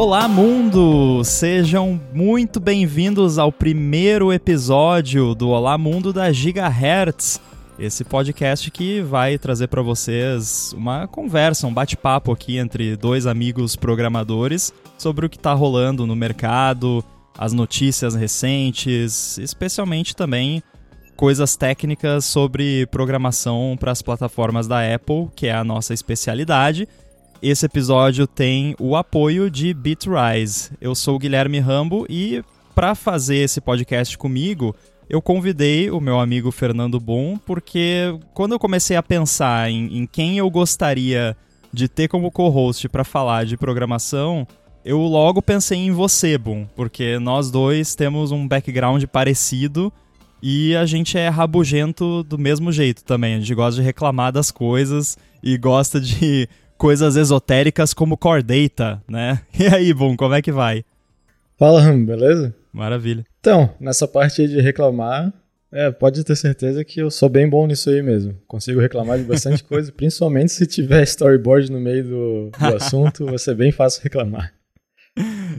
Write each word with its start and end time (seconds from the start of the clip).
Olá, 0.00 0.28
mundo! 0.28 1.24
Sejam 1.24 2.00
muito 2.14 2.60
bem-vindos 2.60 3.36
ao 3.36 3.50
primeiro 3.50 4.32
episódio 4.32 5.34
do 5.34 5.48
Olá 5.48 5.76
Mundo 5.76 6.12
da 6.12 6.30
Gigahertz. 6.30 7.40
Esse 7.76 8.04
podcast 8.04 8.70
que 8.70 9.02
vai 9.02 9.36
trazer 9.38 9.66
para 9.66 9.82
vocês 9.82 10.72
uma 10.72 11.08
conversa, 11.08 11.66
um 11.66 11.74
bate-papo 11.74 12.30
aqui 12.30 12.58
entre 12.58 12.94
dois 12.94 13.26
amigos 13.26 13.74
programadores 13.74 14.72
sobre 14.96 15.26
o 15.26 15.28
que 15.28 15.36
está 15.36 15.52
rolando 15.52 16.06
no 16.06 16.14
mercado, 16.14 17.04
as 17.36 17.52
notícias 17.52 18.14
recentes, 18.14 19.36
especialmente 19.38 20.14
também 20.14 20.62
coisas 21.16 21.56
técnicas 21.56 22.24
sobre 22.24 22.86
programação 22.86 23.76
para 23.76 23.90
as 23.90 24.00
plataformas 24.00 24.68
da 24.68 24.94
Apple, 24.94 25.28
que 25.34 25.48
é 25.48 25.52
a 25.52 25.64
nossa 25.64 25.92
especialidade. 25.92 26.88
Esse 27.40 27.66
episódio 27.66 28.26
tem 28.26 28.74
o 28.80 28.96
apoio 28.96 29.48
de 29.48 29.72
Bitrise. 29.72 30.72
Eu 30.80 30.92
sou 30.92 31.14
o 31.14 31.18
Guilherme 31.20 31.60
Rambo 31.60 32.04
e 32.10 32.42
para 32.74 32.96
fazer 32.96 33.36
esse 33.36 33.60
podcast 33.60 34.18
comigo, 34.18 34.74
eu 35.08 35.22
convidei 35.22 35.88
o 35.88 36.00
meu 36.00 36.18
amigo 36.18 36.50
Fernando 36.50 36.98
Bom, 36.98 37.38
porque 37.38 38.18
quando 38.34 38.52
eu 38.52 38.58
comecei 38.58 38.96
a 38.96 39.02
pensar 39.04 39.70
em, 39.70 39.98
em 39.98 40.04
quem 40.04 40.36
eu 40.36 40.50
gostaria 40.50 41.36
de 41.72 41.88
ter 41.88 42.08
como 42.08 42.32
co-host 42.32 42.88
para 42.88 43.04
falar 43.04 43.46
de 43.46 43.56
programação, 43.56 44.44
eu 44.84 44.98
logo 44.98 45.40
pensei 45.40 45.78
em 45.78 45.92
você, 45.92 46.36
Boom, 46.36 46.66
porque 46.74 47.20
nós 47.20 47.52
dois 47.52 47.94
temos 47.94 48.32
um 48.32 48.48
background 48.48 49.04
parecido 49.04 49.92
e 50.42 50.74
a 50.74 50.84
gente 50.84 51.16
é 51.16 51.28
rabugento 51.28 52.24
do 52.24 52.36
mesmo 52.36 52.72
jeito 52.72 53.04
também. 53.04 53.36
A 53.36 53.38
gente 53.38 53.54
gosta 53.54 53.80
de 53.80 53.86
reclamar 53.86 54.32
das 54.32 54.50
coisas 54.50 55.16
e 55.40 55.56
gosta 55.56 56.00
de 56.00 56.48
coisas 56.78 57.16
esotéricas 57.16 57.92
como 57.92 58.16
Core 58.16 58.42
Data, 58.42 59.02
né? 59.08 59.40
E 59.58 59.66
aí, 59.66 59.92
Boom, 59.92 60.16
como 60.16 60.34
é 60.34 60.40
que 60.40 60.52
vai? 60.52 60.84
Fala, 61.58 61.92
beleza? 61.92 62.54
Maravilha. 62.72 63.24
Então, 63.40 63.70
nessa 63.80 64.06
parte 64.06 64.46
de 64.46 64.60
reclamar, 64.60 65.32
é, 65.72 65.90
pode 65.90 66.24
ter 66.24 66.36
certeza 66.36 66.84
que 66.84 67.00
eu 67.00 67.10
sou 67.10 67.28
bem 67.28 67.48
bom 67.48 67.66
nisso 67.66 67.90
aí 67.90 68.00
mesmo. 68.00 68.34
Consigo 68.46 68.80
reclamar 68.80 69.18
de 69.18 69.24
bastante 69.24 69.62
coisa, 69.64 69.92
principalmente 69.92 70.52
se 70.52 70.66
tiver 70.66 71.02
storyboard 71.02 71.70
no 71.70 71.80
meio 71.80 72.04
do, 72.04 72.50
do 72.50 72.76
assunto, 72.76 73.26
vai 73.26 73.38
ser 73.38 73.54
bem 73.54 73.72
fácil 73.72 74.02
reclamar. 74.02 74.52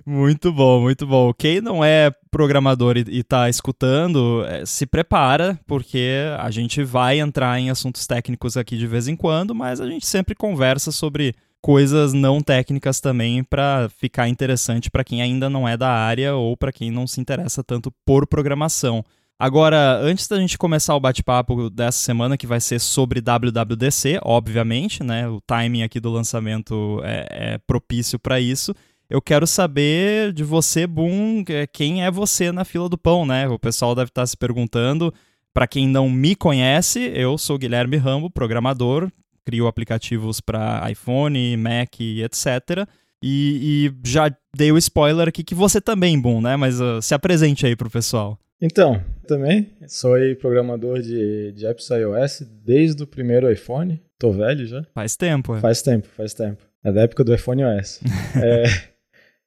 Muito 0.05 0.51
bom, 0.51 0.81
muito 0.81 1.05
bom. 1.05 1.33
Quem 1.33 1.61
não 1.61 1.83
é 1.83 2.11
programador 2.31 2.97
e 2.97 3.19
está 3.19 3.49
escutando, 3.49 4.43
é, 4.45 4.65
se 4.65 4.85
prepara, 4.85 5.59
porque 5.67 6.17
a 6.39 6.49
gente 6.49 6.83
vai 6.83 7.19
entrar 7.19 7.59
em 7.59 7.69
assuntos 7.69 8.07
técnicos 8.07 8.57
aqui 8.57 8.77
de 8.77 8.87
vez 8.87 9.07
em 9.07 9.15
quando, 9.15 9.53
mas 9.53 9.81
a 9.81 9.87
gente 9.87 10.05
sempre 10.07 10.35
conversa 10.35 10.91
sobre 10.91 11.35
coisas 11.61 12.13
não 12.13 12.41
técnicas 12.41 13.01
também 13.01 13.43
para 13.43 13.89
ficar 13.89 14.29
interessante 14.29 14.89
para 14.89 15.03
quem 15.03 15.21
ainda 15.21 15.49
não 15.49 15.67
é 15.67 15.75
da 15.75 15.89
área 15.89 16.35
ou 16.35 16.55
para 16.55 16.71
quem 16.71 16.89
não 16.89 17.05
se 17.05 17.19
interessa 17.19 17.63
tanto 17.63 17.91
por 18.05 18.25
programação. 18.25 19.03
Agora, 19.41 19.97
antes 20.01 20.27
da 20.27 20.37
gente 20.37 20.57
começar 20.57 20.93
o 20.95 20.99
bate-papo 20.99 21.69
dessa 21.69 21.97
semana, 21.99 22.37
que 22.37 22.45
vai 22.45 22.59
ser 22.59 22.77
sobre 22.77 23.21
WWDC, 23.21 24.19
obviamente, 24.21 25.01
né? 25.01 25.29
O 25.29 25.39
timing 25.39 25.83
aqui 25.83 25.97
do 25.97 26.09
lançamento 26.09 26.99
é, 27.05 27.53
é 27.53 27.57
propício 27.57 28.19
para 28.19 28.41
isso. 28.41 28.75
Eu 29.09 29.19
quero 29.19 29.47
saber 29.47 30.31
de 30.31 30.43
você, 30.43 30.85
Boom, 30.85 31.43
quem 31.73 32.05
é 32.05 32.11
você 32.11 32.51
na 32.51 32.63
fila 32.63 32.87
do 32.87 32.97
pão, 32.97 33.25
né? 33.25 33.47
O 33.47 33.57
pessoal 33.57 33.95
deve 33.95 34.09
estar 34.09 34.25
se 34.27 34.37
perguntando. 34.37 35.11
Para 35.51 35.65
quem 35.65 35.87
não 35.87 36.07
me 36.07 36.35
conhece, 36.35 37.11
eu 37.15 37.35
sou 37.35 37.57
Guilherme 37.57 37.97
Rambo, 37.97 38.29
programador, 38.29 39.11
crio 39.43 39.65
aplicativos 39.65 40.39
para 40.39 40.89
iPhone, 40.91 41.57
Mac, 41.57 41.99
etc. 41.99 42.87
E, 43.23 43.89
e, 43.89 44.07
já 44.07 44.31
dei 44.55 44.71
o 44.71 44.77
spoiler 44.77 45.27
aqui 45.27 45.43
que 45.43 45.55
você 45.55 45.81
também, 45.81 46.21
Boom, 46.21 46.39
né? 46.39 46.55
Mas 46.55 46.79
uh, 46.79 47.01
se 47.01 47.15
apresente 47.15 47.65
aí 47.65 47.75
pro 47.75 47.89
pessoal. 47.89 48.37
Então, 48.61 49.03
também 49.25 49.71
sou 49.87 50.11
programador 50.39 51.01
de, 51.01 51.51
de 51.53 51.65
apps 51.65 51.89
iOS 51.89 52.43
desde 52.63 53.01
o 53.01 53.07
primeiro 53.07 53.51
iPhone. 53.51 53.99
Tô 54.19 54.31
velho 54.31 54.67
já. 54.67 54.85
Faz 54.93 55.15
tempo, 55.15 55.55
é. 55.55 55.59
Faz 55.61 55.81
tempo, 55.81 56.07
faz 56.15 56.35
tempo. 56.35 56.61
É 56.83 56.91
da 56.91 57.01
época 57.01 57.23
do 57.23 57.33
iPhone 57.33 57.63
OS. 57.63 58.01
é, 58.41 58.63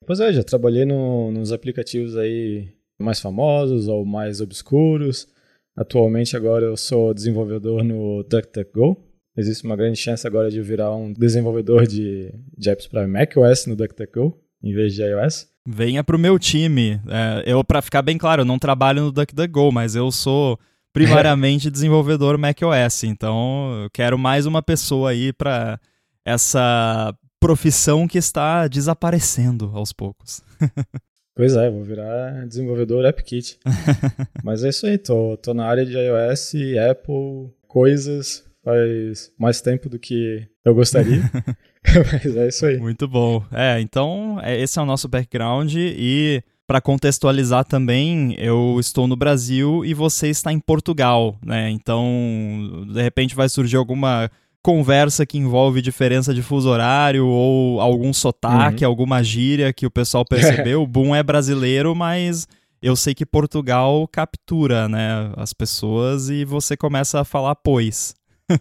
pois 0.07 0.21
é, 0.21 0.33
já 0.33 0.43
trabalhei 0.43 0.85
no, 0.85 1.31
nos 1.33 1.53
aplicativos 1.53 2.17
aí 2.17 2.69
mais 2.99 3.21
famosos 3.21 3.89
ou 3.89 4.05
mais 4.05 4.41
obscuros. 4.41 5.29
Atualmente 5.77 6.37
agora 6.37 6.67
eu 6.67 6.77
sou 6.77 7.15
desenvolvedor 7.15 7.83
no 7.83 8.23
DuckDuckGo, 8.25 8.97
existe 9.37 9.65
uma 9.65 9.77
grande 9.77 9.99
chance 9.99 10.27
agora 10.27 10.51
de 10.51 10.61
virar 10.61 10.95
um 10.95 11.12
desenvolvedor 11.12 11.87
de, 11.87 12.33
de 12.57 12.71
apps 12.71 12.87
para 12.87 13.09
macOS 13.09 13.67
no 13.67 13.75
DuckDuckGo, 13.75 14.39
em 14.62 14.75
vez 14.75 14.95
de 14.95 15.03
iOS. 15.03 15.49
Venha 15.67 16.03
pro 16.03 16.19
meu 16.19 16.39
time. 16.39 17.01
É, 17.09 17.45
eu, 17.47 17.62
para 17.65 17.81
ficar 17.81 18.03
bem 18.03 18.19
claro, 18.19 18.43
eu 18.43 18.47
não 18.47 18.59
trabalho 18.59 19.05
no 19.05 19.12
DuckDuckGo, 19.12 19.73
mas 19.73 19.95
eu 19.95 20.11
sou 20.11 20.59
primariamente 20.93 21.71
desenvolvedor 21.71 22.37
macOS, 22.37 23.05
então 23.05 23.83
eu 23.85 23.91
quero 23.91 24.19
mais 24.19 24.45
uma 24.45 24.62
pessoa 24.62 25.11
aí 25.11 25.33
para 25.33 25.81
essa 26.25 27.15
profissão 27.43 28.07
que 28.07 28.19
está 28.19 28.69
desaparecendo 28.69 29.71
aos 29.75 29.93
poucos. 29.93 30.41
Pois 31.35 31.57
é, 31.57 31.71
vou 31.71 31.83
virar 31.83 32.47
desenvolvedor 32.47 33.07
AppKit. 33.07 33.59
Mas 34.45 34.63
é 34.65 34.69
isso 34.69 34.87
aí, 34.87 34.99
tô, 34.99 35.35
tô 35.39 35.55
na 35.55 35.65
área 35.65 35.83
de 35.83 35.97
iOS, 35.97 36.53
Apple, 36.91 37.51
coisas, 37.67 38.45
faz 38.63 39.33
mais 39.39 39.63
tempo 39.63 39.89
do 39.89 39.99
que 39.99 40.47
eu 40.63 40.75
gostaria. 40.75 41.23
Mas 42.13 42.37
é 42.37 42.49
isso 42.49 42.67
aí. 42.67 42.77
Muito 42.79 43.09
bom. 43.09 43.43
É, 43.51 43.81
então, 43.81 44.39
é, 44.43 44.61
esse 44.61 44.79
é 44.79 44.83
o 44.83 44.85
nosso 44.85 45.09
background 45.09 45.73
e 45.75 46.43
para 46.67 46.81
contextualizar 46.81 47.65
também, 47.65 48.35
eu 48.39 48.77
estou 48.79 49.07
no 49.07 49.17
Brasil 49.17 49.85
e 49.85 49.95
você 49.95 50.29
está 50.29 50.53
em 50.53 50.61
Portugal, 50.61 51.39
né? 51.45 51.71
Então, 51.71 52.87
de 52.93 53.03
repente 53.03 53.35
vai 53.35 53.49
surgir 53.49 53.77
alguma 53.77 54.31
conversa 54.62 55.27
que 55.27 55.37
envolve 55.37 55.83
diferença 55.83 56.33
de 56.33 56.43
fuso 56.43 56.69
horário 56.69 57.27
ou 57.27 57.81
algum 57.81 58.12
sotaque, 58.12 58.84
uhum. 58.84 58.91
alguma 58.91 59.23
gíria 59.23 59.73
que 59.73 59.87
o 59.87 59.91
pessoal 59.91 60.25
percebeu. 60.25 60.83
o 60.83 60.87
Boom 60.87 61.15
é 61.15 61.23
brasileiro, 61.23 61.95
mas 61.95 62.47
eu 62.81 62.95
sei 62.95 63.15
que 63.15 63.27
Portugal 63.27 64.06
captura, 64.09 64.89
né, 64.89 65.33
as 65.37 65.53
pessoas 65.53 66.31
e 66.31 66.45
você 66.45 66.77
começa 66.77 67.21
a 67.21 67.25
falar 67.25 67.56
pois. 67.56 68.15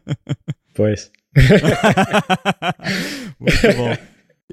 Pois. 0.74 1.12
Muito 3.38 3.74
bom. 3.76 3.98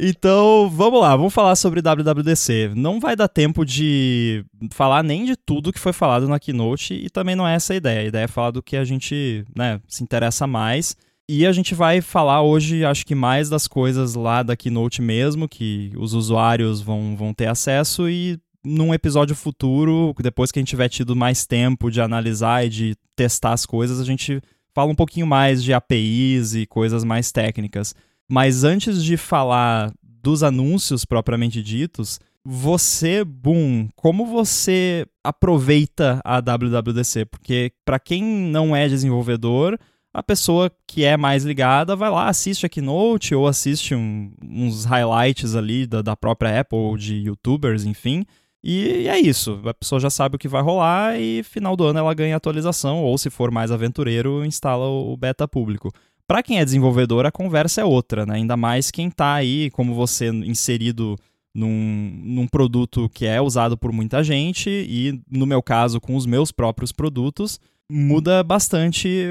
Então, 0.01 0.71
vamos 0.71 1.01
lá, 1.01 1.17
vamos 1.17 1.35
falar 1.35 1.57
sobre 1.57 1.81
WWDC. 1.81 2.73
Não 2.75 3.01
vai 3.01 3.17
dar 3.17 3.29
tempo 3.29 3.65
de 3.65 4.45
falar 4.73 5.03
nem 5.03 5.25
de 5.25 5.37
tudo 5.37 5.73
que 5.73 5.79
foi 5.79 5.93
falado 5.93 6.29
na 6.29 6.39
keynote 6.39 6.95
e 6.95 7.11
também 7.11 7.35
não 7.35 7.47
é 7.47 7.55
essa 7.55 7.73
a 7.73 7.77
ideia. 7.77 8.01
A 8.01 8.05
ideia 8.05 8.25
é 8.25 8.29
falar 8.29 8.53
do 8.53 8.63
que 8.63 8.77
a 8.77 8.85
gente 8.85 9.45
né, 9.57 9.81
se 9.89 10.05
interessa 10.05 10.47
mais. 10.47 10.97
E 11.31 11.47
a 11.47 11.53
gente 11.53 11.75
vai 11.75 12.01
falar 12.01 12.41
hoje, 12.41 12.87
acho 12.87 13.05
que 13.05 13.15
mais 13.15 13.51
das 13.51 13.69
coisas 13.69 14.15
lá 14.15 14.43
da 14.43 14.57
keynote 14.57 15.03
mesmo, 15.03 15.47
que 15.47 15.93
os 15.95 16.15
usuários 16.15 16.81
vão, 16.81 17.15
vão 17.15 17.35
ter 17.35 17.49
acesso 17.49 18.09
e 18.09 18.41
num 18.65 18.95
episódio 18.95 19.37
futuro, 19.37 20.15
depois 20.21 20.51
que 20.51 20.59
a 20.59 20.63
gente 20.63 20.71
tiver 20.71 20.89
tido 20.89 21.15
mais 21.15 21.45
tempo 21.45 21.91
de 21.91 22.01
analisar 22.01 22.65
e 22.65 22.71
de 22.71 22.97
testar 23.15 23.53
as 23.53 23.67
coisas, 23.67 24.01
a 24.01 24.05
gente 24.05 24.41
fala 24.75 24.91
um 24.91 24.95
pouquinho 24.95 25.27
mais 25.27 25.63
de 25.63 25.75
APIs 25.75 26.55
e 26.55 26.67
coisas 26.67 27.05
mais 27.05 27.31
técnicas. 27.31 27.95
Mas 28.27 28.65
antes 28.65 29.05
de 29.05 29.19
falar 29.19 29.93
dos 30.03 30.43
anúncios 30.43 31.05
propriamente 31.05 31.63
ditos, 31.63 32.19
você, 32.43 33.23
Boom, 33.23 33.89
como 33.95 34.25
você 34.25 35.07
aproveita 35.23 36.21
a 36.25 36.41
WWDC? 36.41 37.27
Porque 37.27 37.73
para 37.85 37.99
quem 37.99 38.23
não 38.23 38.75
é 38.75 38.89
desenvolvedor, 38.89 39.79
a 40.19 40.23
pessoa 40.23 40.71
que 40.85 41.05
é 41.05 41.17
mais 41.17 41.45
ligada 41.45 41.95
vai 41.95 42.11
lá, 42.11 42.29
assiste 42.29 42.67
a 42.67 42.69
Keynote 42.69 43.35
ou 43.35 43.47
assiste 43.47 43.95
um, 43.95 44.33
uns 44.43 44.85
highlights 44.85 45.55
ali 45.55 45.87
da, 45.87 46.03
da 46.03 46.17
própria 46.17 46.61
Apple 46.61 46.77
ou 46.77 46.97
de 46.97 47.15
youtubers, 47.15 47.85
enfim, 47.85 48.27
e 48.63 49.07
é 49.07 49.17
isso, 49.19 49.61
a 49.65 49.73
pessoa 49.73 50.01
já 50.01 50.11
sabe 50.11 50.35
o 50.35 50.39
que 50.39 50.49
vai 50.49 50.61
rolar 50.61 51.19
e 51.21 51.45
final 51.45 51.77
do 51.77 51.85
ano 51.85 52.01
ela 52.01 52.13
ganha 52.15 52.37
atualização, 52.37 53.05
ou 53.05 53.17
se 53.17 53.31
for 53.31 53.53
mais 53.53 53.71
aventureiro, 53.71 54.45
instala 54.45 54.87
o 54.87 55.17
beta 55.17 55.47
público. 55.47 55.93
Para 56.27 56.43
quem 56.43 56.59
é 56.59 56.65
desenvolvedor, 56.65 57.25
a 57.25 57.31
conversa 57.31 57.81
é 57.81 57.85
outra, 57.85 58.27
né? 58.27 58.35
Ainda 58.35 58.57
mais 58.57 58.91
quem 58.91 59.09
está 59.09 59.35
aí, 59.35 59.71
como 59.71 59.95
você, 59.95 60.29
inserido 60.29 61.17
num, 61.55 62.21
num 62.25 62.47
produto 62.47 63.09
que 63.15 63.25
é 63.25 63.41
usado 63.41 63.79
por 63.79 63.93
muita 63.93 64.23
gente, 64.23 64.69
e 64.69 65.23
no 65.31 65.47
meu 65.47 65.63
caso, 65.63 66.01
com 66.01 66.17
os 66.17 66.27
meus 66.27 66.51
próprios 66.51 66.91
produtos, 66.91 67.61
muda 67.91 68.43
bastante 68.43 69.27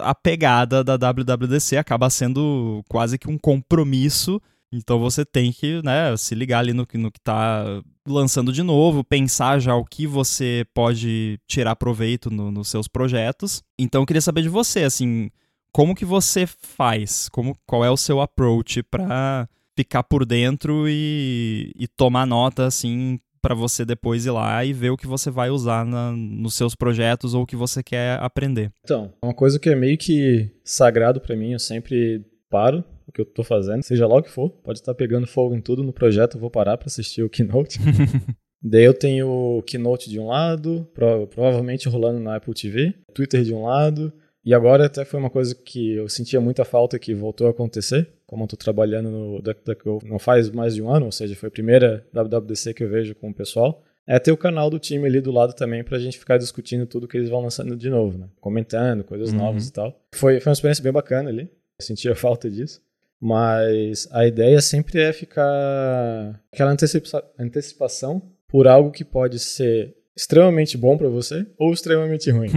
a 0.00 0.14
pegada 0.14 0.82
da 0.82 0.96
WWDC, 0.96 1.76
acaba 1.76 2.08
sendo 2.10 2.82
quase 2.88 3.18
que 3.18 3.28
um 3.28 3.38
compromisso. 3.38 4.40
Então 4.72 4.98
você 4.98 5.24
tem 5.24 5.50
que 5.52 5.82
né, 5.82 6.16
se 6.16 6.34
ligar 6.34 6.58
ali 6.58 6.72
no, 6.72 6.86
no 6.94 7.10
que 7.10 7.18
está 7.18 7.82
lançando 8.06 8.52
de 8.52 8.62
novo, 8.62 9.04
pensar 9.04 9.58
já 9.58 9.74
o 9.74 9.84
que 9.84 10.06
você 10.06 10.66
pode 10.74 11.38
tirar 11.46 11.76
proveito 11.76 12.30
no, 12.30 12.50
nos 12.50 12.68
seus 12.68 12.88
projetos. 12.88 13.62
Então 13.78 14.02
eu 14.02 14.06
queria 14.06 14.20
saber 14.20 14.42
de 14.42 14.48
você, 14.48 14.84
assim, 14.84 15.30
como 15.72 15.94
que 15.94 16.04
você 16.04 16.46
faz? 16.46 17.28
Como, 17.30 17.56
qual 17.66 17.84
é 17.84 17.90
o 17.90 17.96
seu 17.96 18.20
approach 18.20 18.82
para 18.82 19.48
ficar 19.76 20.02
por 20.02 20.26
dentro 20.26 20.86
e, 20.88 21.72
e 21.78 21.86
tomar 21.86 22.26
nota, 22.26 22.66
assim, 22.66 23.20
para 23.40 23.54
você 23.54 23.84
depois 23.84 24.26
ir 24.26 24.30
lá 24.30 24.64
e 24.64 24.72
ver 24.72 24.90
o 24.90 24.96
que 24.96 25.06
você 25.06 25.30
vai 25.30 25.50
usar 25.50 25.84
na, 25.84 26.12
nos 26.12 26.54
seus 26.54 26.74
projetos 26.74 27.34
ou 27.34 27.42
o 27.42 27.46
que 27.46 27.56
você 27.56 27.82
quer 27.82 28.18
aprender. 28.20 28.70
Então, 28.84 29.12
uma 29.22 29.34
coisa 29.34 29.58
que 29.58 29.68
é 29.68 29.74
meio 29.74 29.96
que 29.96 30.50
sagrado 30.64 31.20
para 31.20 31.36
mim, 31.36 31.52
eu 31.52 31.58
sempre 31.58 32.24
paro 32.50 32.84
o 33.06 33.12
que 33.12 33.20
eu 33.20 33.24
tô 33.24 33.42
fazendo, 33.42 33.82
seja 33.82 34.06
lá 34.06 34.16
o 34.16 34.22
que 34.22 34.30
for, 34.30 34.50
pode 34.50 34.80
estar 34.80 34.94
pegando 34.94 35.26
fogo 35.26 35.54
em 35.54 35.60
tudo 35.60 35.82
no 35.82 35.92
projeto, 35.92 36.36
eu 36.36 36.40
vou 36.40 36.50
parar 36.50 36.76
para 36.76 36.86
assistir 36.86 37.22
o 37.22 37.30
Keynote. 37.30 37.78
Daí 38.62 38.84
eu 38.84 38.92
tenho 38.92 39.28
o 39.28 39.62
Keynote 39.62 40.10
de 40.10 40.18
um 40.18 40.26
lado, 40.26 40.86
provavelmente 41.30 41.88
rolando 41.88 42.18
na 42.18 42.36
Apple 42.36 42.52
TV, 42.52 42.94
Twitter 43.14 43.42
de 43.42 43.54
um 43.54 43.64
lado, 43.64 44.12
e 44.44 44.52
agora 44.52 44.86
até 44.86 45.04
foi 45.04 45.18
uma 45.20 45.30
coisa 45.30 45.54
que 45.54 45.94
eu 45.94 46.08
sentia 46.08 46.40
muita 46.40 46.64
falta 46.64 46.98
que 46.98 47.14
voltou 47.14 47.46
a 47.46 47.50
acontecer, 47.50 48.10
como 48.28 48.44
eu 48.44 48.48
tô 48.48 48.56
trabalhando 48.58 49.10
no 49.10 49.40
DuckDuckGo 49.40 50.00
não 50.04 50.18
faz 50.18 50.50
mais 50.50 50.74
de 50.74 50.82
um 50.82 50.90
ano, 50.90 51.06
ou 51.06 51.12
seja, 51.12 51.34
foi 51.34 51.48
a 51.48 51.50
primeira 51.50 52.06
WWDC 52.12 52.74
que 52.74 52.84
eu 52.84 52.88
vejo 52.88 53.14
com 53.14 53.30
o 53.30 53.34
pessoal, 53.34 53.82
é 54.06 54.18
ter 54.18 54.30
o 54.30 54.36
canal 54.36 54.68
do 54.68 54.78
time 54.78 55.06
ali 55.06 55.18
do 55.18 55.32
lado 55.32 55.54
também 55.54 55.82
pra 55.82 55.98
gente 55.98 56.18
ficar 56.18 56.36
discutindo 56.36 56.86
tudo 56.86 57.08
que 57.08 57.16
eles 57.16 57.30
vão 57.30 57.40
lançando 57.40 57.74
de 57.74 57.88
novo, 57.88 58.18
né? 58.18 58.28
Comentando 58.38 59.02
coisas 59.02 59.32
uhum. 59.32 59.38
novas 59.38 59.68
e 59.68 59.72
tal. 59.72 59.98
Foi, 60.14 60.40
foi 60.40 60.50
uma 60.50 60.52
experiência 60.52 60.84
bem 60.84 60.92
bacana 60.92 61.30
ali, 61.30 61.44
eu 61.44 61.84
sentia 61.84 62.14
falta 62.16 62.50
disso. 62.50 62.82
Mas 63.18 64.06
a 64.12 64.26
ideia 64.26 64.60
sempre 64.60 65.00
é 65.00 65.10
ficar 65.10 66.38
aquela 66.52 66.70
antecipa 66.70 67.24
antecipação 67.38 68.22
por 68.46 68.68
algo 68.68 68.90
que 68.90 69.04
pode 69.04 69.38
ser 69.38 69.96
extremamente 70.18 70.76
bom 70.76 70.98
para 70.98 71.08
você 71.08 71.46
ou 71.56 71.72
extremamente 71.72 72.28
ruim. 72.30 72.50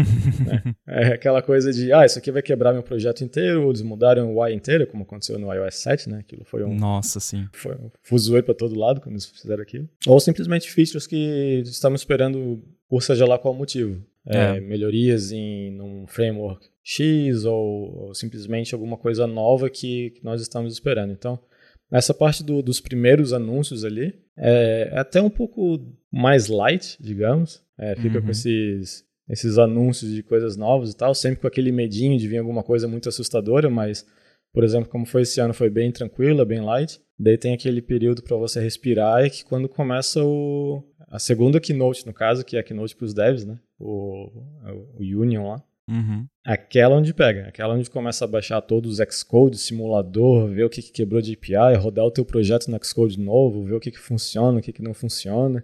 né? 0.46 0.63
É 0.88 1.13
aquela 1.13 1.42
coisa 1.42 1.72
de, 1.72 1.94
ah, 1.94 2.06
isso 2.06 2.19
aqui 2.19 2.31
vai 2.31 2.42
quebrar 2.42 2.74
meu 2.74 2.84
projeto 2.84 3.24
inteiro, 3.24 3.63
ou 3.63 3.69
eles 3.69 3.81
mudaram 3.81 4.36
o 4.36 4.42
UI 4.42 4.54
inteiro, 4.54 4.86
como 4.86 5.04
aconteceu 5.04 5.40
no 5.40 5.54
iOS 5.54 5.75
7, 5.75 6.10
né? 6.10 6.19
Aquilo 6.19 6.44
foi 6.44 6.66
um. 6.66 6.75
Nossa, 6.75 7.19
sim. 7.22 7.48
Foi 7.54 7.74
um 7.75 7.90
fuzuê 8.04 8.42
para 8.42 8.54
todo 8.54 8.78
lado 8.78 9.00
quando 9.00 9.13
eles 9.13 9.25
fizeram 9.25 9.63
aquilo. 9.63 9.88
Ou 10.06 10.19
simplesmente 10.19 10.69
features 10.69 11.08
que 11.08 11.62
estamos 11.63 12.02
esperando 12.02 12.62
por 12.90 13.02
seja 13.02 13.25
lá 13.25 13.40
qual 13.40 13.54
motivo. 13.54 14.04
É, 14.28 14.58
é. 14.58 14.60
Melhorias 14.60 15.31
em 15.31 15.80
um 15.80 16.06
framework 16.08 16.68
X 16.84 17.46
ou, 17.46 18.08
ou, 18.08 18.13
simplesmente 18.13 18.74
alguma 18.74 18.98
coisa 18.98 19.25
nova 19.25 19.69
que, 19.69 20.10
que 20.12 20.24
nós 20.25 20.42
estamos 20.42 20.74
esperando. 20.74 21.13
Então, 21.13 21.40
essa 21.92 22.14
parte 22.14 22.44
do, 22.44 22.62
dos 22.62 22.80
primeiros 22.80 23.34
anúncios 23.34 23.84
ali 23.84 24.14
é, 24.38 24.90
é, 24.94 25.00
até 25.00 25.22
um 25.22 25.30
pouco 25.30 25.80
mais 26.12 26.48
light, 26.48 26.98
digamos. 27.00 27.62
É, 27.78 27.96
fica 27.96 28.20
uhum. 28.20 28.26
com 28.26 28.32
esses, 28.32 29.04
esses 29.30 29.58
anúncios 29.58 30.12
de 30.14 30.24
coisas 30.24 30.56
novas 30.56 30.92
e 30.92 30.96
tal, 30.96 31.14
sempre 31.14 31.42
com 31.42 31.48
aquele 31.48 31.72
medinho 31.72 32.18
de 32.18 32.28
vir 32.28 32.38
alguma 32.38 32.64
coisa 32.64 32.88
muito 32.88 33.10
assustadora, 33.10 33.70
mas, 33.70 34.06
por 34.54 34.64
exemplo, 34.64 34.90
como 34.90 35.06
foi 35.06 35.24
esse 35.24 35.42
ano, 35.42 35.54
foi 35.54 35.70
bem 35.70 35.92
tranquila, 35.92 36.46
bem 36.46 36.62
light. 36.62 37.02
Daí 37.20 37.38
tem 37.38 37.54
aquele 37.54 37.82
período 37.82 38.24
para 38.24 38.38
você 38.38 38.62
respirar 38.62 39.26
e 39.26 39.30
que 39.30 39.44
quando 39.44 39.68
começa 39.68 40.24
o, 40.24 40.84
a 41.08 41.20
segunda 41.20 41.60
keynote, 41.60 42.06
no 42.06 42.14
caso, 42.14 42.46
que 42.46 42.56
é 42.56 42.60
a 42.60 42.64
keynote 42.64 42.96
para 42.96 43.06
os 43.06 43.14
devs, 43.14 43.46
né? 43.46 43.60
O, 43.78 44.30
o 44.98 45.00
Union 45.00 45.50
lá. 45.50 45.64
Uhum. 45.92 46.26
Aquela 46.46 46.96
onde 46.96 47.14
pega, 47.14 47.50
aquela 47.50 47.74
onde 47.74 47.90
começa 47.90 48.24
a 48.24 48.28
baixar 48.28 48.62
todos 48.62 48.98
os 48.98 49.14
Xcode, 49.14 49.58
simulador, 49.58 50.48
ver 50.48 50.64
o 50.64 50.70
que, 50.70 50.82
que 50.82 50.92
quebrou 50.92 51.22
de 51.22 51.34
API, 51.34 51.76
rodar 51.78 52.06
o 52.06 52.12
teu 52.12 52.24
projeto 52.24 52.72
no 52.72 52.80
Xcode 52.82 53.20
novo, 53.20 53.66
ver 53.66 53.76
o 53.76 53.80
que, 53.80 53.92
que 53.92 54.00
funciona, 54.00 54.60
o 54.60 54.62
que, 54.62 54.72
que 54.72 54.82
não 54.82 54.94
funciona, 54.94 55.62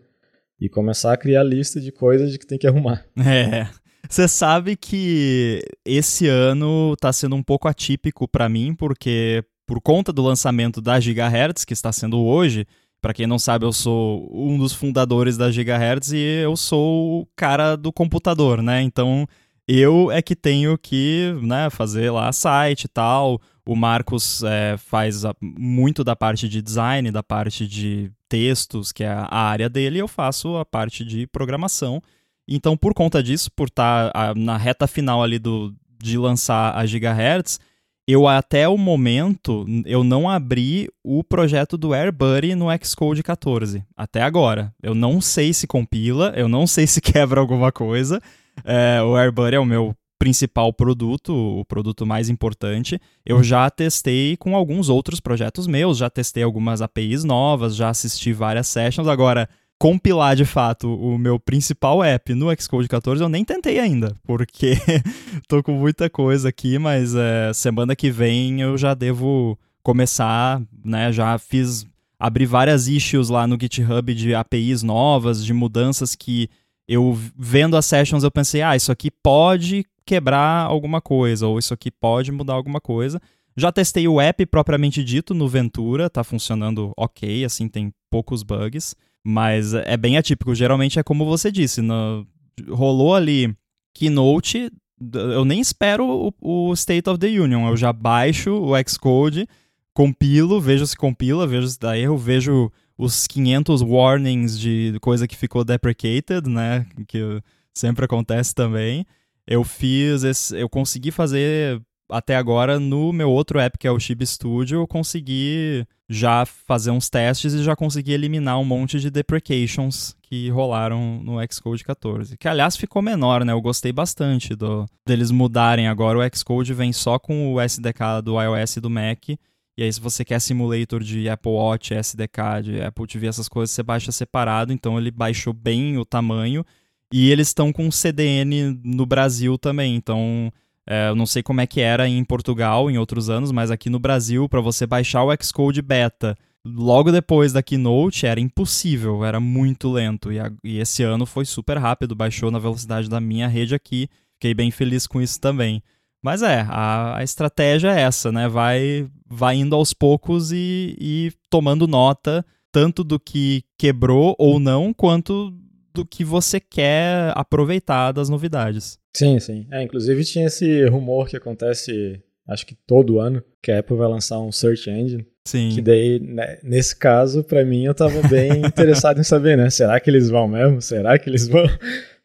e 0.60 0.68
começar 0.68 1.14
a 1.14 1.18
criar 1.18 1.44
lista 1.44 1.80
de 1.80 1.94
coisas 1.94 2.30
de 2.30 2.38
que 2.38 2.46
tem 2.46 2.58
que 2.58 2.68
arrumar. 2.68 3.06
É. 3.18 3.70
Você 4.10 4.28
sabe 4.28 4.78
que 4.78 5.62
esse 5.86 6.28
ano 6.28 6.94
está 6.94 7.12
sendo 7.12 7.36
um 7.36 7.44
pouco 7.44 7.68
atípico 7.68 8.26
para 8.26 8.48
mim, 8.48 8.74
porque 8.74 9.44
por 9.66 9.82
conta 9.82 10.14
do 10.14 10.22
lançamento 10.22 10.80
da 10.82 10.98
Gigahertz, 10.98 11.66
que 11.66 11.74
está 11.74 11.92
sendo 11.92 12.20
hoje, 12.20 12.66
para 13.02 13.14
quem 13.14 13.28
não 13.28 13.38
sabe, 13.38 13.66
eu 13.66 13.74
sou 13.74 14.30
um 14.34 14.58
dos 14.58 14.72
fundadores 14.72 15.36
da 15.36 15.52
Gigahertz 15.52 16.14
e 16.14 16.18
eu 16.18 16.56
sou 16.56 17.22
o 17.22 17.28
cara 17.36 17.76
do 17.76 17.92
computador, 17.92 18.62
né? 18.62 18.82
Então, 18.82 19.28
eu 19.68 20.12
é 20.12 20.22
que 20.22 20.36
tenho 20.36 20.78
que 20.78 21.34
né, 21.42 21.70
fazer 21.70 22.10
lá 22.10 22.32
site 22.32 22.86
e 22.86 22.88
tal. 22.88 23.42
O 23.66 23.76
Marcos 23.76 24.42
é, 24.44 24.78
faz 24.78 25.24
muito 25.42 26.04
da 26.04 26.16
parte 26.16 26.48
de 26.48 26.62
design, 26.62 27.12
da 27.12 27.22
parte 27.22 27.68
de 27.68 28.10
textos, 28.30 28.94
que 28.94 29.04
é 29.04 29.10
a 29.10 29.42
área 29.42 29.68
dele, 29.68 29.98
e 29.98 30.00
eu 30.00 30.08
faço 30.08 30.56
a 30.56 30.66
parte 30.66 31.04
de 31.04 31.28
programação. 31.28 32.02
Então, 32.48 32.78
por 32.78 32.94
conta 32.94 33.22
disso, 33.22 33.52
por 33.52 33.68
estar 33.68 34.12
tá, 34.12 34.34
na 34.36 34.56
reta 34.56 34.88
final 34.88 35.22
ali 35.22 35.38
do, 35.38 35.76
de 36.02 36.18
lançar 36.18 36.76
a 36.78 36.86
Gigahertz, 36.86 37.60
eu 38.08 38.26
até 38.26 38.70
o 38.70 38.78
momento 38.78 39.66
eu 39.86 40.02
não 40.02 40.30
abri 40.30 40.88
o 41.04 41.22
projeto 41.26 41.78
do 41.78 41.94
AirBuddy 41.94 42.56
no 42.56 42.68
Xcode 42.82 43.22
14. 43.22 43.84
Até 43.98 44.22
agora. 44.22 44.74
Eu 44.82 44.96
não 44.96 45.20
sei 45.20 45.52
se 45.52 45.68
compila, 45.68 46.32
eu 46.38 46.48
não 46.48 46.66
sei 46.66 46.88
se 46.88 47.02
quebra 47.04 47.42
alguma 47.42 47.70
coisa. 47.70 48.22
É, 48.64 49.02
o 49.02 49.16
AirBuddy 49.16 49.56
é 49.56 49.60
o 49.60 49.66
meu 49.66 49.96
principal 50.20 50.74
produto, 50.74 51.34
o 51.34 51.64
produto 51.66 52.06
mais 52.06 52.30
importante. 52.30 53.00
Eu 53.26 53.44
já 53.44 53.70
testei 53.70 54.36
com 54.36 54.56
alguns 54.56 54.90
outros 54.90 55.20
projetos 55.20 55.68
meus, 55.68 55.98
já 55.98 56.10
testei 56.10 56.44
algumas 56.44 56.82
APIs 56.82 57.24
novas, 57.24 57.76
já 57.76 57.90
assisti 57.90 58.34
várias 58.34 58.68
sessions. 58.68 59.08
Agora, 59.08 59.48
compilar 59.80 60.36
de 60.36 60.46
fato 60.46 60.94
o 60.94 61.18
meu 61.18 61.40
principal 61.40 62.04
app 62.04 62.34
no 62.34 62.48
Xcode 62.60 62.88
14 62.88 63.22
eu 63.22 63.30
nem 63.30 63.46
tentei 63.46 63.80
ainda, 63.80 64.16
porque 64.24 64.74
tô 65.48 65.62
com 65.62 65.74
muita 65.74 66.10
coisa 66.10 66.50
aqui, 66.50 66.80
mas 66.80 67.14
é, 67.16 67.52
semana 67.54 67.96
que 67.96 68.10
vem 68.10 68.62
eu 68.62 68.78
já 68.78 68.94
devo 68.94 69.58
começar, 69.84 70.62
né? 70.84 71.12
Já 71.12 71.38
fiz 71.38 71.86
abri 72.20 72.46
várias 72.46 72.88
issues 72.88 73.30
lá 73.30 73.46
no 73.46 73.58
GitHub 73.60 74.14
de 74.14 74.34
APIs 74.34 74.82
novas, 74.82 75.46
de 75.46 75.54
mudanças 75.54 76.16
que 76.16 76.50
eu 76.88 77.18
vendo 77.38 77.76
as 77.76 77.86
sessions 77.86 78.24
eu 78.24 78.32
pensei, 78.32 78.62
ah, 78.62 78.76
isso 78.76 78.92
aqui 78.92 79.12
pode 79.12 79.86
quebrar 80.06 80.66
alguma 80.66 81.02
coisa, 81.02 81.48
ou 81.48 81.60
isso 81.60 81.74
aqui 81.74 81.92
pode 81.92 82.32
mudar 82.32 82.54
alguma 82.54 82.80
coisa. 82.80 83.22
Já 83.58 83.72
testei 83.72 84.08
o 84.08 84.22
app 84.22 84.46
propriamente 84.46 85.04
dito 85.04 85.34
no 85.34 85.50
Ventura, 85.50 86.10
tá 86.10 86.24
funcionando 86.24 86.94
ok, 86.96 87.44
assim, 87.44 87.68
tem 87.68 87.92
poucos 88.10 88.44
bugs, 88.44 88.96
mas 89.24 89.74
é 89.74 89.98
bem 89.98 90.18
atípico. 90.18 90.56
Geralmente 90.56 91.00
é 91.00 91.04
como 91.04 91.26
você 91.26 91.52
disse, 91.52 91.82
no, 91.82 92.26
rolou 92.70 93.16
ali 93.16 93.54
Keynote, 93.94 94.72
eu 95.14 95.44
nem 95.44 95.60
espero 95.60 96.32
o, 96.42 96.70
o 96.70 96.74
State 96.74 97.10
of 97.10 97.20
the 97.20 97.28
Union, 97.28 97.68
eu 97.68 97.76
já 97.76 97.92
baixo 97.92 98.52
o 98.52 98.72
Xcode, 98.88 99.48
compilo, 99.94 100.62
vejo 100.62 100.86
se 100.86 100.96
compila, 100.96 101.48
vejo 101.48 101.68
se 101.68 101.80
dá 101.80 101.98
erro, 101.98 102.18
vejo 102.18 102.72
os 102.98 103.28
500 103.28 103.82
warnings 103.82 104.60
de 104.60 104.98
coisa 105.02 105.28
que 105.28 105.36
ficou 105.36 105.64
deprecated, 105.64 106.50
né? 106.50 106.86
Que 107.08 107.42
sempre 107.74 108.06
acontece 108.06 108.56
também. 108.56 109.06
Eu 109.46 109.64
fiz, 109.64 110.24
esse, 110.24 110.60
eu 110.60 110.68
consegui 110.68 111.12
fazer 111.12 111.82
até 112.10 112.36
agora 112.36 112.80
no 112.80 113.12
meu 113.12 113.30
outro 113.30 113.60
app 113.60 113.78
que 113.78 113.88
é 113.88 113.92
o 113.92 114.00
Chib 114.00 114.26
Studio, 114.26 114.80
eu 114.80 114.88
consegui 114.88 115.86
já 116.10 116.46
fazer 116.46 116.90
uns 116.90 117.10
testes 117.10 117.54
e 117.54 117.64
já 117.64 117.76
consegui 117.76 118.14
eliminar 118.14 118.58
um 118.60 118.64
monte 118.64 119.00
de 119.00 119.10
deprecations 119.10 120.16
que 120.22 120.50
rolaram 120.50 121.22
no 121.22 121.38
Xcode 121.52 121.84
14. 121.84 122.38
Que 122.38 122.48
aliás 122.48 122.78
ficou 122.78 123.02
menor, 123.02 123.44
né? 123.44 123.52
Eu 123.52 123.62
gostei 123.62 123.92
bastante 123.92 124.56
do 124.56 124.86
deles 125.06 125.32
mudarem 125.32 125.88
agora. 125.88 126.20
O 126.20 126.38
Xcode 126.38 126.74
vem 126.74 126.94
só 126.94 127.20
com 127.20 127.54
o 127.54 127.62
SDK 127.62 128.22
do 128.24 128.42
iOS 128.42 128.78
e 128.78 128.82
do 128.82 128.90
Mac 128.90 129.30
e 129.78 129.84
aí, 129.84 129.94
se 129.94 130.02
você 130.02 130.26
quer 130.26 130.40
simulator 130.40 131.04
de 131.04 131.30
Apple 131.30 131.52
Watch, 131.52 131.94
SDK, 131.94 132.64
de 132.64 132.82
Apple 132.82 133.06
TV, 133.06 133.28
essas 133.28 133.48
coisas, 133.48 133.74
você 133.74 133.84
baixa 133.84 134.12
separado. 134.12 134.74
Então, 134.74 134.98
ele 134.98 135.12
baixou 135.12 135.54
bem 135.54 136.00
o 136.00 136.04
tamanho. 136.04 136.66
E 137.14 137.30
eles 137.30 137.50
estão 137.50 137.72
com 137.72 137.92
CDN 137.92 138.80
no 138.84 139.06
Brasil 139.06 139.56
também. 139.56 139.96
Então, 139.96 140.52
é, 140.90 141.10
eu 141.10 141.16
não 141.16 141.28
sei 141.28 141.44
como 141.44 141.62
é 141.62 141.68
que 141.68 141.80
era 141.80 142.08
em 142.08 142.24
Portugal 142.24 142.90
em 142.90 142.98
outros 142.98 143.30
anos, 143.30 143.52
mas 143.52 143.70
aqui 143.70 143.88
no 143.88 144.00
Brasil, 144.00 144.50
para 144.50 144.62
você 144.62 144.88
baixar 144.88 145.24
o 145.24 145.30
Xcode 145.40 145.82
Beta 145.84 146.36
logo 146.66 147.12
depois 147.12 147.54
da 147.54 147.62
Keynote, 147.62 148.26
era 148.26 148.40
impossível, 148.40 149.24
era 149.24 149.40
muito 149.40 149.92
lento. 149.92 150.32
E, 150.32 150.40
a, 150.40 150.52
e 150.64 150.80
esse 150.80 151.04
ano 151.04 151.26
foi 151.26 151.46
super 151.46 151.78
rápido, 151.78 152.16
baixou 152.16 152.50
na 152.50 152.58
velocidade 152.58 153.08
da 153.08 153.22
minha 153.22 153.48
rede 153.48 153.76
aqui. 153.76 154.10
Fiquei 154.34 154.54
bem 154.56 154.72
feliz 154.72 155.06
com 155.06 155.22
isso 155.22 155.40
também. 155.40 155.84
Mas 156.24 156.42
é, 156.42 156.66
a, 156.68 157.18
a, 157.18 157.24
estratégia 157.24 157.90
é 157.90 158.02
essa, 158.02 158.32
né? 158.32 158.48
Vai, 158.48 159.08
vai 159.30 159.56
indo 159.56 159.76
aos 159.76 159.94
poucos 159.94 160.52
e, 160.52 160.96
e 161.00 161.32
tomando 161.50 161.88
nota 161.88 162.46
tanto 162.72 163.04
do 163.04 163.20
que 163.20 163.64
quebrou 163.78 164.36
ou 164.38 164.60
não, 164.60 164.94
quanto 164.94 165.52
do 165.94 166.06
que 166.06 166.24
você 166.24 166.60
quer 166.60 167.32
aproveitar 167.36 168.12
das 168.12 168.30
novidades. 168.30 169.00
Sim, 169.16 169.40
sim. 169.40 169.66
É, 169.72 169.82
inclusive 169.82 170.24
tinha 170.24 170.46
esse 170.46 170.86
rumor 170.86 171.28
que 171.28 171.36
acontece, 171.36 172.22
acho 172.48 172.68
que 172.68 172.76
todo 172.86 173.20
ano, 173.20 173.44
que 173.64 173.72
a 173.72 173.80
Apple 173.80 173.98
vai 173.98 174.08
lançar 174.08 174.40
um 174.40 174.52
search 174.52 174.90
engine. 174.90 175.26
Sim. 175.48 175.70
Que 175.74 175.82
daí, 175.82 176.20
né, 176.20 176.60
nesse 176.62 176.96
caso, 176.96 177.44
para 177.44 177.66
mim, 177.66 177.86
eu 177.86 177.96
tava 177.96 178.28
bem 178.28 178.60
interessado 178.68 179.20
em 179.20 179.24
saber, 179.24 179.58
né? 179.58 179.70
Será 179.70 180.00
que 180.00 180.10
eles 180.10 180.30
vão 180.30 180.48
mesmo? 180.48 180.82
Será 180.82 181.18
que 181.18 181.30
eles 181.30 181.48
vão? 181.48 181.66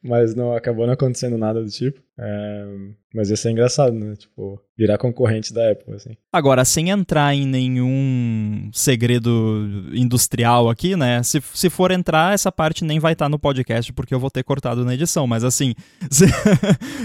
Mas 0.02 0.34
não 0.34 0.52
acabou 0.54 0.84
não 0.84 0.94
acontecendo 0.94 1.38
nada 1.38 1.62
do 1.62 1.70
tipo. 1.70 2.00
É, 2.18 2.66
mas 3.14 3.30
ia 3.30 3.36
ser 3.36 3.50
engraçado, 3.50 3.94
né? 3.94 4.14
Tipo, 4.16 4.60
virar 4.76 4.98
concorrente 4.98 5.52
da 5.52 5.70
Apple, 5.70 5.94
assim. 5.94 6.10
Agora, 6.32 6.64
sem 6.64 6.90
entrar 6.90 7.34
em 7.34 7.46
nenhum 7.46 8.68
segredo 8.72 9.88
industrial 9.92 10.68
aqui, 10.68 10.96
né? 10.96 11.22
Se, 11.22 11.40
se 11.40 11.70
for 11.70 11.90
entrar, 11.90 12.34
essa 12.34 12.50
parte 12.50 12.84
nem 12.84 12.98
vai 12.98 13.12
estar 13.12 13.26
tá 13.26 13.28
no 13.28 13.38
podcast, 13.38 13.92
porque 13.92 14.14
eu 14.14 14.20
vou 14.20 14.30
ter 14.30 14.42
cortado 14.42 14.84
na 14.84 14.94
edição. 14.94 15.26
Mas 15.26 15.44
assim, 15.44 15.74
se... 16.10 16.24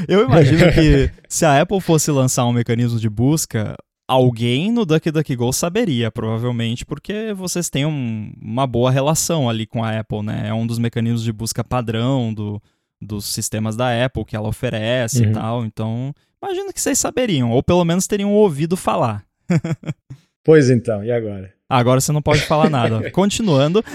eu 0.08 0.26
imagino 0.26 0.72
que 0.74 1.12
se 1.30 1.46
a 1.46 1.62
Apple 1.62 1.82
fosse 1.82 2.10
lançar 2.12 2.46
um 2.46 2.54
mecanismo 2.54 3.00
de 3.00 3.10
busca, 3.10 3.76
alguém 4.08 4.72
no 4.72 4.86
DuckDuckGo 4.86 5.52
saberia, 5.52 6.10
provavelmente, 6.10 6.86
porque 6.86 7.34
vocês 7.34 7.70
têm 7.70 7.86
um, 7.86 8.32
uma 8.42 8.66
boa 8.66 8.90
relação 8.90 9.50
ali 9.50 9.66
com 9.68 9.84
a 9.84 10.00
Apple, 10.00 10.24
né? 10.24 10.48
É 10.48 10.54
um 10.54 10.66
dos 10.66 10.80
mecanismos 10.80 11.24
de 11.24 11.34
busca 11.34 11.64
padrão 11.64 12.34
do, 12.34 12.62
dos 13.02 13.26
sistemas 13.26 13.76
da 13.76 14.06
Apple 14.06 14.26
que 14.26 14.36
ela 14.36 14.48
oferece 14.48 15.24
uhum. 15.24 15.30
e 15.30 15.34
tal. 15.34 15.66
Então, 15.66 16.14
imagino 16.42 16.74
que 16.74 16.82
vocês 16.82 16.98
saberiam, 16.98 17.52
ou 17.52 17.62
pelo 17.62 17.86
menos 17.86 18.08
teriam 18.08 18.34
ouvido 18.34 18.76
falar. 18.76 19.24
pois 20.44 20.70
então, 20.70 21.04
e 21.04 21.12
agora? 21.12 21.54
Agora 21.70 22.00
você 22.00 22.12
não 22.12 22.22
pode 22.22 22.42
falar 22.42 22.70
nada. 22.70 23.08
Continuando. 23.12 23.84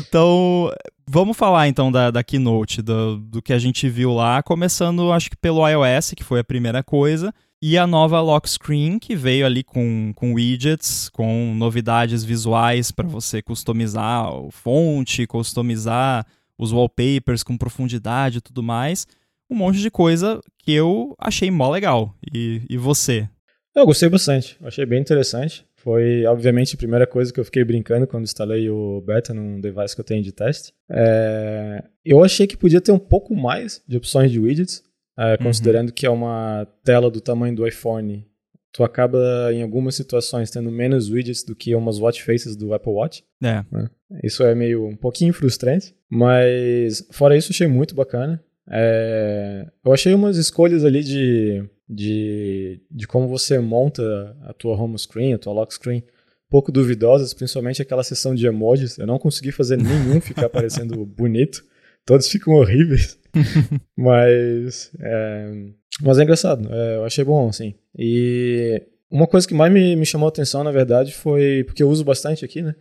então, 0.00 0.72
vamos 1.08 1.36
falar 1.36 1.68
então 1.68 1.92
da, 1.92 2.10
da 2.10 2.24
Keynote, 2.24 2.82
do, 2.82 3.18
do 3.18 3.40
que 3.40 3.52
a 3.52 3.58
gente 3.58 3.88
viu 3.88 4.12
lá, 4.12 4.42
começando 4.42 5.12
acho 5.12 5.30
que 5.30 5.36
pelo 5.36 5.66
iOS, 5.66 6.14
que 6.16 6.24
foi 6.24 6.40
a 6.40 6.44
primeira 6.44 6.82
coisa, 6.82 7.32
e 7.62 7.76
a 7.76 7.86
nova 7.86 8.20
lock 8.20 8.48
screen, 8.48 8.98
que 8.98 9.14
veio 9.14 9.44
ali 9.44 9.62
com, 9.62 10.12
com 10.14 10.32
widgets, 10.34 11.10
com 11.10 11.54
novidades 11.54 12.24
visuais 12.24 12.90
para 12.90 13.06
você 13.06 13.42
customizar 13.42 14.34
o 14.34 14.50
fonte, 14.50 15.26
customizar 15.26 16.26
os 16.56 16.72
wallpapers 16.72 17.42
com 17.42 17.58
profundidade 17.58 18.38
e 18.38 18.40
tudo 18.40 18.62
mais. 18.62 19.06
Um 19.48 19.56
monte 19.56 19.78
de 19.78 19.90
coisa 19.90 20.40
que 20.58 20.72
eu 20.72 21.14
achei 21.18 21.50
mó 21.50 21.70
legal. 21.70 22.14
E, 22.32 22.62
e 22.68 22.76
você? 22.78 23.28
Eu 23.74 23.84
gostei 23.84 24.08
bastante, 24.08 24.56
achei 24.62 24.86
bem 24.86 25.00
interessante. 25.00 25.64
Foi, 25.76 26.26
obviamente, 26.26 26.74
a 26.74 26.78
primeira 26.78 27.06
coisa 27.06 27.32
que 27.32 27.40
eu 27.40 27.44
fiquei 27.44 27.64
brincando 27.64 28.06
quando 28.06 28.24
instalei 28.24 28.68
o 28.68 29.00
beta 29.00 29.32
num 29.32 29.60
device 29.60 29.94
que 29.94 30.00
eu 30.00 30.04
tenho 30.04 30.22
de 30.22 30.30
teste. 30.30 30.74
É... 30.90 31.82
Eu 32.04 32.22
achei 32.22 32.46
que 32.46 32.56
podia 32.56 32.82
ter 32.82 32.92
um 32.92 32.98
pouco 32.98 33.34
mais 33.34 33.82
de 33.88 33.96
opções 33.96 34.30
de 34.30 34.38
widgets, 34.38 34.82
uhum. 35.24 35.44
considerando 35.44 35.92
que 35.92 36.06
é 36.06 36.10
uma 36.10 36.66
tela 36.84 37.10
do 37.10 37.20
tamanho 37.20 37.54
do 37.54 37.66
iPhone. 37.66 38.26
Tu 38.72 38.84
acaba, 38.84 39.18
em 39.52 39.62
algumas 39.62 39.96
situações, 39.96 40.50
tendo 40.50 40.70
menos 40.70 41.10
widgets 41.10 41.42
do 41.42 41.56
que 41.56 41.74
umas 41.74 41.98
watch 41.98 42.22
faces 42.22 42.54
do 42.54 42.72
Apple 42.72 42.92
Watch. 42.92 43.24
É. 43.42 43.64
Né? 43.70 43.90
Isso 44.22 44.44
é 44.44 44.54
meio 44.54 44.86
um 44.86 44.96
pouquinho 44.96 45.32
frustrante, 45.32 45.94
mas 46.08 47.06
fora 47.10 47.36
isso, 47.36 47.52
achei 47.52 47.66
muito 47.66 47.94
bacana. 47.94 48.42
É... 48.70 49.66
Eu 49.84 49.92
achei 49.92 50.14
umas 50.14 50.36
escolhas 50.36 50.84
ali 50.84 51.02
de 51.02 51.68
de, 51.90 52.80
de 52.88 53.06
como 53.08 53.26
você 53.26 53.58
monta 53.58 54.36
a 54.44 54.52
tua 54.52 54.76
home 54.76 54.96
screen, 54.96 55.34
a 55.34 55.38
tua 55.38 55.52
lock 55.52 55.74
screen, 55.74 55.98
um 55.98 56.48
pouco 56.48 56.70
duvidosas, 56.70 57.34
principalmente 57.34 57.82
aquela 57.82 58.04
seção 58.04 58.32
de 58.32 58.46
emojis. 58.46 58.96
Eu 58.96 59.08
não 59.08 59.18
consegui 59.18 59.50
fazer 59.50 59.76
nenhum 59.76 60.20
ficar 60.20 60.48
parecendo 60.50 61.04
bonito. 61.04 61.64
Todos 62.06 62.28
ficam 62.28 62.54
horríveis. 62.54 63.18
mas, 63.96 64.90
é, 65.00 65.50
mas 66.02 66.18
é 66.18 66.22
engraçado. 66.22 66.72
É, 66.72 66.96
eu 66.96 67.04
achei 67.04 67.24
bom, 67.24 67.48
assim. 67.48 67.74
E 67.96 68.82
uma 69.10 69.26
coisa 69.26 69.46
que 69.46 69.54
mais 69.54 69.72
me, 69.72 69.96
me 69.96 70.06
chamou 70.06 70.26
a 70.26 70.30
atenção, 70.30 70.62
na 70.64 70.70
verdade, 70.70 71.12
foi 71.12 71.64
porque 71.64 71.82
eu 71.82 71.88
uso 71.88 72.04
bastante 72.04 72.44
aqui, 72.44 72.62
né? 72.62 72.74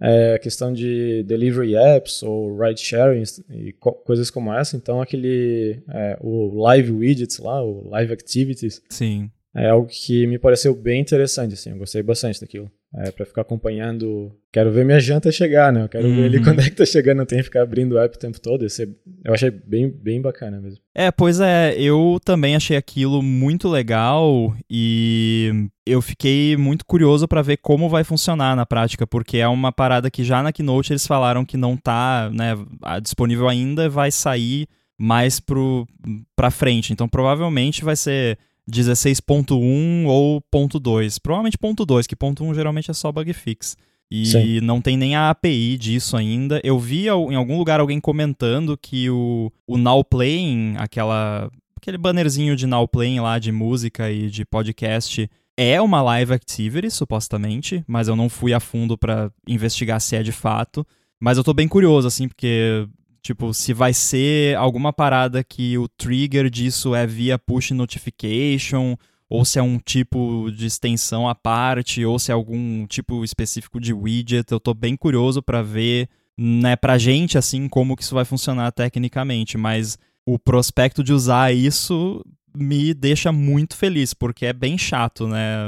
é, 0.00 0.34
a 0.34 0.38
questão 0.38 0.72
de 0.72 1.22
delivery 1.24 1.74
apps 1.76 2.22
ou 2.22 2.56
ride 2.56 2.80
sharing 2.80 3.22
e 3.50 3.72
co 3.72 3.92
coisas 3.92 4.30
como 4.30 4.52
essa. 4.52 4.76
Então, 4.76 5.00
aquele 5.00 5.82
é, 5.88 6.16
o 6.20 6.60
live 6.62 6.92
widgets 6.92 7.38
lá, 7.38 7.62
o 7.62 7.88
live 7.88 8.12
activities. 8.12 8.82
Sim. 8.88 9.30
É 9.54 9.70
algo 9.70 9.88
que 9.88 10.26
me 10.26 10.38
pareceu 10.38 10.74
bem 10.74 11.00
interessante, 11.00 11.54
assim. 11.54 11.70
Eu 11.70 11.78
gostei 11.78 12.02
bastante 12.02 12.40
daquilo 12.40 12.70
é, 12.94 13.10
para 13.10 13.26
ficar 13.26 13.42
acompanhando. 13.42 14.32
Quero 14.50 14.70
ver 14.72 14.84
minha 14.84 14.98
janta 14.98 15.30
chegar, 15.30 15.72
né? 15.72 15.82
Eu 15.82 15.88
quero 15.88 16.08
uhum. 16.08 16.16
ver 16.16 16.24
ele 16.24 16.42
quando 16.42 16.60
é 16.60 16.64
que 16.64 16.76
tá 16.76 16.86
chegando, 16.86 17.18
não 17.18 17.26
tem 17.26 17.38
que 17.38 17.44
ficar 17.44 17.62
abrindo 17.62 17.92
o 17.92 17.98
app 17.98 18.16
o 18.16 18.18
tempo 18.18 18.40
todo. 18.40 18.68
Ser, 18.68 18.88
eu 19.24 19.34
achei 19.34 19.50
bem, 19.50 19.90
bem 19.90 20.22
bacana 20.22 20.60
mesmo. 20.60 20.80
É, 20.94 21.10
pois 21.10 21.38
é, 21.40 21.74
eu 21.78 22.18
também 22.24 22.56
achei 22.56 22.76
aquilo 22.76 23.22
muito 23.22 23.68
legal 23.68 24.56
e 24.70 25.68
eu 25.86 26.00
fiquei 26.00 26.56
muito 26.56 26.84
curioso 26.86 27.28
para 27.28 27.42
ver 27.42 27.58
como 27.58 27.88
vai 27.88 28.04
funcionar 28.04 28.56
na 28.56 28.64
prática, 28.64 29.06
porque 29.06 29.36
é 29.36 29.48
uma 29.48 29.70
parada 29.70 30.10
que 30.10 30.24
já 30.24 30.42
na 30.42 30.52
Keynote 30.52 30.92
eles 30.92 31.06
falaram 31.06 31.44
que 31.44 31.56
não 31.56 31.76
tá 31.76 32.30
né, 32.32 32.54
disponível 33.02 33.48
ainda, 33.48 33.88
vai 33.88 34.10
sair 34.10 34.66
mais 34.98 35.38
pro, 35.38 35.86
pra 36.34 36.50
frente. 36.50 36.92
Então 36.92 37.08
provavelmente 37.08 37.84
vai 37.84 37.94
ser 37.94 38.38
16.1 38.70 40.06
ou 40.06 40.40
ponto 40.50 40.80
.2. 40.80 41.18
Provavelmente 41.22 41.58
ponto 41.58 41.86
.2, 41.86 42.06
que 42.06 42.16
ponto 42.16 42.44
.1 42.44 42.54
geralmente 42.54 42.90
é 42.90 42.94
só 42.94 43.10
bug 43.10 43.32
fix. 43.32 43.76
E 44.10 44.26
Sim. 44.26 44.60
não 44.60 44.80
tem 44.80 44.96
nem 44.96 45.16
a 45.16 45.30
API 45.30 45.76
disso 45.76 46.16
ainda. 46.16 46.60
Eu 46.64 46.78
vi 46.78 47.06
em 47.06 47.34
algum 47.34 47.58
lugar 47.58 47.78
alguém 47.78 48.00
comentando 48.00 48.76
que 48.76 49.10
o, 49.10 49.52
o 49.66 49.76
Now 49.76 50.02
Playing, 50.02 50.76
aquela, 50.78 51.50
aquele 51.76 51.98
bannerzinho 51.98 52.56
de 52.56 52.66
Now 52.66 52.88
Playing 52.88 53.20
lá 53.20 53.38
de 53.38 53.52
música 53.52 54.10
e 54.10 54.30
de 54.30 54.46
podcast, 54.46 55.30
é 55.56 55.80
uma 55.80 56.00
live 56.00 56.32
activity, 56.32 56.90
supostamente, 56.90 57.84
mas 57.86 58.08
eu 58.08 58.16
não 58.16 58.28
fui 58.28 58.54
a 58.54 58.60
fundo 58.60 58.96
para 58.96 59.30
investigar 59.46 60.00
se 60.00 60.16
é 60.16 60.22
de 60.22 60.32
fato. 60.32 60.86
Mas 61.20 61.36
eu 61.36 61.44
tô 61.44 61.52
bem 61.52 61.68
curioso, 61.68 62.06
assim, 62.06 62.28
porque 62.28 62.88
Tipo, 63.22 63.52
se 63.52 63.72
vai 63.72 63.92
ser 63.92 64.56
alguma 64.56 64.92
parada 64.92 65.42
que 65.44 65.76
o 65.76 65.88
trigger 65.88 66.48
disso 66.48 66.94
é 66.94 67.06
via 67.06 67.38
push 67.38 67.72
notification, 67.72 68.96
ou 69.28 69.44
se 69.44 69.58
é 69.58 69.62
um 69.62 69.78
tipo 69.78 70.50
de 70.50 70.66
extensão 70.66 71.28
à 71.28 71.34
parte, 71.34 72.04
ou 72.04 72.18
se 72.18 72.30
é 72.30 72.34
algum 72.34 72.86
tipo 72.86 73.22
específico 73.24 73.80
de 73.80 73.92
widget. 73.92 74.50
Eu 74.50 74.60
tô 74.60 74.72
bem 74.72 74.96
curioso 74.96 75.42
para 75.42 75.62
ver, 75.62 76.08
né, 76.36 76.76
pra 76.76 76.96
gente, 76.96 77.36
assim, 77.36 77.68
como 77.68 77.96
que 77.96 78.02
isso 78.02 78.14
vai 78.14 78.24
funcionar 78.24 78.72
tecnicamente, 78.72 79.58
mas 79.58 79.98
o 80.24 80.38
prospecto 80.38 81.02
de 81.02 81.12
usar 81.12 81.52
isso 81.52 82.24
me 82.56 82.94
deixa 82.94 83.30
muito 83.30 83.76
feliz, 83.76 84.14
porque 84.14 84.46
é 84.46 84.52
bem 84.52 84.78
chato, 84.78 85.28
né? 85.28 85.58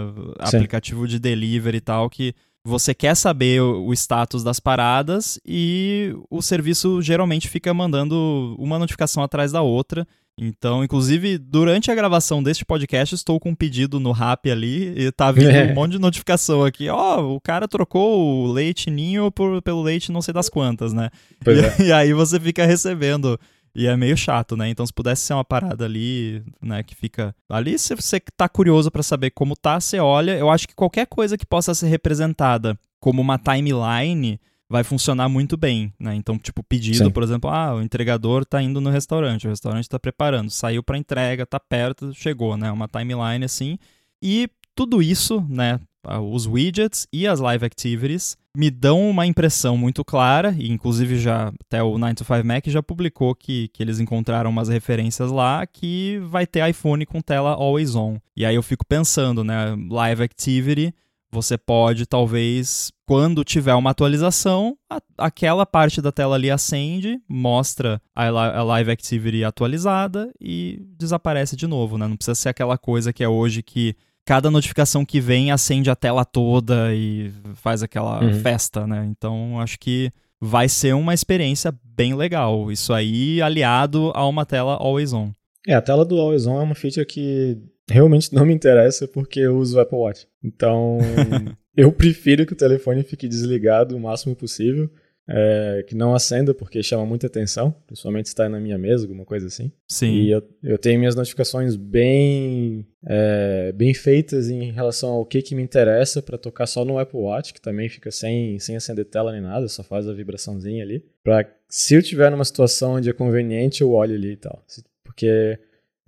Sim. 0.47 0.57
Aplicativo 0.57 1.07
de 1.07 1.19
delivery 1.19 1.77
e 1.79 1.81
tal, 1.81 2.09
que 2.09 2.35
você 2.65 2.95
quer 2.95 3.15
saber 3.15 3.61
o 3.63 3.93
status 3.93 4.45
das 4.45 4.61
paradas 4.61 5.41
e 5.47 6.15
o 6.31 6.43
serviço 6.43 7.01
geralmente 7.01 7.49
fica 7.49 7.73
mandando 7.73 8.55
uma 8.59 8.79
notificação 8.79 9.23
atrás 9.23 9.53
da 9.53 9.63
outra. 9.63 10.07
Então, 10.39 10.83
inclusive, 10.83 11.37
durante 11.37 11.91
a 11.91 11.95
gravação 11.95 12.43
deste 12.43 12.65
podcast, 12.65 13.15
estou 13.15 13.39
com 13.39 13.51
um 13.51 13.55
pedido 13.55 14.01
no 14.01 14.11
Rap 14.11 14.51
ali 14.51 14.95
e 14.97 15.13
tá 15.13 15.31
vindo 15.31 15.51
é. 15.51 15.71
um 15.71 15.75
monte 15.75 15.93
de 15.93 15.99
notificação 15.99 16.65
aqui. 16.65 16.89
Ó, 16.89 17.21
oh, 17.21 17.37
o 17.37 17.41
cara 17.41 17.69
trocou 17.69 18.19
o 18.19 18.51
leite 18.51 18.91
ninho 18.91 19.31
por, 19.31 19.61
pelo 19.61 19.83
leite 19.83 20.11
não 20.11 20.23
sei 20.23 20.33
das 20.33 20.49
quantas, 20.49 20.93
né? 20.93 21.11
E, 21.47 21.83
é. 21.83 21.87
e 21.89 21.93
aí 21.93 22.15
você 22.15 22.41
fica 22.41 22.65
recebendo 22.65 23.39
e 23.75 23.87
é 23.87 23.97
meio 23.97 24.17
chato, 24.17 24.57
né? 24.57 24.69
Então, 24.69 24.85
se 24.85 24.93
pudesse 24.93 25.23
ser 25.23 25.35
uma 25.35 25.45
parada 25.45 25.85
ali, 25.85 26.43
né, 26.61 26.83
que 26.83 26.95
fica 26.95 27.35
ali, 27.49 27.79
se 27.79 27.95
você 27.95 28.21
tá 28.37 28.49
curioso 28.49 28.91
para 28.91 29.03
saber 29.03 29.31
como 29.31 29.55
tá, 29.57 29.81
você 29.81 29.99
olha. 29.99 30.37
Eu 30.37 30.51
acho 30.51 30.67
que 30.67 30.75
qualquer 30.75 31.07
coisa 31.07 31.39
que 31.39 31.47
possa 31.47 31.75
ser 31.75 31.89
representada 31.89 32.79
como 32.99 33.23
uma 33.23 33.39
timeline 33.39 34.41
vai 34.69 34.85
funcionar 34.85 35.29
muito 35.29 35.57
bem, 35.57 35.93
né? 35.99 36.15
Então, 36.15 36.39
tipo, 36.39 36.63
pedido, 36.63 37.05
Sim. 37.05 37.11
por 37.11 37.23
exemplo, 37.23 37.51
ah, 37.51 37.75
o 37.75 37.83
entregador 37.83 38.45
tá 38.45 38.63
indo 38.63 38.81
no 38.81 38.91
restaurante, 38.91 39.47
o 39.47 39.51
restaurante 39.51 39.89
tá 39.89 39.99
preparando, 39.99 40.49
saiu 40.51 40.83
para 40.83 40.97
entrega, 40.97 41.45
tá 41.45 41.59
perto, 41.59 42.15
chegou, 42.15 42.57
né? 42.57 42.71
Uma 42.71 42.87
timeline 42.87 43.45
assim. 43.45 43.79
E 44.23 44.49
tudo 44.75 45.03
isso, 45.03 45.45
né, 45.49 45.81
os 46.23 46.47
widgets 46.47 47.07
e 47.13 47.27
as 47.27 47.41
live 47.41 47.65
activities 47.65 48.37
me 48.57 48.71
dão 48.71 49.09
uma 49.09 49.27
impressão 49.27 49.77
muito 49.77 50.05
clara, 50.05 50.55
e 50.59 50.71
inclusive 50.71 51.19
já 51.19 51.53
até 51.67 51.83
o 51.83 51.97
9 51.97 52.15
to 52.15 52.25
5 52.25 52.45
Mac 52.45 52.67
já 52.67 52.83
publicou 52.83 53.35
que, 53.35 53.69
que 53.69 53.83
eles 53.83 54.01
encontraram 54.01 54.51
umas 54.51 54.69
referências 54.69 55.31
lá 55.31 55.67
que 55.67 56.19
vai 56.25 56.47
ter 56.47 56.69
iPhone 56.69 57.07
com 57.07 57.21
tela 57.21 57.53
always 57.53 57.95
on. 57.95 58.19
E 58.37 58.45
aí 58.45 58.55
eu 58.55 58.63
fico 58.63 58.85
pensando, 58.85 59.45
né, 59.45 59.77
live 59.89 60.23
activity, 60.23 60.93
você 61.33 61.57
pode 61.57 62.07
talvez 62.07 62.91
quando 63.07 63.45
tiver 63.45 63.75
uma 63.75 63.91
atualização, 63.91 64.77
a, 64.91 65.01
aquela 65.17 65.65
parte 65.65 66.03
da 66.03 66.11
tela 66.11 66.35
ali 66.35 66.51
acende, 66.51 67.21
mostra 67.29 68.01
a, 68.15 68.27
a 68.27 68.63
live 68.65 68.91
activity 68.91 69.45
atualizada 69.45 70.33
e 70.41 70.83
desaparece 70.99 71.55
de 71.57 71.67
novo, 71.67 71.97
né? 71.97 72.07
Não 72.09 72.17
precisa 72.17 72.35
ser 72.35 72.49
aquela 72.49 72.77
coisa 72.77 73.13
que 73.13 73.23
é 73.23 73.29
hoje 73.29 73.63
que 73.63 73.97
cada 74.31 74.49
notificação 74.49 75.05
que 75.05 75.21
vem 75.21 75.51
acende 75.51 75.91
a 75.91 75.97
tela 75.97 76.25
toda 76.25 76.95
e 76.95 77.33
faz 77.57 77.83
aquela 77.83 78.23
uhum. 78.23 78.35
festa, 78.35 78.87
né? 78.87 79.05
Então 79.11 79.59
acho 79.59 79.77
que 79.77 80.13
vai 80.41 80.69
ser 80.69 80.95
uma 80.95 81.13
experiência 81.13 81.75
bem 81.83 82.15
legal. 82.15 82.71
Isso 82.71 82.93
aí 82.93 83.43
aliado 83.43 84.13
a 84.15 84.25
uma 84.29 84.47
tela 84.47 84.75
always 84.75 85.13
on. 85.13 85.33
É, 85.67 85.75
a 85.75 85.83
tela 85.83 86.05
do 86.05 86.17
always 86.17 86.47
on 86.47 86.61
é 86.61 86.63
uma 86.63 86.77
feature 86.77 87.05
que 87.05 87.59
realmente 87.91 88.33
não 88.33 88.47
me 88.47 88.55
interessa 88.55 89.09
porque 89.09 89.41
eu 89.41 89.59
uso 89.59 89.77
o 89.77 89.81
Apple 89.81 89.99
Watch. 89.99 90.29
Então, 90.45 90.99
eu 91.77 91.91
prefiro 91.91 92.47
que 92.47 92.53
o 92.53 92.57
telefone 92.57 93.03
fique 93.03 93.27
desligado 93.27 93.97
o 93.97 94.01
máximo 94.01 94.37
possível. 94.37 94.89
É, 95.33 95.85
que 95.87 95.95
não 95.95 96.13
acenda 96.13 96.53
porque 96.53 96.83
chama 96.83 97.07
muita 97.07 97.29
atenção, 97.29 97.73
principalmente 97.87 98.29
se 98.29 98.33
está 98.33 98.49
na 98.49 98.59
minha 98.59 98.77
mesa, 98.77 99.05
alguma 99.05 99.25
coisa 99.25 99.47
assim. 99.47 99.71
Sim. 99.87 100.13
E 100.13 100.31
eu, 100.31 100.43
eu 100.61 100.77
tenho 100.77 100.99
minhas 100.99 101.15
notificações 101.15 101.77
bem, 101.77 102.85
é, 103.07 103.71
bem 103.73 103.95
feitas 103.95 104.51
em 104.51 104.73
relação 104.73 105.11
ao 105.11 105.25
que, 105.25 105.41
que 105.41 105.55
me 105.55 105.63
interessa 105.63 106.21
para 106.21 106.37
tocar 106.37 106.67
só 106.67 106.85
no 106.85 106.99
Apple 106.99 107.21
Watch, 107.21 107.55
que 107.55 107.61
também 107.61 107.89
fica 107.89 108.11
sem, 108.11 108.59
sem 108.59 108.75
acender 108.75 109.05
tela 109.05 109.31
nem 109.31 109.41
nada, 109.41 109.69
só 109.69 109.85
faz 109.85 110.09
a 110.09 110.13
vibraçãozinha 110.13 110.83
ali. 110.83 111.05
Para 111.23 111.49
se 111.69 111.95
eu 111.95 112.03
tiver 112.03 112.29
numa 112.31 112.45
situação 112.45 112.95
onde 112.95 113.09
é 113.09 113.13
conveniente, 113.13 113.83
eu 113.83 113.93
olho 113.93 114.17
ali 114.17 114.33
e 114.33 114.37
tal. 114.37 114.65
Porque 115.05 115.59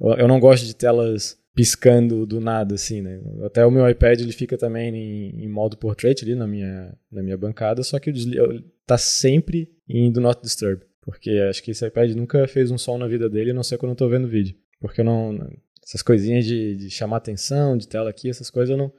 eu, 0.00 0.14
eu 0.14 0.26
não 0.26 0.41
gosto 0.41 0.67
de 0.67 0.75
telas 0.75 1.38
piscando 1.54 2.25
do 2.26 2.40
nada, 2.40 2.75
assim, 2.75 3.02
né? 3.02 3.21
Até 3.44 3.64
o 3.64 3.71
meu 3.71 3.88
iPad 3.88 4.21
ele 4.21 4.32
fica 4.32 4.56
também 4.56 4.94
em, 4.94 5.44
em 5.44 5.49
modo 5.49 5.76
portrait 5.76 6.23
ali 6.23 6.35
na 6.35 6.47
minha, 6.47 6.97
na 7.11 7.23
minha 7.23 7.37
bancada, 7.37 7.82
só 7.82 7.99
que 7.99 8.11
eu, 8.11 8.62
tá 8.87 8.97
sempre 8.97 9.71
em 9.88 10.11
Do 10.11 10.21
Not 10.21 10.40
Disturb. 10.42 10.82
Porque 11.02 11.30
acho 11.50 11.62
que 11.62 11.73
esse 11.73 11.87
iPad 11.87 12.12
nunca 12.14 12.47
fez 12.47 12.71
um 12.71 12.78
som 12.78 12.97
na 12.97 13.09
vida 13.09 13.28
dele, 13.28 13.50
a 13.50 13.54
não 13.54 13.62
ser 13.62 13.76
quando 13.76 13.90
eu 13.90 13.97
tô 13.97 14.09
vendo 14.09 14.28
vídeo. 14.28 14.56
Porque 14.80 15.00
eu 15.00 15.04
não. 15.04 15.50
Essas 15.85 16.00
coisinhas 16.00 16.44
de, 16.44 16.76
de 16.76 16.90
chamar 16.90 17.16
atenção, 17.16 17.76
de 17.76 17.88
tela 17.88 18.09
aqui, 18.09 18.30
essas 18.30 18.49
coisas 18.49 18.71
eu 18.71 18.76
não, 18.76 18.92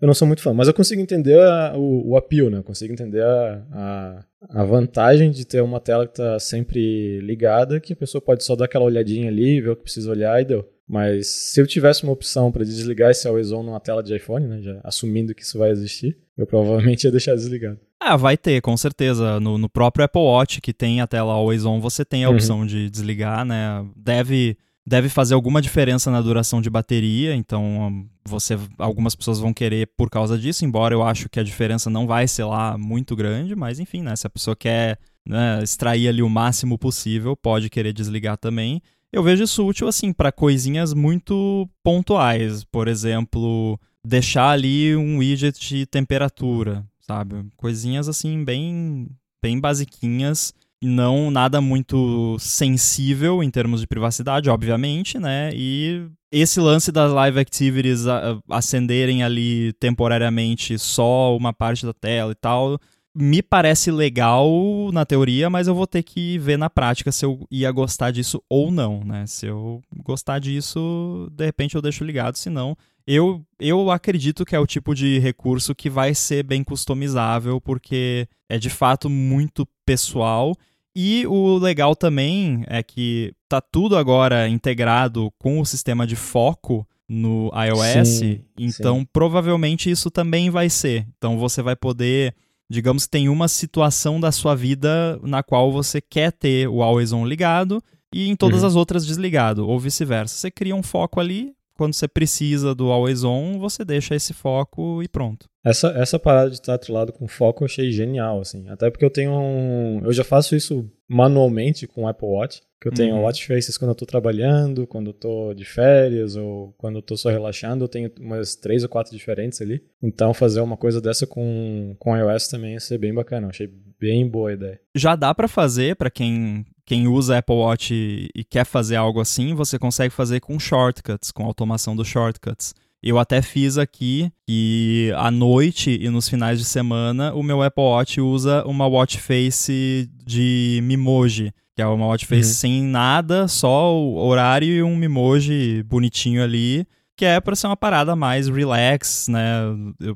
eu 0.00 0.06
não 0.06 0.14
sou 0.14 0.26
muito 0.26 0.42
fã. 0.42 0.54
Mas 0.54 0.66
eu 0.66 0.74
consigo 0.74 1.00
entender 1.00 1.38
a, 1.38 1.76
o, 1.76 2.10
o 2.10 2.16
appeal, 2.16 2.48
né? 2.48 2.58
Eu 2.58 2.64
consigo 2.64 2.92
entender 2.92 3.22
a, 3.22 3.66
a, 3.70 4.24
a, 4.48 4.64
vantagem 4.64 5.30
de 5.30 5.44
ter 5.44 5.60
uma 5.60 5.78
tela 5.78 6.06
que 6.06 6.14
tá 6.14 6.38
sempre 6.38 7.20
ligada, 7.20 7.78
que 7.78 7.92
a 7.92 7.96
pessoa 7.96 8.20
pode 8.20 8.42
só 8.44 8.56
dar 8.56 8.64
aquela 8.64 8.86
olhadinha 8.86 9.28
ali, 9.28 9.60
ver 9.60 9.70
o 9.70 9.76
que 9.76 9.82
precisa 9.82 10.10
olhar 10.10 10.40
e 10.40 10.46
deu. 10.46 10.68
Mas 10.92 11.26
se 11.28 11.58
eu 11.58 11.66
tivesse 11.66 12.02
uma 12.02 12.12
opção 12.12 12.52
para 12.52 12.62
desligar 12.66 13.10
esse 13.10 13.26
Always 13.26 13.50
On 13.50 13.62
numa 13.62 13.80
tela 13.80 14.02
de 14.02 14.14
iPhone, 14.14 14.46
né, 14.46 14.60
já 14.60 14.78
assumindo 14.84 15.34
que 15.34 15.40
isso 15.40 15.58
vai 15.58 15.70
existir, 15.70 16.18
eu 16.36 16.46
provavelmente 16.46 17.04
ia 17.08 17.10
deixar 17.10 17.34
desligado. 17.34 17.80
Ah, 17.98 18.14
vai 18.14 18.36
ter, 18.36 18.60
com 18.60 18.76
certeza. 18.76 19.40
No, 19.40 19.56
no 19.56 19.70
próprio 19.70 20.04
Apple 20.04 20.20
Watch, 20.20 20.60
que 20.60 20.74
tem 20.74 21.00
a 21.00 21.06
tela 21.06 21.32
Always 21.32 21.64
On, 21.64 21.80
você 21.80 22.04
tem 22.04 22.24
a 22.24 22.28
uhum. 22.28 22.34
opção 22.34 22.66
de 22.66 22.90
desligar, 22.90 23.42
né? 23.42 23.82
Deve, 23.96 24.54
deve 24.86 25.08
fazer 25.08 25.32
alguma 25.32 25.62
diferença 25.62 26.10
na 26.10 26.20
duração 26.20 26.60
de 26.60 26.68
bateria, 26.68 27.34
então 27.34 28.06
você 28.22 28.58
algumas 28.76 29.14
pessoas 29.14 29.38
vão 29.38 29.54
querer 29.54 29.88
por 29.96 30.10
causa 30.10 30.36
disso, 30.36 30.62
embora 30.62 30.94
eu 30.94 31.02
acho 31.02 31.26
que 31.30 31.40
a 31.40 31.42
diferença 31.42 31.88
não 31.88 32.06
vai 32.06 32.28
ser 32.28 32.44
lá 32.44 32.76
muito 32.76 33.16
grande, 33.16 33.56
mas 33.56 33.80
enfim, 33.80 34.02
né? 34.02 34.14
Se 34.14 34.26
a 34.26 34.30
pessoa 34.30 34.54
quer 34.54 34.98
né, 35.26 35.62
extrair 35.62 36.06
ali 36.06 36.22
o 36.22 36.28
máximo 36.28 36.76
possível, 36.76 37.34
pode 37.34 37.70
querer 37.70 37.94
desligar 37.94 38.36
também. 38.36 38.82
Eu 39.12 39.22
vejo 39.22 39.44
isso 39.44 39.66
útil, 39.66 39.86
assim, 39.86 40.12
para 40.12 40.32
coisinhas 40.32 40.94
muito 40.94 41.68
pontuais. 41.82 42.64
Por 42.64 42.88
exemplo, 42.88 43.78
deixar 44.04 44.50
ali 44.50 44.96
um 44.96 45.18
widget 45.18 45.60
de 45.60 45.84
temperatura, 45.86 46.84
sabe? 47.00 47.44
Coisinhas, 47.56 48.08
assim, 48.08 48.42
bem, 48.42 49.08
bem 49.42 49.60
basiquinhas 49.60 50.54
não 50.82 51.30
nada 51.30 51.60
muito 51.60 52.36
sensível 52.40 53.42
em 53.42 53.50
termos 53.50 53.80
de 53.80 53.86
privacidade, 53.86 54.50
obviamente, 54.50 55.16
né? 55.18 55.50
E 55.54 56.08
esse 56.30 56.58
lance 56.58 56.90
das 56.90 57.12
live 57.12 57.38
activities 57.38 58.04
acenderem 58.50 59.22
ali 59.22 59.72
temporariamente 59.74 60.76
só 60.78 61.36
uma 61.36 61.52
parte 61.52 61.86
da 61.86 61.92
tela 61.92 62.32
e 62.32 62.34
tal, 62.34 62.80
me 63.14 63.42
parece 63.42 63.90
legal 63.90 64.48
na 64.92 65.04
teoria, 65.04 65.50
mas 65.50 65.68
eu 65.68 65.74
vou 65.74 65.86
ter 65.86 66.02
que 66.02 66.38
ver 66.38 66.56
na 66.56 66.70
prática 66.70 67.12
se 67.12 67.24
eu 67.24 67.46
ia 67.50 67.70
gostar 67.70 68.10
disso 68.10 68.42
ou 68.48 68.70
não, 68.70 69.04
né? 69.04 69.26
Se 69.26 69.46
eu 69.46 69.82
gostar 70.02 70.38
disso, 70.38 71.28
de 71.30 71.44
repente 71.44 71.74
eu 71.74 71.82
deixo 71.82 72.04
ligado, 72.04 72.36
se 72.36 72.48
não, 72.48 72.76
eu, 73.06 73.44
eu 73.58 73.90
acredito 73.90 74.44
que 74.44 74.54
é 74.54 74.58
o 74.58 74.66
tipo 74.66 74.94
de 74.94 75.18
recurso 75.18 75.74
que 75.74 75.90
vai 75.90 76.14
ser 76.14 76.42
bem 76.42 76.62
customizável, 76.62 77.60
porque 77.60 78.26
é 78.48 78.58
de 78.58 78.70
fato 78.70 79.10
muito 79.10 79.66
pessoal. 79.84 80.56
E 80.94 81.26
o 81.26 81.56
legal 81.56 81.96
também 81.96 82.64
é 82.66 82.82
que 82.82 83.34
tá 83.48 83.60
tudo 83.60 83.96
agora 83.96 84.48
integrado 84.48 85.32
com 85.38 85.58
o 85.58 85.66
sistema 85.66 86.06
de 86.06 86.16
foco 86.16 86.86
no 87.08 87.50
iOS, 87.54 88.08
sim, 88.08 88.40
então 88.58 89.00
sim. 89.00 89.06
provavelmente 89.12 89.90
isso 89.90 90.10
também 90.10 90.48
vai 90.48 90.70
ser. 90.70 91.06
Então 91.16 91.38
você 91.38 91.60
vai 91.60 91.76
poder 91.76 92.34
Digamos 92.72 93.04
que 93.04 93.10
tem 93.10 93.28
uma 93.28 93.48
situação 93.48 94.18
da 94.18 94.32
sua 94.32 94.54
vida 94.54 95.20
na 95.22 95.42
qual 95.42 95.70
você 95.70 96.00
quer 96.00 96.32
ter 96.32 96.66
o 96.68 96.82
Always 96.82 97.12
On 97.12 97.26
ligado 97.26 97.82
e 98.10 98.30
em 98.30 98.34
todas 98.34 98.62
uhum. 98.62 98.68
as 98.68 98.76
outras 98.76 99.04
desligado, 99.04 99.68
ou 99.68 99.78
vice-versa. 99.78 100.34
Você 100.34 100.50
cria 100.50 100.74
um 100.74 100.82
foco 100.82 101.20
ali, 101.20 101.52
quando 101.74 101.92
você 101.92 102.08
precisa 102.08 102.74
do 102.74 102.90
Always 102.90 103.24
On, 103.24 103.58
você 103.58 103.84
deixa 103.84 104.14
esse 104.14 104.32
foco 104.32 105.02
e 105.02 105.08
pronto. 105.08 105.46
Essa, 105.62 105.88
essa 105.88 106.18
parada 106.18 106.48
de 106.48 106.56
estar 106.56 106.72
atrelado 106.72 107.12
com 107.12 107.28
foco 107.28 107.62
eu 107.62 107.66
achei 107.66 107.92
genial, 107.92 108.40
assim. 108.40 108.66
Até 108.70 108.90
porque 108.90 109.04
eu 109.04 109.10
tenho 109.10 109.32
um. 109.32 110.00
Eu 110.02 110.12
já 110.12 110.24
faço 110.24 110.56
isso 110.56 110.90
manualmente 111.06 111.86
com 111.86 112.04
o 112.04 112.08
Apple 112.08 112.26
Watch 112.26 112.62
que 112.82 112.88
eu 112.88 112.92
tenho 112.92 113.14
uhum. 113.14 113.22
watch 113.22 113.46
faces 113.46 113.78
quando 113.78 113.90
eu 113.90 113.94
tô 113.94 114.04
trabalhando, 114.04 114.88
quando 114.88 115.10
eu 115.10 115.12
tô 115.12 115.54
de 115.54 115.64
férias 115.64 116.34
ou 116.34 116.74
quando 116.76 116.96
eu 116.96 117.02
tô 117.02 117.16
só 117.16 117.30
relaxando, 117.30 117.84
eu 117.84 117.88
tenho 117.88 118.10
umas 118.18 118.56
três 118.56 118.82
ou 118.82 118.88
quatro 118.88 119.16
diferentes 119.16 119.62
ali. 119.62 119.80
Então 120.02 120.34
fazer 120.34 120.60
uma 120.60 120.76
coisa 120.76 121.00
dessa 121.00 121.24
com, 121.24 121.94
com 121.96 122.16
iOS 122.16 122.48
também 122.48 122.72
ia 122.72 122.80
ser 122.80 122.98
bem 122.98 123.14
bacana, 123.14 123.46
eu 123.46 123.50
achei 123.50 123.70
bem 124.00 124.28
boa 124.28 124.50
a 124.50 124.54
ideia. 124.54 124.80
Já 124.96 125.14
dá 125.14 125.32
para 125.32 125.46
fazer 125.46 125.94
para 125.94 126.10
quem 126.10 126.66
quem 126.84 127.06
usa 127.06 127.38
Apple 127.38 127.54
Watch 127.54 127.94
e, 127.94 128.28
e 128.34 128.42
quer 128.42 128.64
fazer 128.64 128.96
algo 128.96 129.20
assim, 129.20 129.54
você 129.54 129.78
consegue 129.78 130.12
fazer 130.12 130.40
com 130.40 130.58
shortcuts, 130.58 131.30
com 131.30 131.44
automação 131.44 131.94
dos 131.94 132.08
shortcuts. 132.08 132.74
Eu 133.00 133.16
até 133.16 133.40
fiz 133.40 133.78
aqui 133.78 134.32
que 134.44 135.12
à 135.16 135.30
noite 135.30 135.96
e 136.00 136.08
nos 136.08 136.28
finais 136.28 136.58
de 136.58 136.64
semana 136.64 137.32
o 137.32 137.44
meu 137.44 137.62
Apple 137.62 137.84
Watch 137.84 138.20
usa 138.20 138.64
uma 138.64 138.88
watch 138.88 139.18
face 139.18 140.10
de 140.24 140.80
Mimoji 140.82 141.54
que 141.74 141.82
é 141.82 141.86
uma 141.86 142.06
watch 142.06 142.26
face 142.26 142.48
uhum. 142.48 142.54
sem 142.54 142.82
nada, 142.82 143.48
só 143.48 143.94
o 143.94 144.18
horário 144.26 144.68
e 144.68 144.82
um 144.82 145.02
emoji 145.02 145.82
bonitinho 145.84 146.42
ali, 146.42 146.86
que 147.16 147.24
é 147.24 147.40
para 147.40 147.56
ser 147.56 147.66
uma 147.66 147.76
parada 147.76 148.14
mais 148.14 148.48
relax, 148.48 149.28
né? 149.28 149.42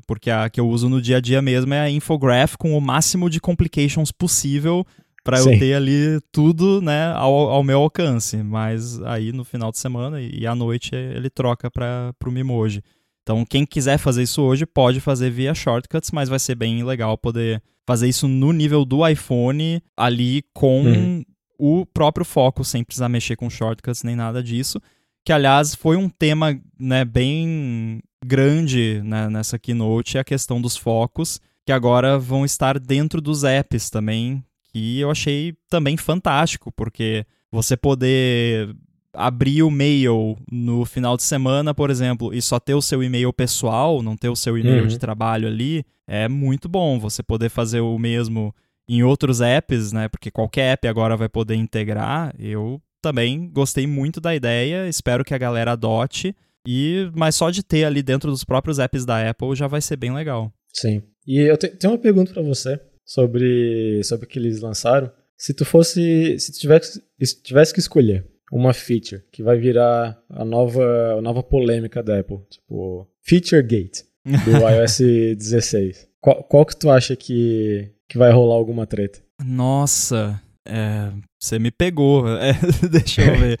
Porque 0.05 0.29
a 0.29 0.49
que 0.49 0.59
eu 0.59 0.67
uso 0.67 0.87
no 0.87 1.01
dia 1.01 1.17
a 1.17 1.21
dia 1.21 1.41
mesmo 1.41 1.73
é 1.73 1.79
a 1.79 1.89
infograph 1.89 2.55
com 2.57 2.77
o 2.77 2.81
máximo 2.81 3.29
de 3.29 3.39
complications 3.39 4.11
possível 4.11 4.85
para 5.23 5.39
eu 5.39 5.59
ter 5.59 5.73
ali 5.73 6.21
tudo, 6.31 6.81
né, 6.81 7.11
ao, 7.13 7.33
ao, 7.49 7.63
meu 7.63 7.81
alcance. 7.81 8.37
Mas 8.37 9.01
aí 9.01 9.33
no 9.33 9.43
final 9.43 9.71
de 9.71 9.77
semana 9.77 10.21
e 10.21 10.47
à 10.47 10.55
noite 10.55 10.95
ele 10.95 11.29
troca 11.29 11.69
para 11.69 12.13
o 12.25 12.31
Mimoji. 12.31 12.81
Então, 13.23 13.43
quem 13.43 13.65
quiser 13.65 13.97
fazer 13.97 14.23
isso 14.23 14.41
hoje 14.41 14.65
pode 14.65 15.01
fazer 15.01 15.29
via 15.29 15.53
shortcuts, 15.53 16.11
mas 16.11 16.29
vai 16.29 16.39
ser 16.39 16.55
bem 16.55 16.81
legal 16.81 17.17
poder 17.17 17.61
fazer 17.85 18.07
isso 18.07 18.25
no 18.25 18.53
nível 18.53 18.85
do 18.85 19.05
iPhone 19.05 19.81
ali 19.97 20.43
com 20.53 20.83
uhum 20.83 21.23
o 21.57 21.85
próprio 21.85 22.25
foco, 22.25 22.63
sem 22.63 22.83
precisar 22.83 23.09
mexer 23.09 23.35
com 23.35 23.49
shortcuts 23.49 24.03
nem 24.03 24.15
nada 24.15 24.43
disso. 24.43 24.81
Que, 25.25 25.33
aliás, 25.33 25.75
foi 25.75 25.97
um 25.97 26.07
tema 26.07 26.59
né, 26.79 27.03
bem 27.03 28.01
grande 28.25 29.01
né, 29.03 29.29
nessa 29.29 29.59
keynote, 29.59 30.17
a 30.17 30.23
questão 30.23 30.61
dos 30.61 30.77
focos, 30.77 31.39
que 31.65 31.71
agora 31.71 32.17
vão 32.17 32.45
estar 32.45 32.79
dentro 32.79 33.21
dos 33.21 33.43
apps 33.43 33.89
também, 33.89 34.43
que 34.71 34.99
eu 34.99 35.11
achei 35.11 35.55
também 35.69 35.97
fantástico, 35.97 36.71
porque 36.71 37.25
você 37.51 37.75
poder 37.75 38.75
abrir 39.13 39.63
o 39.63 39.71
mail 39.71 40.37
no 40.49 40.85
final 40.85 41.17
de 41.17 41.23
semana, 41.23 41.73
por 41.73 41.89
exemplo, 41.89 42.33
e 42.33 42.41
só 42.41 42.59
ter 42.59 42.75
o 42.75 42.81
seu 42.81 43.01
e-mail 43.01 43.33
pessoal, 43.33 44.03
não 44.03 44.15
ter 44.15 44.29
o 44.29 44.35
seu 44.35 44.57
e-mail 44.57 44.83
uhum. 44.83 44.87
de 44.87 44.99
trabalho 44.99 45.47
ali, 45.47 45.83
é 46.07 46.27
muito 46.29 46.69
bom. 46.69 46.99
Você 46.99 47.23
poder 47.23 47.49
fazer 47.49 47.81
o 47.81 47.97
mesmo 47.97 48.53
em 48.87 49.03
outros 49.03 49.41
apps, 49.41 49.91
né? 49.91 50.07
Porque 50.07 50.31
qualquer 50.31 50.73
app 50.73 50.87
agora 50.87 51.17
vai 51.17 51.27
poder 51.27 51.55
integrar. 51.55 52.33
Eu 52.39 52.81
também 53.01 53.49
gostei 53.49 53.85
muito 53.85 54.21
da 54.21 54.35
ideia, 54.35 54.87
espero 54.87 55.25
que 55.25 55.33
a 55.33 55.37
galera 55.37 55.73
adote. 55.73 56.35
E 56.67 57.09
mas 57.15 57.35
só 57.35 57.49
de 57.49 57.63
ter 57.63 57.85
ali 57.85 58.03
dentro 58.03 58.29
dos 58.29 58.43
próprios 58.43 58.79
apps 58.79 59.05
da 59.05 59.29
Apple 59.29 59.55
já 59.55 59.67
vai 59.67 59.81
ser 59.81 59.95
bem 59.95 60.13
legal. 60.13 60.51
Sim. 60.73 61.01
E 61.25 61.39
eu 61.39 61.57
te, 61.57 61.69
tenho 61.69 61.93
uma 61.93 61.99
pergunta 61.99 62.33
para 62.33 62.41
você 62.41 62.79
sobre 63.05 64.01
sobre 64.03 64.25
o 64.25 64.29
que 64.29 64.37
eles 64.37 64.59
lançaram. 64.59 65.11
Se 65.37 65.53
tu 65.53 65.63
fosse, 65.63 66.37
se 66.39 66.51
tu 66.51 66.59
tivesse, 66.59 67.01
se 67.21 67.41
tivesse 67.43 67.73
que 67.73 67.79
escolher 67.79 68.25
uma 68.51 68.73
feature 68.73 69.23
que 69.31 69.43
vai 69.43 69.57
virar 69.57 70.19
a 70.29 70.43
nova, 70.43 71.15
a 71.17 71.21
nova 71.21 71.43
polêmica 71.43 72.01
da 72.01 72.19
Apple, 72.19 72.39
tipo 72.49 73.07
Feature 73.21 73.63
Gate 73.63 74.01
do 74.25 74.51
iOS 74.67 74.97
16. 75.37 76.07
Qual, 76.19 76.43
qual 76.43 76.65
que 76.65 76.77
tu 76.77 76.89
acha 76.89 77.15
que 77.15 77.91
que 78.07 78.17
vai 78.17 78.31
rolar 78.31 78.55
alguma 78.55 78.87
treta. 78.87 79.19
Nossa, 79.43 80.41
é, 80.65 81.11
você 81.39 81.59
me 81.59 81.71
pegou. 81.71 82.27
É, 82.27 82.53
deixa 82.89 83.21
eu 83.21 83.39
ver. 83.39 83.59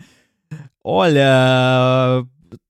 Olha, 0.83 2.23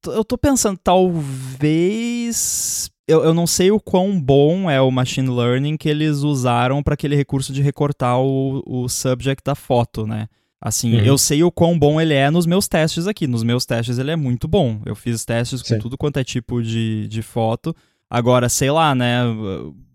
eu 0.06 0.26
tô 0.26 0.38
pensando, 0.38 0.78
talvez. 0.84 2.90
Eu, 3.08 3.24
eu 3.24 3.34
não 3.34 3.48
sei 3.48 3.72
o 3.72 3.80
quão 3.80 4.20
bom 4.20 4.70
é 4.70 4.82
o 4.82 4.92
machine 4.92 5.30
learning 5.30 5.78
que 5.78 5.88
eles 5.88 6.18
usaram 6.18 6.84
para 6.84 6.94
aquele 6.94 7.16
recurso 7.16 7.54
de 7.54 7.62
recortar 7.62 8.20
o, 8.20 8.62
o 8.66 8.90
subject 8.90 9.42
da 9.46 9.56
foto, 9.56 10.06
né? 10.06 10.28
Assim, 10.60 10.96
uhum. 10.96 11.02
eu 11.02 11.18
sei 11.18 11.44
o 11.44 11.52
quão 11.52 11.78
bom 11.78 12.02
ele 12.02 12.13
é 12.13 12.32
nos 12.32 12.46
meus 12.46 12.68
testes 12.68 13.08
aqui. 13.08 13.28
Nos 13.28 13.44
meus 13.44 13.66
testes 13.66 14.00
ele 14.00 14.12
é 14.12 14.16
muito 14.16 14.48
bom. 14.48 14.82
Eu 14.86 14.96
fiz 14.96 15.24
testes 15.24 15.62
com 15.62 15.76
Sim. 15.76 15.80
tudo 15.80 15.98
quanto 15.98 16.18
é 16.18 16.24
tipo 16.24 16.62
de, 16.62 17.08
de 17.08 17.22
foto. 17.22 17.76
Agora, 18.10 18.50
sei 18.50 18.72
lá, 18.72 18.96
né? 18.96 19.22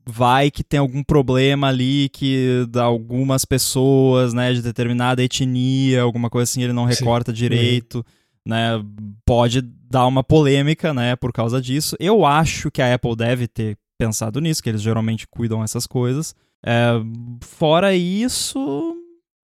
Vai 0.07 0.51
que 0.51 0.65
tem 0.65 0.81
algum 0.81 1.03
problema 1.03 1.69
ali 1.69 2.09
que 2.09 2.67
algumas 2.77 3.45
pessoas, 3.45 4.33
né, 4.33 4.53
de 4.53 4.63
determinada 4.63 5.23
etnia, 5.23 6.03
alguma 6.03 6.29
coisa 6.29 6.51
assim, 6.51 6.63
ele 6.63 6.73
não 6.73 6.85
recorta 6.85 7.31
Sim. 7.31 7.37
direito, 7.37 7.97
uhum. 7.97 8.05
né, 8.47 8.85
pode 9.25 9.63
dar 9.63 10.07
uma 10.07 10.25
polêmica, 10.25 10.93
né, 10.93 11.15
por 11.17 11.33
causa 11.33 11.61
disso. 11.61 11.97
Eu 12.01 12.25
acho 12.25 12.71
que 12.71 12.83
a 12.83 12.95
Apple 12.95 13.17
deve 13.17 13.47
ter 13.47 13.77
pensado 13.99 14.41
nisso, 14.41 14.63
que 14.63 14.69
eles 14.69 14.83
geralmente 14.83 15.27
cuidam 15.29 15.63
essas 15.63 15.87
coisas. 15.87 16.35
É, 16.65 16.93
fora 17.41 17.95
isso, 17.95 18.97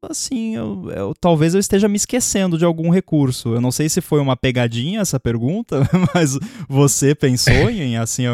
assim, 0.03 0.57
eu, 0.57 0.91
eu, 0.91 1.15
talvez 1.21 1.55
eu 1.55 1.61
esteja 1.61 1.89
me 1.89 1.97
esquecendo 1.97 2.59
de 2.59 2.65
algum 2.65 2.91
recurso. 2.91 3.55
Eu 3.55 3.61
não 3.61 3.71
sei 3.71 3.89
se 3.89 4.01
foi 4.01 4.21
uma 4.21 4.37
pegadinha 4.37 5.01
essa 5.01 5.21
pergunta, 5.21 5.89
mas 6.15 6.39
você 6.69 7.15
pensou 7.15 7.71
em, 7.71 7.97
assim, 7.97 8.25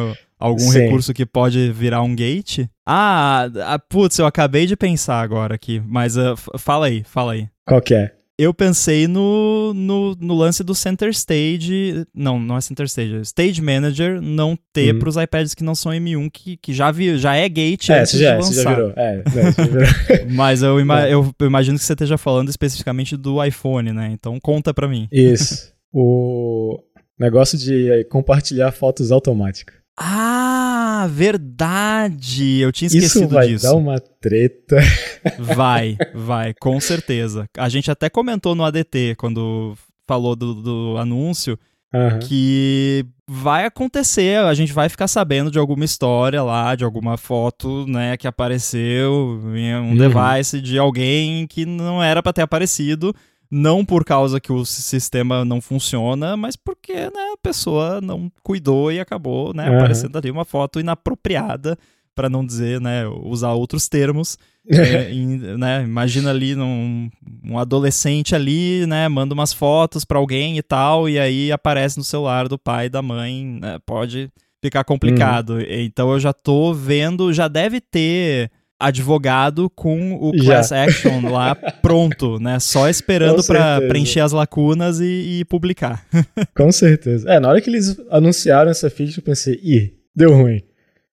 algum 0.44 0.58
Sim. 0.58 0.80
recurso 0.80 1.14
que 1.14 1.24
pode 1.24 1.72
virar 1.72 2.02
um 2.02 2.14
gate? 2.14 2.66
Ah, 2.86 3.48
ah, 3.64 3.78
putz, 3.78 4.18
eu 4.18 4.26
acabei 4.26 4.66
de 4.66 4.76
pensar 4.76 5.20
agora 5.20 5.54
aqui, 5.54 5.82
mas 5.86 6.16
uh, 6.16 6.34
fala 6.58 6.86
aí, 6.86 7.02
fala 7.04 7.32
aí. 7.32 7.48
Qual 7.66 7.80
que 7.80 7.94
é? 7.94 8.12
eu 8.36 8.52
pensei 8.52 9.06
no, 9.06 9.72
no, 9.74 10.16
no, 10.16 10.34
lance 10.34 10.64
do 10.64 10.74
Center 10.74 11.08
Stage. 11.10 12.04
Não, 12.12 12.38
não 12.38 12.56
é 12.56 12.60
Center 12.60 12.84
Stage, 12.86 13.14
é 13.14 13.20
Stage 13.20 13.62
Manager 13.62 14.20
não 14.20 14.58
ter 14.72 14.92
uhum. 14.92 14.98
para 14.98 15.08
os 15.08 15.16
iPads 15.16 15.54
que 15.54 15.62
não 15.62 15.74
são 15.74 15.92
M1, 15.92 16.30
que, 16.32 16.56
que 16.56 16.72
já, 16.72 16.90
vi, 16.90 17.16
já 17.16 17.36
é 17.36 17.48
gate 17.48 17.90
é, 17.90 18.00
antes 18.00 18.18
já, 18.18 18.32
de 18.32 18.42
lançar. 18.42 18.62
Já 18.62 18.74
virou. 18.74 18.92
É, 18.96 19.22
já 19.32 19.64
virou. 19.64 19.86
Mas 20.34 20.62
eu, 20.62 20.80
ima 20.80 21.08
eu, 21.08 21.32
eu, 21.38 21.46
imagino 21.46 21.78
que 21.78 21.84
você 21.84 21.92
esteja 21.92 22.18
falando 22.18 22.48
especificamente 22.48 23.16
do 23.16 23.42
iPhone, 23.42 23.92
né? 23.92 24.10
Então 24.12 24.38
conta 24.40 24.74
para 24.74 24.88
mim. 24.88 25.06
Isso. 25.12 25.72
O 25.92 26.80
negócio 27.18 27.56
de 27.56 28.04
compartilhar 28.10 28.72
fotos 28.72 29.12
automáticas. 29.12 29.83
Ah, 29.96 31.06
verdade! 31.10 32.58
Eu 32.58 32.72
tinha 32.72 32.88
esquecido 32.88 33.24
Isso 33.24 33.28
vai 33.28 33.48
disso. 33.48 33.64
dar 33.64 33.74
uma 33.74 34.00
treta. 34.00 34.78
Vai, 35.38 35.96
vai, 36.12 36.52
com 36.52 36.78
certeza. 36.78 37.46
A 37.56 37.68
gente 37.70 37.90
até 37.90 38.10
comentou 38.10 38.54
no 38.54 38.62
ADT, 38.62 39.14
quando 39.16 39.74
falou 40.06 40.36
do, 40.36 40.54
do 40.54 40.98
anúncio, 40.98 41.58
uhum. 41.94 42.18
que 42.18 43.06
vai 43.26 43.64
acontecer, 43.64 44.38
a 44.38 44.52
gente 44.52 44.72
vai 44.72 44.88
ficar 44.88 45.08
sabendo 45.08 45.50
de 45.50 45.58
alguma 45.58 45.84
história 45.84 46.42
lá, 46.42 46.74
de 46.74 46.84
alguma 46.84 47.16
foto, 47.16 47.86
né, 47.86 48.16
que 48.16 48.26
apareceu 48.26 49.40
em 49.54 49.74
um 49.76 49.90
uhum. 49.90 49.96
device 49.96 50.60
de 50.60 50.78
alguém 50.78 51.46
que 51.46 51.64
não 51.64 52.02
era 52.02 52.22
para 52.22 52.34
ter 52.34 52.42
aparecido 52.42 53.14
não 53.50 53.84
por 53.84 54.04
causa 54.04 54.40
que 54.40 54.52
o 54.52 54.64
sistema 54.64 55.44
não 55.44 55.60
funciona, 55.60 56.36
mas 56.36 56.56
porque 56.56 56.92
né, 56.92 57.32
a 57.34 57.38
pessoa 57.42 58.00
não 58.00 58.30
cuidou 58.42 58.90
e 58.90 58.98
acabou 58.98 59.54
né, 59.54 59.70
uhum. 59.70 59.76
aparecendo 59.76 60.16
ali 60.16 60.30
uma 60.30 60.44
foto 60.44 60.80
inapropriada, 60.80 61.78
para 62.14 62.28
não 62.28 62.46
dizer, 62.46 62.80
né, 62.80 63.06
usar 63.06 63.52
outros 63.52 63.88
termos. 63.88 64.38
é, 64.70 65.12
em, 65.12 65.36
né, 65.58 65.82
imagina 65.82 66.30
ali 66.30 66.54
num, 66.54 67.10
um 67.44 67.58
adolescente 67.58 68.34
ali, 68.34 68.86
né, 68.86 69.08
manda 69.08 69.34
umas 69.34 69.52
fotos 69.52 70.04
para 70.04 70.18
alguém 70.18 70.56
e 70.56 70.62
tal, 70.62 71.08
e 71.08 71.18
aí 71.18 71.52
aparece 71.52 71.98
no 71.98 72.04
celular 72.04 72.48
do 72.48 72.58
pai 72.58 72.86
e 72.86 72.90
da 72.90 73.02
mãe, 73.02 73.58
né, 73.60 73.78
pode 73.84 74.30
ficar 74.62 74.84
complicado. 74.84 75.54
Uhum. 75.54 75.66
Então 75.68 76.12
eu 76.12 76.20
já 76.20 76.32
tô 76.32 76.72
vendo, 76.72 77.32
já 77.32 77.48
deve 77.48 77.80
ter 77.80 78.50
advogado 78.86 79.70
com 79.70 80.14
o 80.14 80.32
class 80.32 80.68
Já. 80.68 80.84
action 80.84 81.30
lá 81.30 81.54
pronto, 81.54 82.38
né? 82.38 82.58
Só 82.60 82.88
esperando 82.88 83.44
para 83.44 83.80
preencher 83.82 84.20
as 84.20 84.32
lacunas 84.32 85.00
e, 85.00 85.40
e 85.40 85.44
publicar. 85.44 86.06
com 86.56 86.70
certeza. 86.70 87.30
É, 87.30 87.40
na 87.40 87.48
hora 87.48 87.60
que 87.60 87.70
eles 87.70 87.96
anunciaram 88.10 88.70
essa 88.70 88.90
feature, 88.90 89.18
eu 89.18 89.24
pensei, 89.24 89.60
ih, 89.62 89.94
deu 90.14 90.32
ruim. 90.32 90.62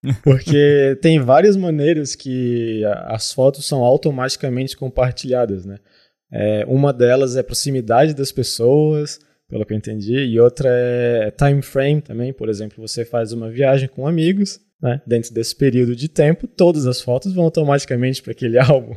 Porque 0.23 0.97
tem 1.01 1.19
várias 1.19 1.55
maneiras 1.55 2.15
que 2.15 2.83
as 3.05 3.31
fotos 3.31 3.65
são 3.65 3.83
automaticamente 3.83 4.75
compartilhadas, 4.75 5.65
né? 5.65 5.77
É, 6.31 6.65
uma 6.67 6.93
delas 6.93 7.35
é 7.35 7.43
proximidade 7.43 8.13
das 8.13 8.31
pessoas, 8.31 9.19
pelo 9.49 9.65
que 9.65 9.73
eu 9.73 9.77
entendi, 9.77 10.15
e 10.15 10.39
outra 10.39 10.69
é 10.69 11.29
time 11.31 11.61
frame 11.61 12.01
também. 12.01 12.31
Por 12.31 12.49
exemplo, 12.49 12.85
você 12.85 13.03
faz 13.03 13.33
uma 13.33 13.49
viagem 13.49 13.89
com 13.89 14.07
amigos, 14.07 14.59
né? 14.81 15.01
Dentro 15.07 15.33
desse 15.33 15.55
período 15.55 15.95
de 15.95 16.07
tempo, 16.07 16.47
todas 16.47 16.85
as 16.87 17.01
fotos 17.01 17.33
vão 17.33 17.45
automaticamente 17.45 18.21
para 18.21 18.31
aquele 18.31 18.57
álbum. 18.59 18.95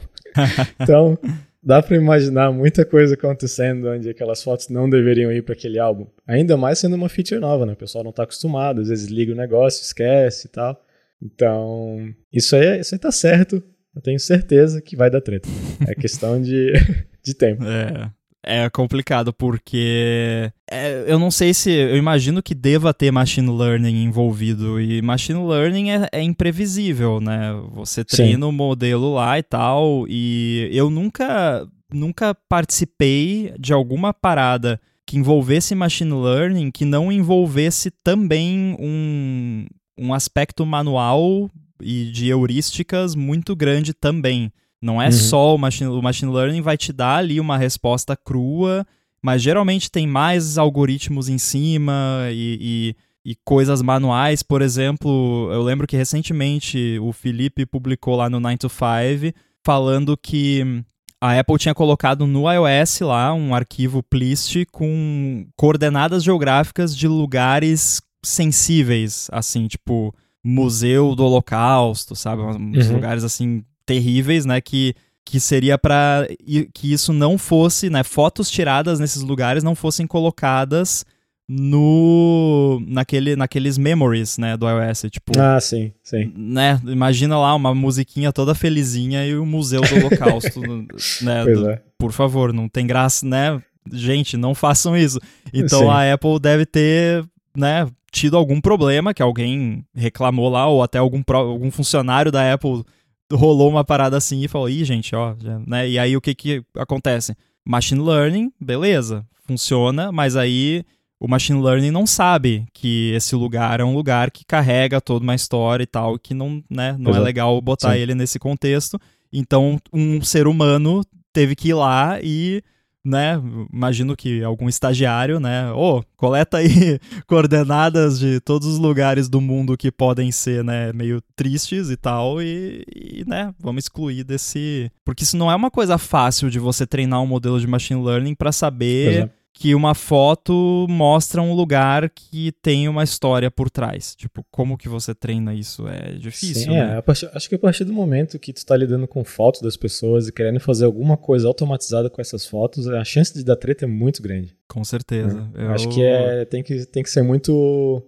então, 0.81 1.19
dá 1.63 1.83
para 1.83 1.97
imaginar 1.97 2.53
muita 2.53 2.85
coisa 2.85 3.15
acontecendo 3.15 3.89
onde 3.89 4.09
aquelas 4.09 4.43
fotos 4.43 4.69
não 4.69 4.89
deveriam 4.89 5.33
ir 5.33 5.43
para 5.43 5.55
aquele 5.55 5.79
álbum. 5.79 6.07
Ainda 6.27 6.57
mais 6.57 6.79
sendo 6.79 6.97
uma 6.97 7.09
feature 7.09 7.41
nova, 7.41 7.65
né? 7.65 7.73
O 7.73 7.77
pessoal 7.77 8.05
não 8.05 8.11
está 8.11 8.25
acostumado, 8.25 8.81
às 8.81 8.89
vezes 8.89 9.09
liga 9.09 9.33
o 9.33 9.37
negócio, 9.37 9.83
esquece 9.83 10.47
e 10.47 10.51
tal. 10.51 10.81
Então, 11.23 12.13
isso 12.33 12.55
aí, 12.55 12.81
isso 12.81 12.95
aí 12.95 12.99
tá 12.99 13.11
certo. 13.11 13.63
Eu 13.95 14.03
tenho 14.03 14.19
certeza 14.19 14.83
que 14.83 14.97
vai 14.97 15.09
dar 15.09 15.21
treta. 15.21 15.49
É 15.87 15.95
questão 15.95 16.41
de, 16.43 16.73
de 17.23 17.35
tempo. 17.35 17.65
É. 17.65 18.11
É 18.47 18.69
complicado 18.69 19.33
porque 19.33 20.53
é, 20.71 21.05
eu 21.07 21.19
não 21.19 21.31
sei 21.31 21.55
se 21.55 21.71
eu 21.71 21.97
imagino 21.97 22.43
que 22.43 22.55
deva 22.55 22.93
ter 22.93 23.11
machine 23.11 23.51
learning 23.51 24.05
envolvido 24.05 24.81
e 24.81 25.01
machine 25.01 25.47
learning 25.47 25.91
é, 25.91 26.09
é 26.13 26.23
imprevisível, 26.23 27.21
né? 27.21 27.53
Você 27.73 28.05
treina 28.05 28.47
o 28.47 28.53
modelo 28.53 29.15
lá 29.15 29.39
e 29.39 29.43
tal 29.43 30.07
e 30.09 30.69
eu 30.73 30.91
nunca 30.91 31.67
nunca 31.93 32.35
participei 32.49 33.55
de 33.59 33.73
alguma 33.73 34.13
parada 34.13 34.81
que 35.07 35.17
envolvesse 35.17 35.75
machine 35.75 36.13
learning 36.13 36.71
que 36.71 36.85
não 36.85 37.11
envolvesse 37.11 37.91
também 38.03 38.77
um, 38.79 39.67
um 39.99 40.13
aspecto 40.13 40.65
manual 40.67 41.51
e 41.81 42.11
de 42.11 42.29
heurísticas 42.29 43.15
muito 43.15 43.55
grande 43.55 43.93
também. 43.93 44.53
Não 44.85 45.01
é 45.01 45.07
uhum. 45.07 45.13
só 45.13 45.55
o 45.55 45.59
machine, 45.59 45.89
o 45.89 46.03
machine 46.03 46.31
learning 46.31 46.61
vai 46.61 46.77
te 46.77 46.93
dar 46.93 47.17
ali 47.17 47.41
uma 47.41 47.57
resposta 47.57 48.15
crua, 48.15 48.87
mas 49.23 49.41
geralmente 49.41 49.91
tem 49.91 50.07
mais 50.07 50.59
algoritmos 50.59 51.31
em 51.31 51.39
cima 51.39 52.29
e, 52.31 52.95
e, 53.25 53.31
e 53.33 53.35
coisas 53.47 53.81
manuais. 53.81 54.43
Por 54.43 54.61
exemplo, 54.61 55.49
eu 55.51 55.63
lembro 55.63 55.87
que 55.87 55.97
recentemente 55.97 56.99
o 57.01 57.15
Felipe 57.15 57.65
publicou 57.65 58.15
lá 58.15 58.29
no 58.29 58.39
9 58.39 58.59
to 58.59 58.69
5 58.69 59.35
falando 59.65 60.19
que 60.19 60.85
a 61.19 61.41
Apple 61.41 61.57
tinha 61.57 61.75
colocado 61.75 62.27
no 62.27 62.45
iOS 62.53 63.01
lá 63.01 63.33
um 63.33 63.55
arquivo 63.55 64.03
plist 64.03 64.67
com 64.71 65.47
coordenadas 65.57 66.23
geográficas 66.23 66.95
de 66.95 67.09
lugares 67.09 68.03
sensíveis, 68.23 69.29
assim, 69.33 69.67
tipo 69.67 70.15
Museu 70.45 71.15
do 71.15 71.25
Holocausto, 71.25 72.15
sabe? 72.15 72.43
Uns 72.43 72.89
uhum. 72.89 72.97
lugares 72.97 73.25
assim 73.25 73.65
terríveis, 73.87 74.45
né? 74.45 74.61
Que, 74.61 74.95
que 75.25 75.41
seria 75.41 75.79
para 75.79 76.27
que 76.73 76.93
isso 76.93 77.13
não 77.13 77.39
fosse, 77.39 77.91
né? 77.91 78.03
Fotos 78.03 78.51
tiradas 78.51 79.01
nesses 79.01 79.23
lugares 79.23 79.63
não 79.63 79.75
fossem 79.75 80.07
colocadas 80.07 81.05
no 81.49 82.83
naquele, 82.87 83.37
naqueles 83.37 83.77
memories, 83.77 84.39
né, 84.39 84.57
do 84.57 84.67
iOS, 84.69 85.07
tipo. 85.11 85.39
Ah, 85.39 85.61
sim, 85.61 85.93
sim. 86.03 86.33
Né, 86.35 86.81
imagina 86.87 87.39
lá 87.39 87.55
uma 87.55 87.75
musiquinha 87.75 88.33
toda 88.33 88.55
felizinha 88.55 89.27
e 89.27 89.37
o 89.37 89.45
Museu 89.45 89.83
do 89.83 89.95
Holocausto, 89.97 90.61
né, 91.23 91.45
do, 91.45 91.71
é. 91.71 91.83
por 91.99 92.13
favor, 92.13 92.53
não 92.53 92.69
tem 92.69 92.87
graça, 92.87 93.27
né? 93.27 93.61
Gente, 93.93 94.37
não 94.37 94.55
façam 94.55 94.97
isso. 94.97 95.21
Então 95.53 95.81
sim. 95.81 95.89
a 95.89 96.15
Apple 96.15 96.39
deve 96.41 96.65
ter, 96.65 97.23
né, 97.55 97.87
tido 98.11 98.37
algum 98.37 98.61
problema 98.61 99.13
que 99.13 99.23
alguém 99.23 99.85
reclamou 99.95 100.49
lá 100.49 100.67
ou 100.67 100.83
até 100.83 100.99
algum, 100.99 101.23
algum 101.29 101.71
funcionário 101.71 102.33
da 102.33 102.55
Apple 102.55 102.83
rolou 103.33 103.69
uma 103.69 103.85
parada 103.85 104.17
assim 104.17 104.43
e 104.43 104.49
falou, 104.49 104.69
ih, 104.69 104.85
gente, 104.85 105.15
ó, 105.15 105.35
já, 105.39 105.59
né? 105.67 105.89
E 105.89 105.99
aí 105.99 106.17
o 106.17 106.21
que 106.21 106.35
que 106.35 106.65
acontece? 106.77 107.37
Machine 107.65 108.03
learning, 108.03 108.53
beleza, 108.61 109.27
funciona, 109.47 110.13
mas 110.13 110.37
aí 110.37 110.85
o 111.19 111.29
machine 111.29 111.63
learning 111.63 111.91
não 111.91 112.07
sabe 112.07 112.67
que 112.75 113.13
esse 113.15 113.35
lugar 113.35 113.81
é 113.81 113.85
um 113.85 113.95
lugar 113.95 114.31
que 114.31 114.45
carrega 114.45 115.01
toda 115.01 115.23
uma 115.23 115.35
história 115.35 115.83
e 115.83 115.87
tal, 115.87 116.19
que 116.19 116.35
não, 116.35 116.63
né, 116.69 116.97
não 116.99 117.15
é 117.15 117.19
legal 117.19 117.59
botar 117.61 117.95
Sim. 117.95 117.99
ele 117.99 118.15
nesse 118.15 118.39
contexto. 118.39 119.01
Então, 119.33 119.81
um 119.93 120.21
ser 120.23 120.47
humano 120.47 121.03
teve 121.33 121.57
que 121.57 121.69
ir 121.69 121.75
lá 121.75 122.19
e 122.23 122.63
né? 123.05 123.41
Imagino 123.73 124.17
que 124.17 124.43
algum 124.43 124.69
estagiário, 124.69 125.39
né? 125.39 125.71
Ô, 125.73 125.99
oh, 125.99 126.05
coleta 126.17 126.57
aí 126.57 126.99
coordenadas 127.27 128.19
de 128.19 128.41
todos 128.41 128.67
os 128.67 128.79
lugares 128.79 129.29
do 129.29 129.41
mundo 129.41 129.77
que 129.77 129.93
podem 129.93 130.33
ser, 130.33 130.65
né, 130.65 130.93
meio 130.93 131.21
tristes 131.37 131.91
e 131.91 131.97
tal, 131.97 132.41
e, 132.41 132.85
e, 132.95 133.25
né, 133.27 133.55
vamos 133.59 133.85
excluir 133.85 134.25
desse. 134.25 134.91
Porque 135.05 135.25
isso 135.25 135.37
não 135.37 135.51
é 135.51 135.55
uma 135.55 135.71
coisa 135.71 135.99
fácil 135.99 136.49
de 136.49 136.59
você 136.59 136.87
treinar 136.87 137.21
um 137.21 137.27
modelo 137.27 137.61
de 137.61 137.67
machine 137.67 138.03
learning 138.03 138.35
para 138.35 138.53
saber 138.53 139.31
que 139.57 139.73
uma 139.73 139.95
foto 139.95 140.85
mostra 140.91 141.41
um 141.41 141.55
lugar 141.55 142.11
que 142.11 142.51
tem 142.61 142.89
uma 142.89 143.05
história 143.05 143.49
por 143.53 143.71
trás. 143.71 144.17
Tipo, 144.17 144.45
como 144.51 144.77
que 144.77 144.89
você 144.89 145.15
treina 145.15 145.55
isso? 145.55 145.87
É 145.87 146.13
difícil, 146.15 146.65
Sim, 146.65 146.71
né? 146.71 146.99
é. 146.99 147.01
Partir, 147.01 147.31
acho 147.33 147.49
que 147.49 147.55
a 147.55 147.59
partir 147.59 147.85
do 147.85 147.93
momento 147.93 148.37
que 148.39 148.53
tu 148.53 148.57
está 148.57 148.77
lidando 148.77 149.07
com 149.07 149.25
fotos 149.25 149.63
das 149.63 149.77
pessoas 149.77 150.27
e 150.27 150.33
querendo 150.33 150.59
fazer 150.59 150.85
alguma 150.85 151.17
coisa 151.17 151.47
automatizada 151.47 152.11
com 152.11 152.21
essas 152.21 152.45
fotos, 152.45 152.89
a 152.89 153.05
chance 153.05 153.33
de 153.33 153.45
dar 153.45 153.55
treta 153.55 153.85
é 153.85 153.89
muito 153.89 154.21
grande. 154.21 154.57
Com 154.69 154.83
certeza. 154.83 155.49
É. 155.55 155.63
Eu... 155.63 155.71
Acho 155.71 155.89
que 155.89 156.03
é, 156.03 156.45
tem, 156.45 156.63
que 156.63 156.85
tem 156.87 157.05
que 157.05 157.11
ser 157.11 157.23
muito 157.23 158.03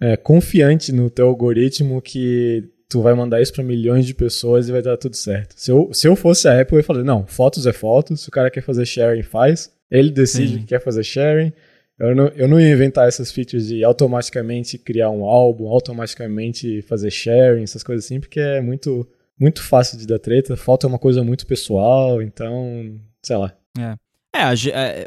é, 0.00 0.16
confiante 0.16 0.90
no 0.90 1.08
teu 1.08 1.28
algoritmo 1.28 2.02
que 2.02 2.68
tu 2.88 3.00
vai 3.00 3.14
mandar 3.14 3.40
isso 3.40 3.52
para 3.52 3.62
milhões 3.62 4.04
de 4.04 4.12
pessoas 4.12 4.68
e 4.68 4.72
vai 4.72 4.82
dar 4.82 4.96
tudo 4.96 5.14
certo. 5.14 5.54
Se 5.56 5.70
eu, 5.70 5.88
se 5.92 6.08
eu 6.08 6.16
fosse 6.16 6.48
a 6.48 6.60
Apple, 6.60 6.74
eu 6.74 6.80
ia 6.80 6.84
falar, 6.84 7.04
não, 7.04 7.24
fotos 7.28 7.64
é 7.64 7.72
fotos, 7.72 8.22
se 8.22 8.28
o 8.28 8.32
cara 8.32 8.50
quer 8.50 8.62
fazer 8.62 8.84
sharing, 8.84 9.22
faz. 9.22 9.70
Ele 9.90 10.10
decide 10.10 10.54
Sim. 10.54 10.58
que 10.60 10.66
quer 10.66 10.80
fazer 10.82 11.02
sharing. 11.02 11.52
Eu 11.98 12.14
não, 12.14 12.26
eu 12.28 12.48
não 12.48 12.58
ia 12.58 12.72
inventar 12.72 13.06
essas 13.06 13.30
features 13.30 13.66
de 13.66 13.84
automaticamente 13.84 14.78
criar 14.78 15.10
um 15.10 15.24
álbum, 15.24 15.68
automaticamente 15.68 16.80
fazer 16.82 17.10
sharing, 17.10 17.62
essas 17.62 17.82
coisas 17.82 18.06
assim, 18.06 18.20
porque 18.20 18.40
é 18.40 18.60
muito, 18.60 19.06
muito 19.38 19.62
fácil 19.62 19.98
de 19.98 20.06
dar 20.06 20.18
treta. 20.18 20.54
É 20.54 20.86
uma 20.86 20.98
coisa 20.98 21.22
muito 21.22 21.46
pessoal, 21.46 22.22
então, 22.22 22.98
sei 23.22 23.36
lá. 23.36 23.54
É. 23.78 23.94
É, 24.32 24.54
é, 24.72 25.06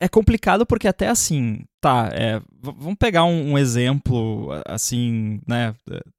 é 0.00 0.08
complicado 0.08 0.66
porque 0.66 0.88
até 0.88 1.08
assim, 1.08 1.64
tá, 1.80 2.10
é, 2.12 2.42
vamos 2.60 2.96
pegar 2.98 3.24
um, 3.24 3.52
um, 3.52 3.58
exemplo, 3.58 4.48
assim, 4.66 5.40
né, 5.46 5.74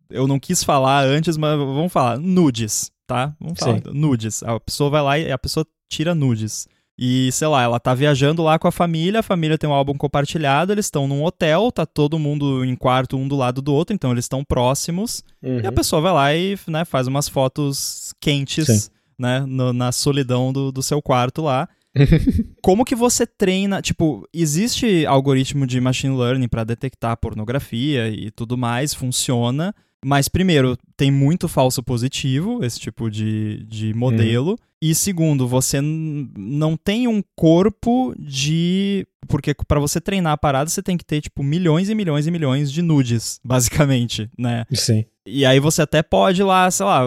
eu 0.09 0.25
não 0.25 0.39
quis 0.39 0.63
falar 0.63 1.03
antes, 1.03 1.35
mas 1.35 1.57
vamos 1.57 1.91
falar, 1.91 2.17
nudes, 2.17 2.91
tá? 3.05 3.35
Vamos 3.41 3.59
falar, 3.59 3.77
Sim. 3.77 3.91
nudes, 3.93 4.41
a 4.41 4.57
pessoa 4.57 4.89
vai 4.89 5.01
lá 5.01 5.19
e 5.19 5.31
a 5.31 5.37
pessoa 5.37 5.67
tira 5.89 6.15
nudes. 6.15 6.67
E, 6.97 7.29
sei 7.33 7.47
lá, 7.47 7.61
ela 7.61 7.79
tá 7.79 7.93
viajando 7.93 8.41
lá 8.41 8.57
com 8.57 8.67
a 8.67 8.71
família, 8.71 9.19
a 9.19 9.23
família 9.23 9.57
tem 9.57 9.69
um 9.69 9.73
álbum 9.73 9.95
compartilhado, 9.95 10.71
eles 10.71 10.85
estão 10.85 11.07
num 11.07 11.23
hotel, 11.23 11.69
tá 11.71 11.85
todo 11.85 12.17
mundo 12.17 12.63
em 12.63 12.75
quarto 12.75 13.17
um 13.17 13.27
do 13.27 13.35
lado 13.35 13.61
do 13.61 13.73
outro, 13.73 13.93
então 13.93 14.11
eles 14.11 14.25
estão 14.25 14.43
próximos. 14.45 15.21
Uhum. 15.43 15.59
E 15.59 15.65
a 15.65 15.69
uhum. 15.69 15.75
pessoa 15.75 16.01
vai 16.01 16.13
lá 16.13 16.35
e 16.35 16.57
né, 16.67 16.85
faz 16.85 17.07
umas 17.07 17.27
fotos 17.27 18.13
quentes, 18.19 18.89
né, 19.19 19.41
no, 19.45 19.73
na 19.73 19.91
solidão 19.91 20.53
do, 20.53 20.71
do 20.71 20.81
seu 20.81 21.01
quarto 21.01 21.41
lá. 21.41 21.67
Como 22.61 22.85
que 22.85 22.95
você 22.95 23.25
treina? 23.25 23.81
Tipo, 23.81 24.27
existe 24.33 25.05
algoritmo 25.05 25.67
de 25.67 25.79
machine 25.81 26.15
learning 26.15 26.47
para 26.47 26.63
detectar 26.63 27.17
pornografia 27.17 28.09
e 28.09 28.31
tudo 28.31 28.57
mais, 28.57 28.93
funciona. 28.93 29.73
Mas, 30.07 30.27
primeiro, 30.27 30.77
tem 30.95 31.09
muito 31.09 31.47
falso 31.47 31.81
positivo, 31.81 32.63
esse 32.63 32.79
tipo 32.79 33.09
de, 33.09 33.65
de 33.67 33.91
modelo. 33.95 34.51
Uhum. 34.51 34.57
E 34.79 34.93
segundo, 34.93 35.47
você 35.47 35.81
não 35.81 36.77
tem 36.77 37.07
um 37.07 37.23
corpo 37.35 38.13
de. 38.15 39.07
Porque 39.27 39.55
para 39.67 39.79
você 39.79 39.99
treinar 39.99 40.33
a 40.33 40.37
parada, 40.37 40.69
você 40.69 40.83
tem 40.83 40.95
que 40.95 41.03
ter, 41.03 41.21
tipo, 41.21 41.41
milhões 41.41 41.89
e 41.89 41.95
milhões 41.95 42.27
e 42.27 42.31
milhões 42.31 42.71
de 42.71 42.83
nudes, 42.83 43.39
basicamente, 43.43 44.29
né? 44.37 44.65
Sim. 44.71 45.05
E 45.25 45.43
aí 45.43 45.59
você 45.59 45.81
até 45.81 46.03
pode 46.03 46.43
lá, 46.43 46.69
sei 46.69 46.85
lá, 46.85 47.01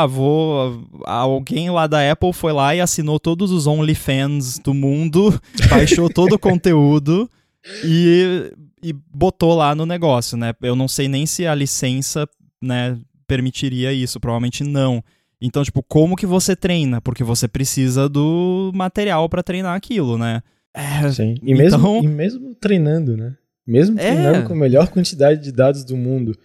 ah, 0.00 0.06
vou. 0.06 0.88
Alguém 1.04 1.68
lá 1.68 1.86
da 1.86 2.10
Apple 2.10 2.32
foi 2.32 2.54
lá 2.54 2.74
e 2.74 2.80
assinou 2.80 3.20
todos 3.20 3.50
os 3.50 3.66
OnlyFans 3.66 4.58
do 4.58 4.72
mundo, 4.72 5.38
baixou 5.68 6.08
todo 6.08 6.36
o 6.36 6.38
conteúdo 6.38 7.30
e, 7.84 8.52
e 8.82 8.92
botou 8.92 9.54
lá 9.54 9.74
no 9.74 9.86
negócio, 9.86 10.36
né? 10.36 10.52
Eu 10.62 10.76
não 10.76 10.88
sei 10.88 11.08
nem 11.08 11.26
se 11.26 11.46
a 11.46 11.54
licença, 11.54 12.28
né, 12.62 12.98
permitiria 13.26 13.92
isso, 13.92 14.18
provavelmente 14.18 14.64
não. 14.64 15.02
Então, 15.40 15.62
tipo, 15.62 15.82
como 15.82 16.16
que 16.16 16.26
você 16.26 16.56
treina? 16.56 17.00
Porque 17.00 17.22
você 17.22 17.46
precisa 17.46 18.08
do 18.08 18.72
material 18.74 19.28
para 19.28 19.42
treinar 19.42 19.76
aquilo, 19.76 20.18
né? 20.18 20.42
É, 20.74 21.10
Sim. 21.10 21.34
E, 21.42 21.52
então... 21.52 22.00
mesmo, 22.00 22.04
e 22.04 22.08
mesmo 22.08 22.54
treinando, 22.54 23.16
né? 23.16 23.36
Mesmo 23.66 23.98
é. 23.98 24.02
treinando 24.02 24.38
é... 24.38 24.42
com 24.42 24.52
a 24.52 24.56
melhor 24.56 24.88
quantidade 24.88 25.42
de 25.42 25.52
dados 25.52 25.84
do 25.84 25.96
mundo, 25.96 26.36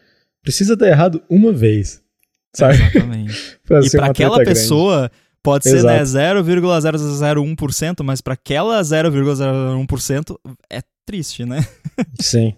precisa 0.42 0.76
dar 0.76 0.90
errado 0.90 1.24
uma 1.30 1.52
vez. 1.52 2.02
Sabe? 2.56 2.76
Exatamente. 2.76 3.58
pra 3.66 3.80
e 3.80 3.90
para 3.90 4.06
aquela 4.08 4.44
pessoa, 4.44 4.98
grande. 4.98 5.23
Pode 5.44 5.66
ser 5.66 5.84
né, 5.84 6.02
0,001%, 6.02 8.04
mas 8.04 8.22
para 8.22 8.34
aquela 8.34 8.82
0,01% 8.82 10.38
é 10.72 10.82
triste, 11.06 11.46
né? 11.46 11.64
Sim. 12.20 12.56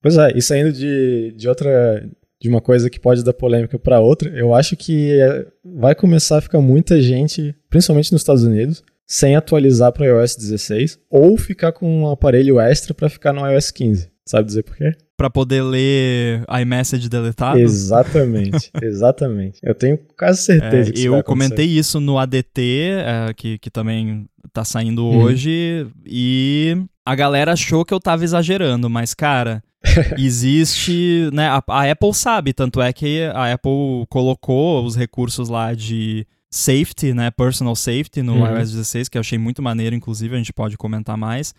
Pois 0.00 0.16
é, 0.16 0.32
e 0.34 0.40
saindo 0.40 0.72
de, 0.72 1.34
de 1.36 1.48
outra. 1.48 2.08
De 2.40 2.48
uma 2.50 2.60
coisa 2.60 2.90
que 2.90 3.00
pode 3.00 3.24
dar 3.24 3.32
polêmica 3.32 3.78
para 3.78 4.00
outra, 4.00 4.28
eu 4.28 4.52
acho 4.52 4.76
que 4.76 5.18
é, 5.18 5.46
vai 5.64 5.94
começar 5.94 6.36
a 6.36 6.40
ficar 6.42 6.60
muita 6.60 7.00
gente, 7.00 7.54
principalmente 7.70 8.12
nos 8.12 8.20
Estados 8.20 8.42
Unidos, 8.42 8.84
sem 9.06 9.34
atualizar 9.34 9.92
para 9.92 10.04
iOS 10.04 10.36
16 10.36 10.98
ou 11.08 11.38
ficar 11.38 11.72
com 11.72 12.02
um 12.02 12.10
aparelho 12.10 12.60
extra 12.60 12.92
para 12.92 13.08
ficar 13.08 13.32
no 13.32 13.50
iOS 13.50 13.70
15. 13.70 14.10
Sabe 14.26 14.46
dizer 14.46 14.62
por 14.62 14.76
quê? 14.76 14.92
Para 15.16 15.28
poder 15.28 15.62
ler 15.62 16.44
iMessage 16.62 17.08
deletado? 17.08 17.58
Exatamente, 17.58 18.70
exatamente. 18.82 19.60
Eu 19.62 19.74
tenho 19.74 19.98
quase 20.18 20.42
certeza 20.42 20.90
é, 20.90 20.92
que 20.92 20.98
isso 21.00 21.08
Eu 21.08 21.22
comentei 21.22 21.66
isso 21.66 22.00
no 22.00 22.18
ADT, 22.18 22.60
é, 22.60 23.34
que, 23.34 23.58
que 23.58 23.70
também 23.70 24.26
tá 24.52 24.64
saindo 24.64 25.04
hum. 25.04 25.18
hoje, 25.18 25.86
e 26.06 26.76
a 27.04 27.14
galera 27.14 27.52
achou 27.52 27.84
que 27.84 27.92
eu 27.92 28.00
tava 28.00 28.24
exagerando, 28.24 28.88
mas, 28.88 29.12
cara, 29.12 29.62
existe, 30.18 31.28
né, 31.32 31.48
a, 31.48 31.62
a, 31.68 31.90
Apple 31.90 32.14
sabe, 32.14 32.54
tanto 32.54 32.80
é 32.80 32.92
que 32.92 33.24
a 33.34 33.52
Apple 33.52 34.06
colocou 34.08 34.84
os 34.84 34.96
recursos 34.96 35.50
lá 35.50 35.74
de 35.74 36.26
safety, 36.50 37.12
né, 37.12 37.30
personal 37.30 37.76
safety 37.76 38.22
no 38.22 38.36
uhum. 38.36 38.56
iOS 38.56 38.72
16, 38.72 39.08
que 39.10 39.18
eu 39.18 39.20
achei 39.20 39.38
muito 39.38 39.60
maneiro, 39.60 39.94
inclusive, 39.94 40.34
a 40.34 40.38
gente 40.38 40.52
pode 40.52 40.78
comentar 40.78 41.16
mais. 41.16 41.54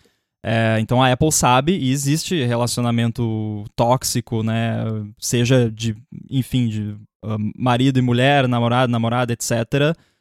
É, 0.48 0.78
então 0.78 1.02
a 1.02 1.10
Apple 1.10 1.32
sabe 1.32 1.76
e 1.76 1.90
existe 1.90 2.44
relacionamento 2.44 3.64
tóxico, 3.74 4.44
né? 4.44 4.84
Seja 5.18 5.68
de, 5.68 5.96
enfim, 6.30 6.68
de 6.68 6.82
uh, 7.24 7.36
marido 7.58 7.98
e 7.98 8.02
mulher, 8.02 8.46
namorado, 8.46 8.92
namorada, 8.92 9.32
etc. 9.32 9.52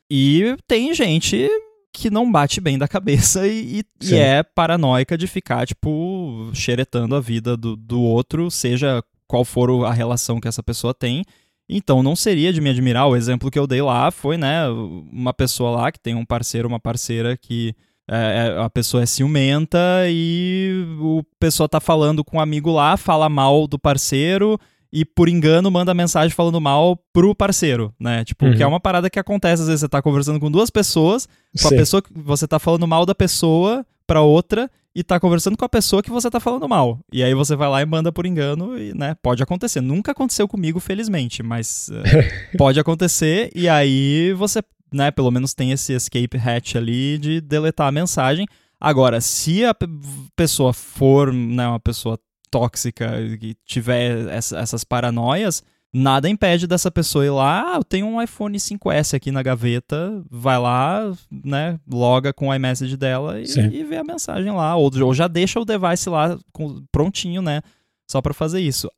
E 0.09 0.57
tem 0.67 0.95
gente 0.95 1.47
que 1.93 2.09
não 2.09 2.31
bate 2.31 2.59
bem 2.59 2.75
da 2.75 2.87
cabeça 2.87 3.47
e, 3.47 3.83
e, 4.01 4.15
é 4.15 4.41
paranoica 4.41 5.15
de 5.15 5.27
ficar, 5.27 5.67
tipo, 5.67 6.49
xeretando 6.55 7.15
a 7.15 7.21
vida 7.21 7.55
do, 7.55 7.75
do 7.75 8.01
outro, 8.01 8.49
seja 8.49 9.03
qual 9.27 9.45
for 9.45 9.85
a 9.85 9.93
relação 9.93 10.41
que 10.41 10.47
essa 10.47 10.63
pessoa 10.63 10.91
tem. 10.91 11.23
Então 11.69 12.01
não 12.01 12.15
seria 12.15 12.51
de 12.51 12.59
me 12.59 12.71
admirar. 12.71 13.07
O 13.07 13.15
exemplo 13.15 13.51
que 13.51 13.59
eu 13.59 13.67
dei 13.67 13.81
lá 13.83 14.09
foi, 14.09 14.37
né, 14.37 14.67
uma 14.69 15.35
pessoa 15.35 15.69
lá 15.69 15.91
que 15.91 15.99
tem 15.99 16.15
um 16.15 16.25
parceiro, 16.25 16.67
uma 16.67 16.79
parceira 16.79 17.37
que 17.37 17.75
é, 18.09 18.55
é, 18.57 18.61
a 18.61 18.69
pessoa 18.69 19.03
é 19.03 19.05
ciumenta 19.05 19.79
e 20.07 20.85
o 20.99 21.23
pessoa 21.39 21.67
tá 21.67 21.79
falando 21.79 22.23
com 22.23 22.37
um 22.37 22.41
amigo 22.41 22.71
lá, 22.71 22.97
fala 22.97 23.27
mal 23.27 23.67
do 23.67 23.79
parceiro 23.79 24.59
e 24.93 25.03
por 25.03 25.27
engano 25.27 25.69
manda 25.71 25.93
mensagem 25.93 26.33
falando 26.33 26.61
mal 26.61 26.97
pro 27.11 27.35
parceiro, 27.35 27.93
né? 27.99 28.23
Tipo, 28.23 28.45
uhum. 28.45 28.55
que 28.55 28.63
é 28.63 28.65
uhum. 28.65 28.73
uma 28.73 28.79
parada 28.79 29.09
que 29.09 29.19
acontece 29.19 29.63
às 29.63 29.67
vezes 29.67 29.81
você 29.81 29.89
tá 29.89 30.01
conversando 30.01 30.39
com 30.39 30.49
duas 30.51 30.69
pessoas, 30.69 31.27
com 31.61 31.67
Sim. 31.67 31.75
a 31.75 31.77
pessoa 31.77 32.01
que 32.01 32.09
você 32.13 32.47
tá 32.47 32.59
falando 32.59 32.87
mal 32.87 33.05
da 33.05 33.15
pessoa 33.15 33.85
pra 34.05 34.21
outra 34.21 34.69
e 34.95 35.03
tá 35.03 35.19
conversando 35.19 35.57
com 35.57 35.65
a 35.65 35.69
pessoa 35.69 36.01
que 36.01 36.09
você 36.09 36.29
tá 36.29 36.39
falando 36.39 36.69
mal. 36.69 36.99
E 37.11 37.21
aí 37.21 37.33
você 37.33 37.55
vai 37.55 37.67
lá 37.67 37.81
e 37.81 37.85
manda 37.85 38.11
por 38.11 38.25
engano 38.25 38.77
e, 38.77 38.93
né, 38.93 39.15
pode 39.21 39.43
acontecer. 39.43 39.81
Nunca 39.81 40.13
aconteceu 40.13 40.47
comigo, 40.47 40.79
felizmente, 40.79 41.43
mas 41.43 41.89
uh, 41.89 42.01
pode 42.57 42.79
acontecer 42.79 43.51
e 43.53 43.67
aí 43.67 44.31
você 44.33 44.63
né, 44.95 45.11
pelo 45.11 45.29
menos 45.29 45.53
tem 45.53 45.71
esse 45.71 45.91
escape 45.91 46.37
hatch 46.37 46.75
ali 46.75 47.17
de 47.17 47.41
deletar 47.41 47.87
a 47.87 47.91
mensagem. 47.91 48.47
Agora, 48.79 49.19
se 49.19 49.65
a 49.65 49.75
pessoa 50.35 50.71
for 50.71 51.33
né, 51.33 51.67
uma 51.67 51.79
pessoa 51.79 52.17
tóxica 52.49 53.19
e 53.19 53.53
tiver 53.65 54.29
essa, 54.29 54.57
essas 54.57 54.85
paranoias, 54.85 55.61
nada 55.93 56.29
impede 56.29 56.65
dessa 56.65 56.89
pessoa 56.89 57.25
ir 57.25 57.29
lá, 57.29 57.73
ah, 57.73 57.77
eu 57.77 57.83
tenho 57.83 58.07
um 58.07 58.21
iPhone 58.21 58.57
5S 58.57 59.15
aqui 59.15 59.31
na 59.31 59.43
gaveta, 59.43 60.23
vai 60.29 60.57
lá, 60.57 61.11
né, 61.29 61.77
loga 61.91 62.31
com 62.31 62.47
o 62.47 62.53
iMessage 62.53 62.95
dela 62.95 63.41
e, 63.41 63.45
e 63.45 63.83
vê 63.83 63.97
a 63.97 64.03
mensagem 64.03 64.51
lá, 64.51 64.75
ou, 64.77 64.89
ou, 65.01 65.13
já 65.13 65.27
deixa 65.27 65.59
o 65.59 65.65
device 65.65 66.09
lá 66.09 66.37
prontinho, 66.91 67.41
né, 67.41 67.61
só 68.09 68.21
para 68.21 68.33
fazer 68.33 68.61
isso. 68.61 68.89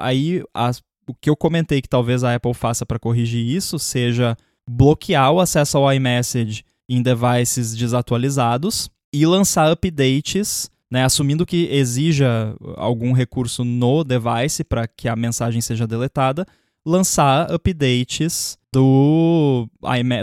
Aí, 0.00 0.42
a, 0.54 0.70
o 1.06 1.14
que 1.14 1.28
eu 1.28 1.36
comentei 1.36 1.82
que 1.82 1.88
talvez 1.88 2.24
a 2.24 2.34
Apple 2.34 2.54
faça 2.54 2.86
para 2.86 2.98
corrigir 2.98 3.44
isso 3.44 3.78
seja 3.78 4.36
bloquear 4.68 5.32
o 5.32 5.40
acesso 5.40 5.78
ao 5.78 5.92
iMessage 5.92 6.64
em 6.88 7.02
devices 7.02 7.74
desatualizados 7.74 8.90
e 9.12 9.26
lançar 9.26 9.70
updates, 9.70 10.70
né, 10.90 11.04
assumindo 11.04 11.46
que 11.46 11.68
exija 11.70 12.54
algum 12.76 13.12
recurso 13.12 13.64
no 13.64 14.04
device 14.04 14.64
para 14.64 14.86
que 14.86 15.08
a 15.08 15.16
mensagem 15.16 15.60
seja 15.60 15.86
deletada, 15.86 16.46
lançar 16.84 17.50
updates 17.52 18.58
do, 18.72 19.68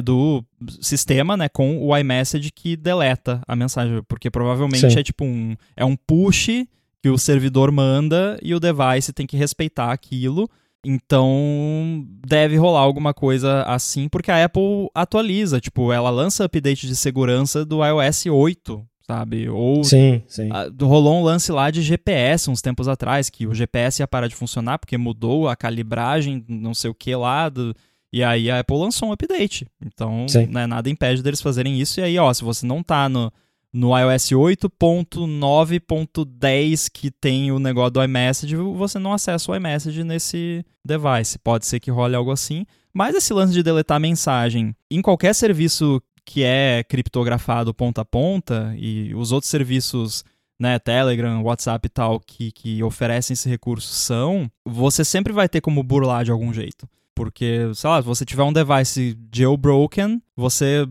do 0.04 0.46
sistema, 0.82 1.38
né, 1.38 1.48
com 1.48 1.78
o 1.78 1.96
iMessage 1.96 2.52
que 2.52 2.76
deleta 2.76 3.42
a 3.48 3.56
mensagem, 3.56 4.02
porque 4.08 4.30
provavelmente 4.30 4.92
Sim. 4.92 5.00
é 5.00 5.04
tipo 5.04 5.24
um 5.24 5.56
é 5.76 5.86
um 5.86 5.96
push 5.96 6.66
que 7.02 7.10
o 7.10 7.18
servidor 7.18 7.72
manda 7.72 8.38
e 8.42 8.54
o 8.54 8.60
device 8.60 9.14
tem 9.14 9.26
que 9.26 9.38
respeitar 9.38 9.92
aquilo 9.92 10.50
então, 10.86 12.06
deve 12.26 12.56
rolar 12.56 12.82
alguma 12.82 13.14
coisa 13.14 13.64
assim, 13.64 14.08
porque 14.08 14.32
a 14.32 14.46
Apple 14.46 14.90
atualiza, 14.96 15.60
tipo, 15.60 15.92
ela 15.92 16.10
lança 16.10 16.46
update 16.46 16.88
de 16.88 16.96
segurança 16.96 17.66
do 17.66 17.84
iOS 17.86 18.28
8, 18.28 18.86
sabe? 19.06 19.50
Ou 19.50 19.84
sim, 19.84 20.22
sim. 20.28 20.50
Rolou 20.82 21.20
um 21.20 21.24
lance 21.24 21.52
lá 21.52 21.70
de 21.70 21.82
GPS 21.82 22.50
uns 22.50 22.62
tempos 22.62 22.88
atrás, 22.88 23.30
que 23.30 23.46
o 23.46 23.54
GPS 23.54 24.02
ia 24.02 24.08
parar 24.08 24.28
de 24.28 24.36
funcionar 24.36 24.80
porque 24.80 24.98
mudou 24.98 25.50
a 25.50 25.56
calibragem, 25.56 26.46
não 26.48 26.74
sei 26.74 26.90
o 26.90 26.96
que 26.96 27.14
lá, 27.14 27.50
do, 27.50 27.76
e 28.12 28.24
aí 28.24 28.50
a 28.50 28.60
Apple 28.60 28.78
lançou 28.78 29.10
um 29.10 29.12
update. 29.12 29.68
Então, 29.86 30.26
né, 30.48 30.66
nada 30.66 30.90
impede 30.90 31.22
deles 31.22 31.42
fazerem 31.42 31.80
isso. 31.80 32.00
E 32.00 32.04
aí, 32.04 32.18
ó, 32.18 32.34
se 32.34 32.44
você 32.44 32.66
não 32.66 32.82
tá 32.82 33.10
no, 33.10 33.32
No 33.72 33.96
iOS 33.96 34.32
8.9.10, 34.32 36.90
que 36.92 37.12
tem 37.12 37.52
o 37.52 37.60
negócio 37.60 37.92
do 37.92 38.04
iMessage, 38.04 38.56
você 38.56 38.98
não 38.98 39.14
acessa 39.14 39.52
o 39.52 39.56
iMessage 39.56 40.04
nesse 40.04 40.66
device. 40.84 41.38
Pode 41.38 41.68
ser 41.68 41.80
que 41.80 41.92
role 41.92 42.16
algo 42.16 42.32
assim. 42.32 42.66
Mas 42.92 43.16
esse 43.16 43.32
lance 43.32 43.54
de 43.54 43.62
deletar 43.62 44.00
mensagem 44.00 44.76
em 44.90 45.00
qualquer 45.02 45.36
serviço 45.36 46.02
que 46.26 46.44
é 46.44 46.84
criptografado 46.84 47.74
ponta 47.74 48.02
a 48.02 48.06
ponta 48.06 48.76
e 48.78 49.14
os 49.16 49.32
outros 49.32 49.50
serviços, 49.50 50.26
né, 50.60 50.78
Telegram, 50.80 51.42
WhatsApp 51.44 51.86
e 51.86 51.90
tal, 51.90 52.20
que, 52.20 52.52
que 52.52 52.84
oferecem 52.84 53.34
esse 53.34 53.48
recurso 53.48 53.88
são, 53.88 54.52
você 54.66 55.06
sempre 55.06 55.32
vai 55.32 55.48
ter 55.48 55.62
como 55.62 55.84
burlar 55.84 56.24
de 56.24 56.32
algum 56.32 56.52
jeito. 56.52 56.90
Porque, 57.16 57.72
sei 57.76 57.90
lá, 57.90 58.02
se 58.02 58.08
você 58.08 58.26
tiver 58.26 58.44
um 58.44 58.54
device 58.54 59.18
jailbroken, 59.34 60.22
você 60.36 60.88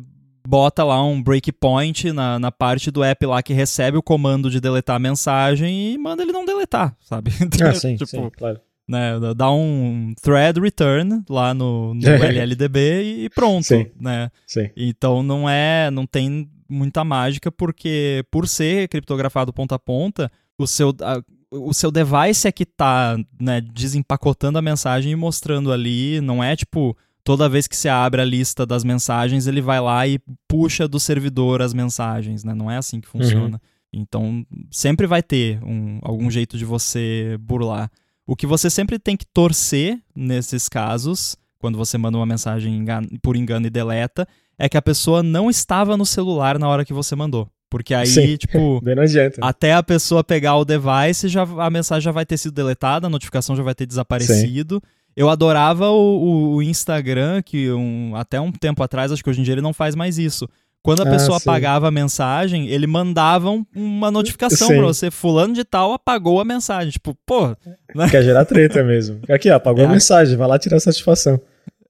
bota 0.48 0.82
lá 0.82 1.04
um 1.04 1.22
breakpoint 1.22 2.10
na, 2.10 2.38
na 2.38 2.50
parte 2.50 2.90
do 2.90 3.04
app 3.04 3.26
lá 3.26 3.42
que 3.42 3.52
recebe 3.52 3.98
o 3.98 4.02
comando 4.02 4.50
de 4.50 4.62
deletar 4.62 4.96
a 4.96 4.98
mensagem 4.98 5.92
e 5.92 5.98
manda 5.98 6.22
ele 6.22 6.32
não 6.32 6.46
deletar, 6.46 6.96
sabe? 7.00 7.30
Ah, 7.60 7.74
sim, 7.74 7.96
tipo, 7.96 8.06
sim, 8.06 8.30
claro. 8.30 8.58
Né, 8.88 9.12
dá 9.36 9.50
um 9.50 10.14
thread 10.22 10.58
return 10.58 11.22
lá 11.28 11.52
no, 11.52 11.92
no 11.92 12.08
LLDB 12.08 13.24
e 13.24 13.28
pronto, 13.28 13.66
sim, 13.66 13.86
né? 14.00 14.30
Sim. 14.46 14.70
Então 14.74 15.22
não 15.22 15.48
é, 15.48 15.90
não 15.90 16.06
tem 16.06 16.48
muita 16.66 17.04
mágica 17.04 17.52
porque 17.52 18.24
por 18.30 18.48
ser 18.48 18.88
criptografado 18.88 19.52
ponta 19.52 19.74
a 19.74 19.78
ponta, 19.78 20.30
o 20.56 20.66
seu 20.66 20.94
a, 21.02 21.20
o 21.50 21.74
seu 21.74 21.90
device 21.90 22.48
é 22.48 22.52
que 22.52 22.64
tá, 22.64 23.18
né, 23.38 23.60
desempacotando 23.60 24.58
a 24.58 24.62
mensagem 24.62 25.12
e 25.12 25.16
mostrando 25.16 25.72
ali, 25.72 26.20
não 26.20 26.42
é 26.42 26.56
tipo 26.56 26.96
toda 27.28 27.46
vez 27.46 27.66
que 27.66 27.76
você 27.76 27.90
abre 27.90 28.22
a 28.22 28.24
lista 28.24 28.64
das 28.64 28.82
mensagens, 28.82 29.46
ele 29.46 29.60
vai 29.60 29.78
lá 29.78 30.08
e 30.08 30.18
puxa 30.48 30.88
do 30.88 30.98
servidor 30.98 31.60
as 31.60 31.74
mensagens, 31.74 32.42
né? 32.42 32.54
Não 32.54 32.70
é 32.70 32.78
assim 32.78 33.02
que 33.02 33.06
funciona. 33.06 33.60
Uhum. 33.92 34.00
Então, 34.00 34.46
sempre 34.70 35.06
vai 35.06 35.22
ter 35.22 35.62
um, 35.62 35.98
algum 36.00 36.30
jeito 36.30 36.56
de 36.56 36.64
você 36.64 37.36
burlar. 37.38 37.90
O 38.26 38.34
que 38.34 38.46
você 38.46 38.70
sempre 38.70 38.98
tem 38.98 39.14
que 39.14 39.26
torcer 39.26 40.00
nesses 40.16 40.70
casos, 40.70 41.36
quando 41.58 41.76
você 41.76 41.98
manda 41.98 42.16
uma 42.16 42.24
mensagem 42.24 42.82
por 43.20 43.36
engano 43.36 43.66
e 43.66 43.70
deleta, 43.70 44.26
é 44.58 44.66
que 44.66 44.78
a 44.78 44.82
pessoa 44.82 45.22
não 45.22 45.50
estava 45.50 45.98
no 45.98 46.06
celular 46.06 46.58
na 46.58 46.66
hora 46.66 46.82
que 46.82 46.94
você 46.94 47.14
mandou. 47.14 47.46
Porque 47.68 47.92
aí, 47.92 48.06
Sim. 48.06 48.38
tipo, 48.38 48.80
até 49.42 49.74
a 49.74 49.82
pessoa 49.82 50.24
pegar 50.24 50.56
o 50.56 50.64
device, 50.64 51.28
já, 51.28 51.42
a 51.42 51.68
mensagem 51.68 52.04
já 52.04 52.10
vai 52.10 52.24
ter 52.24 52.38
sido 52.38 52.54
deletada, 52.54 53.06
a 53.06 53.10
notificação 53.10 53.54
já 53.54 53.62
vai 53.62 53.74
ter 53.74 53.84
desaparecido. 53.84 54.76
Sim. 54.82 54.97
Eu 55.18 55.28
adorava 55.28 55.90
o, 55.90 56.54
o 56.54 56.62
Instagram, 56.62 57.42
que 57.42 57.68
um, 57.72 58.14
até 58.14 58.40
um 58.40 58.52
tempo 58.52 58.84
atrás, 58.84 59.10
acho 59.10 59.20
que 59.20 59.28
hoje 59.28 59.40
em 59.40 59.42
dia 59.42 59.54
ele 59.54 59.60
não 59.60 59.72
faz 59.72 59.96
mais 59.96 60.16
isso. 60.16 60.48
Quando 60.80 61.00
a 61.00 61.08
ah, 61.08 61.10
pessoa 61.10 61.40
sim. 61.40 61.42
apagava 61.42 61.88
a 61.88 61.90
mensagem, 61.90 62.68
ele 62.68 62.86
mandava 62.86 63.50
uma 63.74 64.12
notificação 64.12 64.68
sim. 64.68 64.76
pra 64.76 64.86
você, 64.86 65.10
fulano 65.10 65.54
de 65.54 65.64
tal 65.64 65.92
apagou 65.92 66.40
a 66.40 66.44
mensagem. 66.44 66.92
Tipo, 66.92 67.16
pô. 67.26 67.48
Né? 67.96 68.08
Quer 68.08 68.22
gerar 68.22 68.44
treta 68.44 68.84
mesmo. 68.84 69.20
Aqui, 69.28 69.50
ó, 69.50 69.56
apagou 69.56 69.82
é 69.82 69.86
a 69.88 69.90
mensagem, 69.90 70.36
vai 70.36 70.46
lá 70.46 70.56
tirar 70.56 70.78
satisfação. 70.78 71.40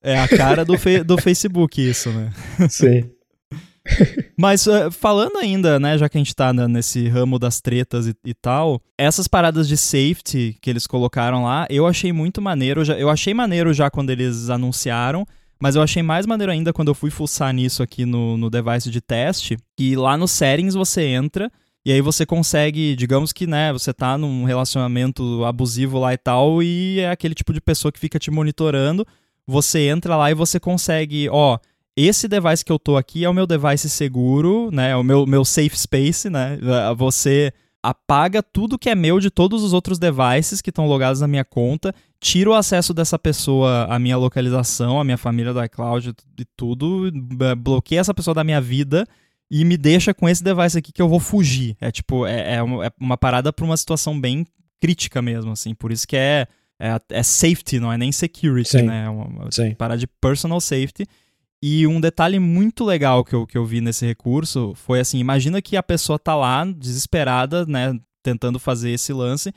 É 0.03 0.19
a 0.19 0.27
cara 0.27 0.65
do, 0.65 0.79
fe 0.79 1.05
do 1.05 1.19
Facebook 1.19 1.87
isso, 1.87 2.09
né? 2.09 2.31
Sim. 2.71 3.11
Mas 4.37 4.67
uh, 4.67 4.91
falando 4.91 5.37
ainda, 5.39 5.79
né, 5.79 5.99
já 5.99 6.09
que 6.09 6.17
a 6.17 6.21
gente 6.21 6.35
tá 6.35 6.53
nesse 6.53 7.09
ramo 7.09 7.39
das 7.39 7.61
tretas 7.61 8.07
e, 8.07 8.15
e, 8.25 8.35
tal, 8.35 8.81
essas 8.97 9.27
paradas 9.27 9.69
de 9.69 9.77
safety 9.77 10.57
que 10.61 10.71
eles 10.71 10.87
colocaram 10.87 11.45
lá, 11.45 11.67
eu 11.71 11.87
achei 11.87 12.13
muito 12.13 12.41
maneiro. 12.41 12.85
Já, 12.85 12.99
eu 12.99 13.11
achei 13.11 13.35
maneiro 13.35 13.73
já 13.73 13.91
quando 13.91 14.11
eles 14.11 14.51
anunciaram, 14.51 15.27
mas 15.61 15.75
eu 15.75 15.83
achei 15.83 16.03
mais 16.03 16.27
maneiro 16.27 16.53
ainda 16.53 16.73
quando 16.73 16.89
eu 16.89 16.95
fui 16.95 17.11
fuçar 17.11 17.53
nisso 17.53 17.83
aqui 17.83 18.05
no, 18.05 18.37
no 18.37 18.49
device 18.49 18.91
de 18.91 19.01
teste. 19.01 19.57
E 19.79 19.97
lá 19.97 20.17
no 20.17 20.29
settings 20.29 20.75
você 20.75 21.03
entra. 21.05 21.51
E 21.85 21.93
aí 21.93 22.01
você 22.01 22.27
consegue, 22.27 22.95
digamos 22.95 23.33
que, 23.33 23.47
né, 23.47 23.73
você 23.73 23.95
tá 23.95 24.19
num 24.19 24.45
relacionamento 24.45 25.43
abusivo 25.45 25.99
lá 25.99 26.13
e 26.13 26.19
tal, 26.19 26.63
e 26.63 27.01
é 27.01 27.11
aquele 27.11 27.35
tipo 27.35 27.53
de 27.53 27.63
pessoa 27.63 27.91
que 27.91 27.99
fica 27.99 28.19
te 28.19 28.31
monitorando. 28.31 29.07
Você 29.47 29.89
entra 29.89 30.15
lá 30.15 30.31
e 30.31 30.35
você 30.35 30.61
consegue, 30.61 31.31
ó, 31.31 31.59
esse 32.07 32.29
device 32.29 32.65
que 32.65 32.71
eu 32.71 32.79
tô 32.79 32.97
aqui 32.97 33.25
é 33.25 33.29
o 33.29 33.35
meu 33.35 33.47
device 33.47 33.91
seguro, 33.91 34.71
né? 34.71 34.91
É 34.91 34.97
o 34.97 35.03
meu, 35.03 35.27
meu 35.27 35.45
safe 35.45 35.77
space, 35.79 36.31
né? 36.31 36.59
Você 36.97 37.53
apaga 37.83 38.43
tudo 38.43 38.79
que 38.79 38.89
é 38.89 38.95
meu 38.95 39.19
de 39.21 39.31
todos 39.31 39.63
os 39.63 39.73
outros 39.73 39.99
devices 39.99 40.61
que 40.61 40.71
estão 40.71 40.87
logados 40.87 41.21
na 41.21 41.29
minha 41.29 41.45
conta, 41.45 41.95
tira 42.21 42.51
o 42.51 42.55
acesso 42.55 42.93
dessa 42.93 43.19
pessoa 43.19 43.87
à 43.89 43.99
minha 43.99 44.17
localização, 44.17 45.01
à 45.01 45.05
minha 45.05 45.17
família 45.17 45.53
do 45.53 45.65
iCloud 45.65 46.15
e 46.39 46.45
tudo, 46.57 47.11
bloqueia 47.57 48.01
essa 48.01 48.15
pessoa 48.15 48.35
da 48.35 48.45
minha 48.45 48.61
vida 48.61 49.07
e 49.51 49.65
me 49.65 49.77
deixa 49.77 50.13
com 50.13 50.29
esse 50.29 50.43
device 50.43 50.79
aqui 50.79 50.93
que 50.93 51.01
eu 51.01 51.09
vou 51.09 51.21
fugir. 51.21 51.77
É 51.81 51.91
tipo, 51.91 52.27
é, 52.27 52.57
é, 52.57 52.63
uma, 52.63 52.87
é 52.87 52.91
uma 53.01 53.17
parada 53.17 53.53
para 53.53 53.65
uma 53.65 53.77
situação 53.77 54.21
bem 54.21 54.47
crítica 54.81 55.23
mesmo, 55.23 55.53
assim. 55.53 55.75
Por 55.75 55.91
isso 55.91 56.07
que 56.07 56.17
é, 56.17 56.47
é, 56.79 56.99
é 57.11 57.23
safety, 57.23 57.81
não 57.81 57.93
é 57.93 57.97
nem 57.97 58.13
security, 58.13 58.71
Sim. 58.71 58.83
né? 58.83 59.07
É 59.07 59.09
uma, 59.09 59.25
uma 59.25 59.51
Sim. 59.51 59.75
parada 59.75 59.99
de 59.99 60.07
personal 60.07 60.61
safety. 60.61 61.07
E 61.63 61.87
um 61.87 62.01
detalhe 62.01 62.39
muito 62.39 62.85
legal 62.85 63.25
que 63.25 63.35
eu, 63.35 63.47
que 63.47 63.59
eu 63.59 63.65
vi 63.67 63.81
nesse 63.81 64.07
recurso 64.07 64.75
foi 64.75 65.01
assim: 65.01 65.19
imagina 65.19 65.61
que 65.61 65.77
a 65.77 65.83
pessoa 65.83 66.19
tá 66.19 66.37
lá, 66.37 66.65
desesperada, 66.65 67.67
né, 67.67 67.99
tentando 68.23 68.59
fazer 68.59 68.91
esse 68.91 69.13
lance, 69.13 69.53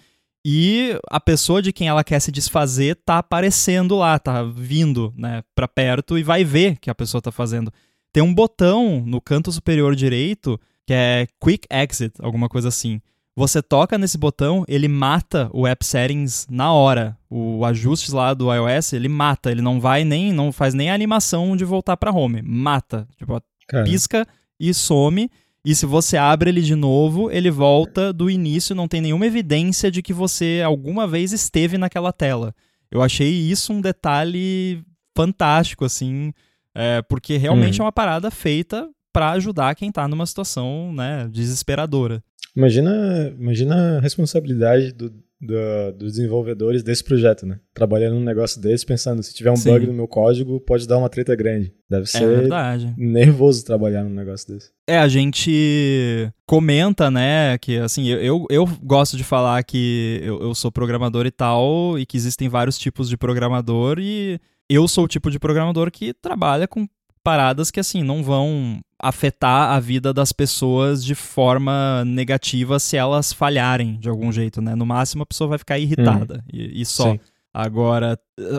e 0.46 0.98
a 1.10 1.20
pessoa 1.20 1.62
de 1.62 1.72
quem 1.72 1.88
ela 1.88 2.04
quer 2.04 2.20
se 2.20 2.32
desfazer 2.32 2.96
tá 3.06 3.20
aparecendo 3.20 3.96
lá, 3.96 4.18
tá 4.18 4.44
vindo, 4.44 5.14
né, 5.16 5.44
pra 5.54 5.68
perto 5.68 6.18
e 6.18 6.24
vai 6.24 6.44
ver 6.44 6.78
que 6.80 6.90
a 6.90 6.96
pessoa 6.96 7.22
tá 7.22 7.32
fazendo. 7.32 7.72
Tem 8.12 8.24
um 8.24 8.34
botão 8.34 9.04
no 9.06 9.22
canto 9.22 9.52
superior 9.52 9.96
direito 9.96 10.60
que 10.88 10.94
é 10.94 11.28
Quick 11.40 11.68
Exit, 11.70 12.14
alguma 12.20 12.50
coisa 12.50 12.68
assim. 12.68 13.00
Você 13.36 13.62
toca 13.62 13.98
nesse 13.98 14.17
botão, 14.17 14.65
ele 14.67 14.88
mata 14.88 15.50
o 15.54 15.65
App 15.65 15.86
Settings 15.86 16.48
na 16.50 16.74
hora. 16.74 17.17
O 17.30 17.63
ajustes 17.65 18.12
lá 18.12 18.34
do 18.34 18.54
iOS, 18.54 18.94
ele 18.94 19.08
mata, 19.08 19.50
ele 19.50 19.62
não 19.62 19.80
vai 19.80 20.04
nem, 20.04 20.34
não 20.34 20.52
faz 20.52 20.74
nem 20.74 20.89
a 20.89 20.94
animação 20.94 21.56
de 21.56 21.63
voltar 21.63 21.96
para 21.96 22.12
home. 22.12 22.41
Mata. 22.41 23.08
Tipo, 23.17 23.41
Cara. 23.67 23.86
pisca 23.86 24.28
e 24.60 24.74
some. 24.74 25.30
E 25.63 25.76
se 25.76 25.86
você 25.86 26.17
abre 26.17 26.50
ele 26.50 26.62
de 26.62 26.76
novo, 26.76 27.32
ele 27.32 27.50
volta 27.52 28.12
do 28.12 28.30
início, 28.30 28.76
não 28.76 28.88
tem 28.88 29.00
nenhuma 29.00 29.28
evidência 29.28 29.91
de 29.91 30.02
que 30.02 30.12
você 30.12 30.62
alguma 30.65 31.08
vez 31.08 31.32
esteve 31.32 31.78
naquela 31.78 32.12
tela. 32.12 32.54
Eu 32.89 33.02
achei 33.02 33.30
isso 33.30 33.72
um 33.72 33.80
detalhe 33.80 34.84
fantástico, 35.15 35.86
assim, 35.86 36.34
é, 36.76 37.02
porque 37.04 37.38
realmente 37.38 37.80
hum. 37.80 37.84
é 37.84 37.86
uma 37.86 37.91
parada 37.91 38.32
feita 38.32 38.89
para 39.13 39.32
ajudar 39.32 39.76
quem 39.76 39.91
tá 39.91 40.08
numa 40.08 40.26
situação, 40.26 40.91
né, 40.94 41.28
desesperadora. 41.32 42.24
Imagina, 42.56 43.34
imagina 43.40 43.98
a 43.98 44.00
responsabilidade 44.02 44.92
do, 44.92 45.10
do, 45.10 45.92
dos 45.98 46.14
desenvolvedores 46.14 46.84
desse 46.84 47.04
projeto, 47.04 47.46
né? 47.46 47.60
Trabalhando 47.74 48.16
num 48.16 48.24
negócio 48.24 48.62
desse, 48.62 48.86
pensando, 48.86 49.24
se 49.24 49.34
tiver 49.34 49.52
um 49.52 49.56
Sim. 49.56 49.72
bug 49.72 49.88
no 49.88 49.94
meu 49.94 50.08
código, 50.08 50.60
pode 50.60 50.88
dar 50.88 50.98
uma 50.98 51.10
treta 51.10 51.36
grande. 51.36 51.74
Deve 51.90 52.04
é 52.04 52.06
ser 52.06 52.52
é 52.52 52.94
nervoso 52.98 53.66
trabalhar 53.66 54.04
num 54.04 54.14
negócio 54.14 54.54
desse. 54.54 54.72
É, 54.88 54.98
a 54.98 55.08
gente 55.08 56.32
comenta, 56.46 57.10
né, 57.10 57.58
que 57.58 57.78
assim, 57.78 58.08
eu, 58.08 58.46
eu 58.50 58.68
gosto 58.84 59.18
de 59.18 59.24
falar 59.24 59.64
que 59.64 60.20
eu, 60.24 60.42
eu 60.42 60.54
sou 60.54 60.72
programador 60.72 61.26
e 61.26 61.32
tal, 61.32 61.98
e 61.98 62.06
que 62.06 62.18
existem 62.18 62.50
vários 62.50 62.78
tipos 62.78 63.10
de 63.10 63.18
programador, 63.18 63.98
e 64.00 64.40
eu 64.70 64.88
sou 64.88 65.06
o 65.06 65.08
tipo 65.08 65.32
de 65.32 65.40
programador 65.40 65.90
que 65.92 66.14
trabalha 66.14 66.68
com 66.68 66.88
paradas 67.24 67.72
que 67.72 67.80
assim 67.80 68.04
não 68.04 68.24
vão 68.24 68.82
afetar 69.02 69.72
a 69.72 69.80
vida 69.80 70.14
das 70.14 70.32
pessoas 70.32 71.04
de 71.04 71.16
forma 71.16 72.04
negativa 72.06 72.80
se 72.80 72.96
elas 72.96 73.34
falharem 73.34 73.98
de 74.00 74.08
algum 74.08 74.32
jeito, 74.32 74.62
né? 74.62 74.76
No 74.76 74.86
máximo 74.86 75.24
a 75.24 75.26
pessoa 75.26 75.50
vai 75.50 75.58
ficar 75.58 75.80
irritada 75.80 76.44
hum. 76.46 76.50
e, 76.54 76.82
e, 76.82 76.86
só. 76.86 77.14
Sim. 77.14 77.20
Agora, 77.54 78.18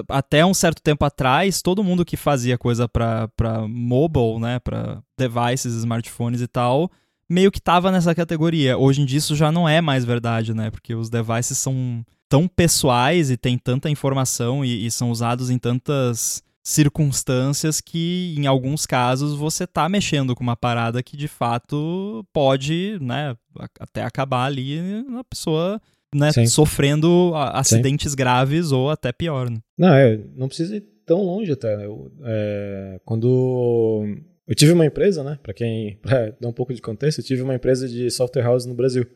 até 0.08 0.44
um 0.44 0.52
certo 0.52 0.82
tempo 0.82 1.02
atrás, 1.04 1.62
todo 1.62 1.82
mundo 1.82 2.04
que 2.04 2.14
fazia 2.14 2.58
coisa 2.58 2.86
para 2.86 3.30
mobile, 3.66 4.38
né, 4.38 4.58
para 4.58 5.02
devices, 5.16 5.74
smartphones 5.76 6.42
e 6.42 6.46
tal, 6.46 6.90
meio 7.26 7.50
que 7.50 7.60
tava 7.60 7.90
nessa 7.90 8.14
categoria. 8.14 8.76
Hoje 8.76 9.00
em 9.00 9.06
dia 9.06 9.16
isso 9.16 9.34
já 9.34 9.50
não 9.50 9.66
é 9.66 9.80
mais 9.80 10.04
verdade, 10.04 10.52
né? 10.52 10.70
Porque 10.70 10.94
os 10.94 11.08
devices 11.08 11.56
são 11.56 12.04
tão 12.28 12.46
pessoais 12.46 13.30
e 13.30 13.36
tem 13.36 13.56
tanta 13.56 13.88
informação 13.88 14.62
e, 14.62 14.86
e 14.86 14.90
são 14.90 15.10
usados 15.10 15.48
em 15.48 15.58
tantas 15.58 16.42
circunstâncias 16.62 17.80
que, 17.80 18.34
em 18.38 18.46
alguns 18.46 18.86
casos, 18.86 19.34
você 19.34 19.66
tá 19.66 19.88
mexendo 19.88 20.34
com 20.34 20.42
uma 20.42 20.56
parada 20.56 21.02
que 21.02 21.16
de 21.16 21.28
fato 21.28 22.24
pode, 22.32 22.98
né, 23.00 23.36
até 23.80 24.02
acabar 24.02 24.44
ali 24.44 24.80
na 25.08 25.24
pessoa 25.24 25.80
né, 26.14 26.30
sofrendo 26.46 27.32
acidentes 27.34 28.12
Sim. 28.12 28.16
graves 28.16 28.70
ou 28.70 28.90
até 28.90 29.12
pior. 29.12 29.50
Né? 29.50 29.58
Não, 29.76 29.94
é, 29.94 30.20
não 30.36 30.46
precisa 30.46 30.76
ir 30.76 30.82
tão 31.04 31.22
longe 31.22 31.50
até. 31.50 31.84
Eu, 31.84 32.12
é, 32.24 33.00
quando 33.04 34.04
eu 34.46 34.54
tive 34.54 34.72
uma 34.72 34.86
empresa, 34.86 35.24
né, 35.24 35.38
para 35.42 35.54
quem 35.54 35.96
pra 36.02 36.30
dar 36.40 36.48
um 36.48 36.52
pouco 36.52 36.72
de 36.72 36.82
contexto, 36.82 37.20
eu 37.20 37.24
tive 37.24 37.42
uma 37.42 37.54
empresa 37.54 37.88
de 37.88 38.10
software 38.10 38.42
house 38.42 38.66
no 38.66 38.74
Brasil 38.74 39.06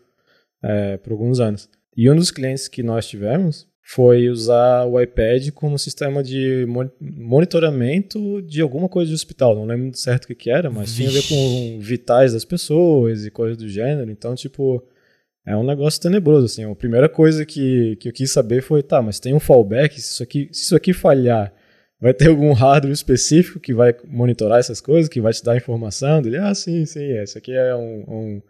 é, 0.63 0.97
por 0.97 1.13
alguns 1.13 1.39
anos. 1.39 1.69
E 1.97 2.11
um 2.11 2.17
dos 2.17 2.31
clientes 2.31 2.69
que 2.69 2.83
nós 2.83 3.07
tivemos 3.07 3.69
foi 3.89 4.29
usar 4.29 4.85
o 4.85 5.01
iPad 5.01 5.51
como 5.53 5.79
sistema 5.79 6.21
de 6.21 6.67
monitoramento 7.01 8.43
de 8.43 8.61
alguma 8.61 8.89
coisa 8.89 9.11
de 9.11 9.15
hospital. 9.15 9.55
Não 9.55 9.65
lembro 9.65 9.85
muito 9.85 10.01
certo 10.01 10.25
o 10.25 10.27
que, 10.27 10.35
que 10.35 10.51
era, 10.51 10.69
mas 10.69 10.93
Vixe. 10.93 11.09
tinha 11.09 11.09
a 11.09 11.23
ver 11.23 11.29
com 11.29 11.79
vitais 11.81 12.33
das 12.33 12.45
pessoas 12.45 13.25
e 13.25 13.31
coisas 13.31 13.57
do 13.57 13.69
gênero. 13.69 14.11
Então, 14.11 14.35
tipo, 14.35 14.83
é 15.47 15.57
um 15.57 15.63
negócio 15.63 16.01
tenebroso, 16.01 16.47
assim. 16.47 16.65
A 16.69 16.75
primeira 16.75 17.09
coisa 17.09 17.47
que, 17.47 17.95
que 18.01 18.09
eu 18.09 18.13
quis 18.13 18.33
saber 18.33 18.61
foi, 18.61 18.83
tá, 18.83 19.01
mas 19.01 19.21
tem 19.21 19.33
um 19.33 19.39
fallback, 19.39 19.95
se 20.01 20.11
isso 20.11 20.23
aqui, 20.25 20.49
se 20.51 20.65
isso 20.65 20.75
aqui 20.75 20.93
falhar, 20.93 21.55
vai 22.01 22.13
ter 22.13 22.29
algum 22.29 22.53
hardware 22.53 22.93
específico 22.93 23.61
que 23.61 23.73
vai 23.73 23.95
monitorar 24.05 24.59
essas 24.59 24.81
coisas, 24.81 25.09
que 25.09 25.21
vai 25.21 25.33
te 25.33 25.45
dar 25.45 25.57
informação 25.57 26.21
dele, 26.21 26.39
ah, 26.39 26.53
sim, 26.57 26.85
sim, 26.87 27.23
isso 27.23 27.39
aqui 27.39 27.53
é 27.53 27.73
um, 27.77 28.05
um, 28.09 28.43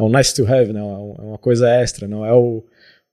é 0.00 0.02
um 0.02 0.08
nice 0.08 0.34
to 0.34 0.44
have, 0.52 0.72
né? 0.72 0.80
É 0.80 0.82
uma 0.82 1.38
coisa 1.38 1.70
extra, 1.70 2.08
não 2.08 2.26
é 2.26 2.32
o 2.32 2.64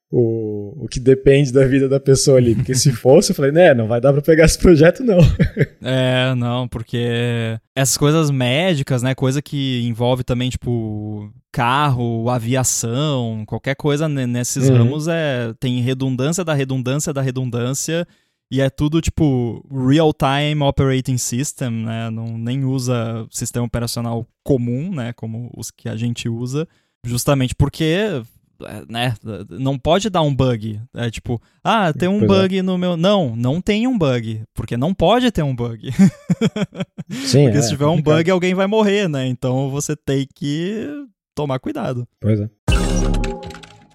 o, 0.09 0.85
o 0.85 0.87
que 0.87 0.99
depende 0.99 1.51
da 1.51 1.65
vida 1.65 1.89
da 1.89 1.99
pessoa 1.99 2.37
ali. 2.37 2.55
Porque 2.55 2.73
se 2.73 2.91
fosse, 2.91 3.31
eu 3.31 3.35
falei, 3.35 3.51
né, 3.51 3.73
não 3.73 3.87
vai 3.87 3.99
dar 3.99 4.13
pra 4.13 4.21
pegar 4.21 4.45
esse 4.45 4.57
projeto, 4.57 5.03
não. 5.03 5.17
é, 5.83 6.33
não, 6.35 6.67
porque 6.67 7.59
essas 7.75 7.97
coisas 7.97 8.31
médicas, 8.31 9.03
né, 9.03 9.13
coisa 9.13 9.41
que 9.41 9.85
envolve 9.85 10.23
também, 10.23 10.49
tipo, 10.49 11.31
carro, 11.51 12.29
aviação, 12.29 13.43
qualquer 13.45 13.75
coisa 13.75 14.07
nesses 14.07 14.69
uhum. 14.69 14.77
ramos 14.77 15.07
é 15.07 15.53
tem 15.59 15.81
redundância 15.81 16.43
da 16.43 16.53
redundância 16.53 17.13
da 17.13 17.21
redundância 17.21 18.07
e 18.49 18.61
é 18.61 18.69
tudo 18.69 19.01
tipo 19.01 19.65
real-time 19.69 20.61
operating 20.61 21.17
system, 21.17 21.69
né? 21.69 22.09
Não 22.09 22.37
nem 22.37 22.63
usa 22.63 23.27
sistema 23.29 23.65
operacional 23.65 24.25
comum, 24.41 24.93
né, 24.93 25.11
como 25.13 25.51
os 25.57 25.69
que 25.69 25.89
a 25.89 25.97
gente 25.97 26.29
usa, 26.29 26.65
justamente 27.05 27.53
porque 27.53 28.21
né, 28.89 29.13
não 29.49 29.77
pode 29.77 30.09
dar 30.09 30.21
um 30.21 30.33
bug. 30.33 30.79
É 30.93 31.09
tipo, 31.09 31.41
ah, 31.63 31.93
tem 31.93 32.09
um 32.09 32.19
pois 32.19 32.31
é. 32.31 32.41
bug 32.41 32.57
é. 32.57 32.61
no 32.61 32.77
meu. 32.77 32.97
Não, 32.97 33.35
não 33.35 33.61
tem 33.61 33.87
um 33.87 33.97
bug, 33.97 34.43
porque 34.53 34.77
não 34.77 34.93
pode 34.93 35.31
ter 35.31 35.43
um 35.43 35.55
bug. 35.55 35.91
Sim, 37.11 37.43
porque 37.45 37.57
é, 37.57 37.61
se 37.61 37.69
tiver 37.69 37.87
um 37.87 38.01
bug, 38.01 38.29
alguém 38.29 38.53
vai 38.53 38.67
morrer, 38.67 39.07
né? 39.07 39.27
Então 39.27 39.69
você 39.69 39.95
tem 39.95 40.27
que 40.33 40.87
tomar 41.35 41.59
cuidado. 41.59 42.07
Pois 42.19 42.39
é. 42.39 42.49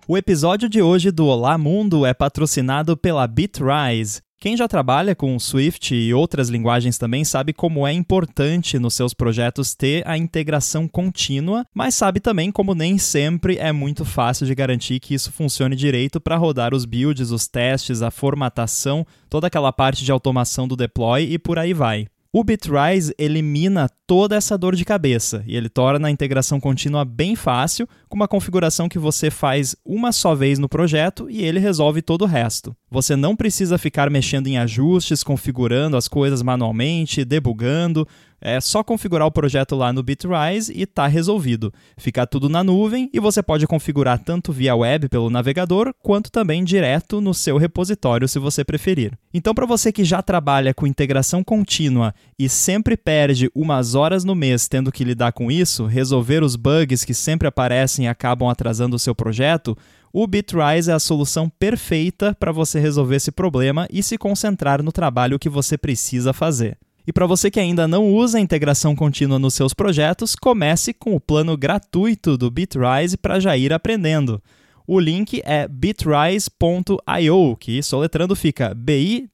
O 0.08 0.18
episódio 0.18 0.68
de 0.68 0.82
hoje 0.82 1.10
do 1.10 1.26
Olá 1.26 1.56
Mundo 1.56 2.04
é 2.04 2.12
patrocinado 2.12 2.96
pela 2.96 3.26
Bitrise. 3.26 4.20
Quem 4.42 4.56
já 4.56 4.66
trabalha 4.66 5.14
com 5.14 5.38
Swift 5.38 5.94
e 5.94 6.12
outras 6.12 6.48
linguagens 6.48 6.98
também 6.98 7.24
sabe 7.24 7.52
como 7.52 7.86
é 7.86 7.92
importante 7.92 8.76
nos 8.76 8.92
seus 8.92 9.14
projetos 9.14 9.72
ter 9.72 10.04
a 10.04 10.18
integração 10.18 10.88
contínua, 10.88 11.64
mas 11.72 11.94
sabe 11.94 12.18
também 12.18 12.50
como 12.50 12.74
nem 12.74 12.98
sempre 12.98 13.56
é 13.56 13.70
muito 13.70 14.04
fácil 14.04 14.44
de 14.44 14.52
garantir 14.52 14.98
que 14.98 15.14
isso 15.14 15.30
funcione 15.30 15.76
direito 15.76 16.20
para 16.20 16.36
rodar 16.36 16.74
os 16.74 16.84
builds, 16.84 17.30
os 17.30 17.46
testes, 17.46 18.02
a 18.02 18.10
formatação, 18.10 19.06
toda 19.30 19.46
aquela 19.46 19.72
parte 19.72 20.04
de 20.04 20.10
automação 20.10 20.66
do 20.66 20.74
deploy 20.74 21.22
e 21.22 21.38
por 21.38 21.56
aí 21.56 21.72
vai. 21.72 22.08
O 22.34 22.42
Bitrise 22.42 23.14
elimina 23.18 23.90
toda 24.06 24.34
essa 24.34 24.56
dor 24.56 24.74
de 24.74 24.86
cabeça 24.86 25.44
e 25.46 25.54
ele 25.54 25.68
torna 25.68 26.08
a 26.08 26.10
integração 26.10 26.58
contínua 26.58 27.04
bem 27.04 27.36
fácil, 27.36 27.86
com 28.08 28.16
uma 28.16 28.26
configuração 28.26 28.88
que 28.88 28.98
você 28.98 29.30
faz 29.30 29.76
uma 29.84 30.12
só 30.12 30.34
vez 30.34 30.58
no 30.58 30.66
projeto 30.66 31.28
e 31.28 31.44
ele 31.44 31.60
resolve 31.60 32.00
todo 32.00 32.22
o 32.22 32.26
resto. 32.26 32.74
Você 32.90 33.16
não 33.16 33.36
precisa 33.36 33.76
ficar 33.76 34.08
mexendo 34.08 34.46
em 34.46 34.56
ajustes, 34.56 35.22
configurando 35.22 35.94
as 35.94 36.08
coisas 36.08 36.40
manualmente, 36.40 37.22
debugando. 37.22 38.08
É 38.44 38.60
só 38.60 38.82
configurar 38.82 39.26
o 39.28 39.30
projeto 39.30 39.76
lá 39.76 39.92
no 39.92 40.02
Bitrise 40.02 40.72
e 40.74 40.84
tá 40.84 41.06
resolvido. 41.06 41.72
Fica 41.96 42.26
tudo 42.26 42.48
na 42.48 42.64
nuvem 42.64 43.08
e 43.12 43.20
você 43.20 43.40
pode 43.40 43.68
configurar 43.68 44.18
tanto 44.18 44.52
via 44.52 44.74
web 44.74 45.08
pelo 45.08 45.30
navegador, 45.30 45.94
quanto 46.02 46.30
também 46.30 46.64
direto 46.64 47.20
no 47.20 47.32
seu 47.32 47.56
repositório 47.56 48.26
se 48.26 48.40
você 48.40 48.64
preferir. 48.64 49.16
Então, 49.32 49.54
para 49.54 49.64
você 49.64 49.92
que 49.92 50.02
já 50.02 50.20
trabalha 50.20 50.74
com 50.74 50.88
integração 50.88 51.44
contínua 51.44 52.12
e 52.36 52.48
sempre 52.48 52.96
perde 52.96 53.48
umas 53.54 53.94
horas 53.94 54.24
no 54.24 54.34
mês 54.34 54.66
tendo 54.66 54.90
que 54.90 55.04
lidar 55.04 55.30
com 55.32 55.48
isso, 55.48 55.86
resolver 55.86 56.42
os 56.42 56.56
bugs 56.56 57.04
que 57.04 57.14
sempre 57.14 57.46
aparecem 57.46 58.06
e 58.06 58.08
acabam 58.08 58.48
atrasando 58.48 58.96
o 58.96 58.98
seu 58.98 59.14
projeto, 59.14 59.78
o 60.12 60.26
Bitrise 60.26 60.90
é 60.90 60.94
a 60.94 60.98
solução 60.98 61.48
perfeita 61.48 62.36
para 62.38 62.50
você 62.50 62.80
resolver 62.80 63.16
esse 63.16 63.30
problema 63.30 63.86
e 63.90 64.02
se 64.02 64.18
concentrar 64.18 64.82
no 64.82 64.90
trabalho 64.90 65.38
que 65.38 65.48
você 65.48 65.78
precisa 65.78 66.32
fazer. 66.32 66.76
E 67.06 67.12
para 67.12 67.26
você 67.26 67.50
que 67.50 67.58
ainda 67.58 67.88
não 67.88 68.12
usa 68.12 68.38
a 68.38 68.40
integração 68.40 68.94
contínua 68.94 69.38
nos 69.38 69.54
seus 69.54 69.74
projetos, 69.74 70.36
comece 70.36 70.92
com 70.94 71.14
o 71.16 71.20
plano 71.20 71.56
gratuito 71.56 72.38
do 72.38 72.50
Bitrise 72.50 73.16
para 73.16 73.40
já 73.40 73.56
ir 73.56 73.72
aprendendo. 73.72 74.40
O 74.86 75.00
link 75.00 75.40
é 75.44 75.66
bitrise.io, 75.68 77.56
que 77.58 77.82
soletrando 77.82 78.36
fica 78.36 78.74
B-I-T-R-I-S-E.io. 78.74 79.26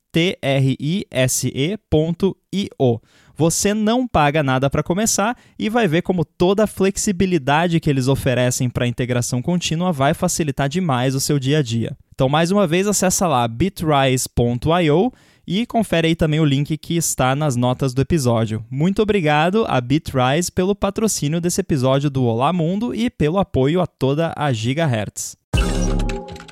Você 3.37 3.73
não 3.73 4.09
paga 4.09 4.43
nada 4.43 4.69
para 4.69 4.83
começar 4.83 5.37
e 5.59 5.69
vai 5.69 5.87
ver 5.87 6.03
como 6.03 6.25
toda 6.25 6.64
a 6.64 6.66
flexibilidade 6.66 7.79
que 7.79 7.89
eles 7.89 8.09
oferecem 8.09 8.69
para 8.69 8.85
a 8.85 8.89
integração 8.89 9.41
contínua 9.41 9.93
vai 9.93 10.12
facilitar 10.12 10.69
demais 10.69 11.14
o 11.14 11.21
seu 11.21 11.39
dia 11.39 11.59
a 11.59 11.62
dia. 11.62 11.97
Então, 12.12 12.29
mais 12.29 12.51
uma 12.51 12.66
vez, 12.66 12.89
acessa 12.89 13.29
lá 13.29 13.47
bitrise.io 13.47 15.12
e 15.51 15.64
confere 15.64 16.09
aí 16.09 16.14
também 16.14 16.40
o 16.40 16.44
link 16.44 16.76
que 16.76 16.94
está 16.94 17.34
nas 17.34 17.57
notas 17.57 17.94
do 17.94 18.03
episódio. 18.03 18.62
Muito 18.70 19.01
obrigado 19.01 19.64
a 19.66 19.80
Bitrise 19.80 20.53
pelo 20.53 20.74
patrocínio 20.74 21.40
desse 21.40 21.62
episódio 21.62 22.11
do 22.11 22.22
Olá 22.22 22.53
Mundo 22.53 22.94
e 22.94 23.09
pelo 23.09 23.38
apoio 23.38 23.80
a 23.80 23.86
toda 23.86 24.34
a 24.36 24.53
Gigahertz. 24.53 25.38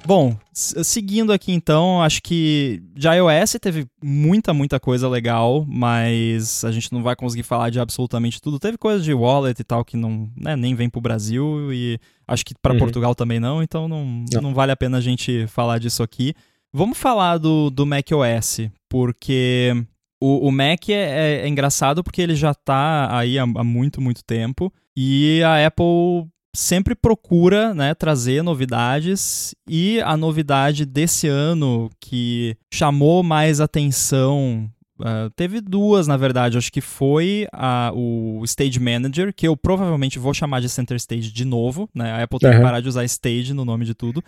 Bom, 0.07 0.34
seguindo 0.51 1.30
aqui 1.30 1.53
então, 1.53 2.01
acho 2.01 2.22
que 2.22 2.82
de 2.94 3.07
iOS 3.07 3.59
teve 3.61 3.86
muita, 4.03 4.55
muita 4.55 4.80
coisa 4.80 5.07
legal, 5.11 5.66
mas 5.68 6.64
a 6.64 6.70
gente 6.70 6.90
não 6.90 7.03
vai 7.03 7.14
conseguir 7.14 7.42
falar 7.42 7.68
de 7.68 7.78
absolutamente 7.78 8.40
tudo. 8.40 8.59
Teve 8.59 8.78
coisa 8.78 9.05
de 9.05 9.12
wallet 9.12 9.61
e 9.61 9.64
tal 9.64 9.84
que 9.84 9.99
não, 9.99 10.30
né, 10.34 10.57
nem 10.57 10.74
vem 10.74 10.88
pro 10.88 11.03
Brasil 11.03 11.70
e 11.70 11.99
acho 12.26 12.47
que 12.47 12.55
para 12.62 12.72
uhum. 12.72 12.78
Portugal 12.78 13.14
também 13.14 13.40
não, 13.40 13.62
então 13.62 13.88
não, 13.88 14.24
não. 14.32 14.40
não 14.40 14.55
vale 14.55 14.72
a 14.72 14.76
pena 14.76 14.97
a 14.97 15.03
gente 15.03 15.47
falar 15.49 15.78
disso 15.78 16.03
aqui. 16.03 16.32
Vamos 16.77 16.99
falar 16.99 17.39
do, 17.39 17.70
do 17.70 17.87
macOS, 17.87 18.68
porque 18.87 19.72
o, 20.20 20.47
o 20.47 20.53
Mac 20.53 20.91
é, 20.91 20.93
é, 20.93 21.41
é, 21.41 21.49
engraçado 21.49 22.05
porque 22.05 22.20
ele 22.20 22.35
já 22.35 22.51
está 22.51 23.16
aí 23.16 23.39
há, 23.39 23.45
há, 23.45 23.64
muito, 23.64 23.99
muito 23.99 24.22
tempo. 24.22 24.70
E 24.95 25.43
a 25.43 25.66
Apple 25.66 26.29
sempre 26.55 26.95
procura 26.95 27.72
né, 27.72 27.95
trazer 27.95 28.43
novidades. 28.43 29.55
E 29.66 30.03
a 30.03 30.18
novidade 30.18 30.85
desse 30.85 31.27
ano 31.27 31.91
que 31.99 32.55
chamou 32.70 33.22
mais 33.22 33.59
atenção. 33.59 34.70
Uh, 35.01 35.31
teve 35.35 35.62
duas, 35.62 36.07
na 36.07 36.18
verdade. 36.18 36.59
Acho 36.59 36.70
que 36.70 36.83
foi 36.83 37.49
a, 37.55 37.91
o 37.95 38.43
Stage 38.45 38.79
Manager, 38.79 39.33
que 39.33 39.49
eu 39.49 39.57
provavelmente 39.57 40.18
vou 40.18 40.35
chamar 40.35 40.61
de 40.61 40.68
Center 40.68 40.99
Stage 40.99 41.33
de 41.33 41.45
novo. 41.47 41.89
Né? 41.95 42.12
A 42.12 42.24
Apple 42.24 42.39
tem 42.39 42.51
uhum. 42.51 42.57
que 42.57 42.62
parar 42.62 42.81
de 42.81 42.89
usar 42.89 43.03
Stage 43.07 43.55
no 43.55 43.64
nome 43.64 43.87
de 43.87 43.95
tudo. 43.95 44.22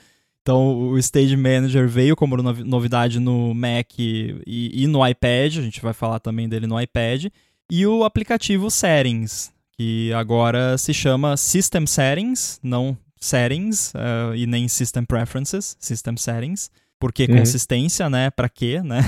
Então, 0.48 0.78
o 0.78 0.98
Stage 0.98 1.36
Manager 1.36 1.86
veio 1.86 2.16
como 2.16 2.34
novidade 2.64 3.20
no 3.20 3.52
Mac 3.52 3.98
e, 3.98 4.40
e, 4.46 4.86
no 4.86 5.06
iPad, 5.06 5.58
a 5.58 5.60
gente 5.60 5.82
vai 5.82 5.92
falar 5.92 6.20
também 6.20 6.48
dele 6.48 6.66
no 6.66 6.80
iPad, 6.80 7.26
e 7.70 7.86
o 7.86 8.02
aplicativo 8.02 8.70
Settings, 8.70 9.52
que 9.76 10.10
agora 10.14 10.78
se 10.78 10.94
chama 10.94 11.36
System 11.36 11.86
Settings, 11.86 12.58
não 12.62 12.96
Settings, 13.20 13.92
uh, 13.92 14.34
e 14.34 14.46
nem 14.46 14.66
System 14.68 15.04
Preferences, 15.04 15.76
System 15.78 16.16
Settings, 16.16 16.70
porque 16.98 17.26
uhum. 17.28 17.40
consistência, 17.40 18.08
né? 18.08 18.30
Pra 18.30 18.48
quê, 18.48 18.80
né? 18.82 19.02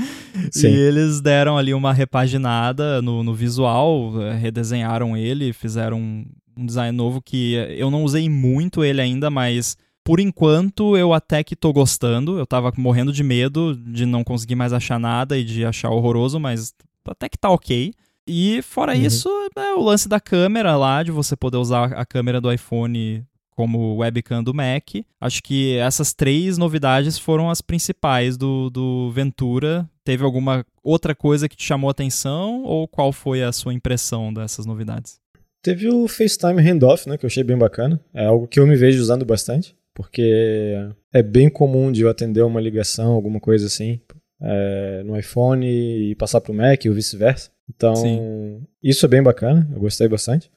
e 0.56 0.66
eles 0.66 1.20
deram 1.20 1.58
ali 1.58 1.74
uma 1.74 1.92
repaginada 1.92 3.02
no, 3.02 3.22
no 3.22 3.34
visual, 3.34 4.22
eh, 4.22 4.38
redesenharam 4.38 5.14
ele, 5.14 5.52
fizeram 5.52 5.98
um, 5.98 6.24
um 6.56 6.64
design 6.64 6.96
novo 6.96 7.20
que 7.20 7.52
eu 7.76 7.90
não 7.90 8.04
usei 8.04 8.26
muito 8.30 8.82
ele 8.82 9.02
ainda, 9.02 9.28
mas 9.28 9.76
por 10.08 10.20
enquanto, 10.20 10.96
eu 10.96 11.12
até 11.12 11.44
que 11.44 11.54
tô 11.54 11.70
gostando. 11.70 12.38
Eu 12.38 12.46
tava 12.46 12.72
morrendo 12.78 13.12
de 13.12 13.22
medo 13.22 13.76
de 13.76 14.06
não 14.06 14.24
conseguir 14.24 14.54
mais 14.54 14.72
achar 14.72 14.98
nada 14.98 15.36
e 15.36 15.44
de 15.44 15.66
achar 15.66 15.90
horroroso, 15.90 16.40
mas 16.40 16.72
até 17.06 17.28
que 17.28 17.36
tá 17.36 17.50
ok. 17.50 17.92
E 18.26 18.62
fora 18.62 18.94
uhum. 18.94 19.02
isso, 19.02 19.28
é 19.54 19.74
o 19.74 19.82
lance 19.82 20.08
da 20.08 20.18
câmera 20.18 20.78
lá, 20.78 21.02
de 21.02 21.10
você 21.10 21.36
poder 21.36 21.58
usar 21.58 21.92
a 21.92 22.06
câmera 22.06 22.40
do 22.40 22.50
iPhone 22.50 23.22
como 23.50 23.96
webcam 23.96 24.42
do 24.42 24.54
Mac. 24.54 24.94
Acho 25.20 25.42
que 25.42 25.76
essas 25.76 26.14
três 26.14 26.56
novidades 26.56 27.18
foram 27.18 27.50
as 27.50 27.60
principais 27.60 28.38
do, 28.38 28.70
do 28.70 29.10
Ventura. 29.10 29.86
Teve 30.04 30.24
alguma 30.24 30.64
outra 30.82 31.14
coisa 31.14 31.50
que 31.50 31.56
te 31.56 31.64
chamou 31.64 31.88
a 31.88 31.90
atenção 31.90 32.62
ou 32.62 32.88
qual 32.88 33.12
foi 33.12 33.42
a 33.42 33.52
sua 33.52 33.74
impressão 33.74 34.32
dessas 34.32 34.64
novidades? 34.64 35.20
Teve 35.60 35.86
o 35.86 36.08
FaceTime 36.08 36.62
Handoff, 36.62 37.06
né, 37.06 37.18
que 37.18 37.26
eu 37.26 37.28
achei 37.28 37.44
bem 37.44 37.58
bacana. 37.58 38.00
É 38.14 38.24
algo 38.24 38.48
que 38.48 38.58
eu 38.58 38.66
me 38.66 38.74
vejo 38.74 39.02
usando 39.02 39.26
bastante 39.26 39.76
porque 39.98 40.76
é 41.12 41.24
bem 41.24 41.50
comum 41.50 41.90
de 41.90 42.02
eu 42.02 42.08
atender 42.08 42.42
uma 42.42 42.60
ligação, 42.60 43.14
alguma 43.14 43.40
coisa 43.40 43.66
assim, 43.66 44.00
é, 44.40 45.02
no 45.04 45.18
iPhone 45.18 45.66
e 45.66 46.14
passar 46.14 46.40
para 46.40 46.52
o 46.52 46.54
Mac 46.54 46.84
ou 46.86 46.94
vice-versa. 46.94 47.50
Então, 47.68 47.96
Sim. 47.96 48.62
isso 48.80 49.04
é 49.04 49.08
bem 49.08 49.20
bacana, 49.20 49.68
eu 49.74 49.80
gostei 49.80 50.06
bastante. 50.06 50.52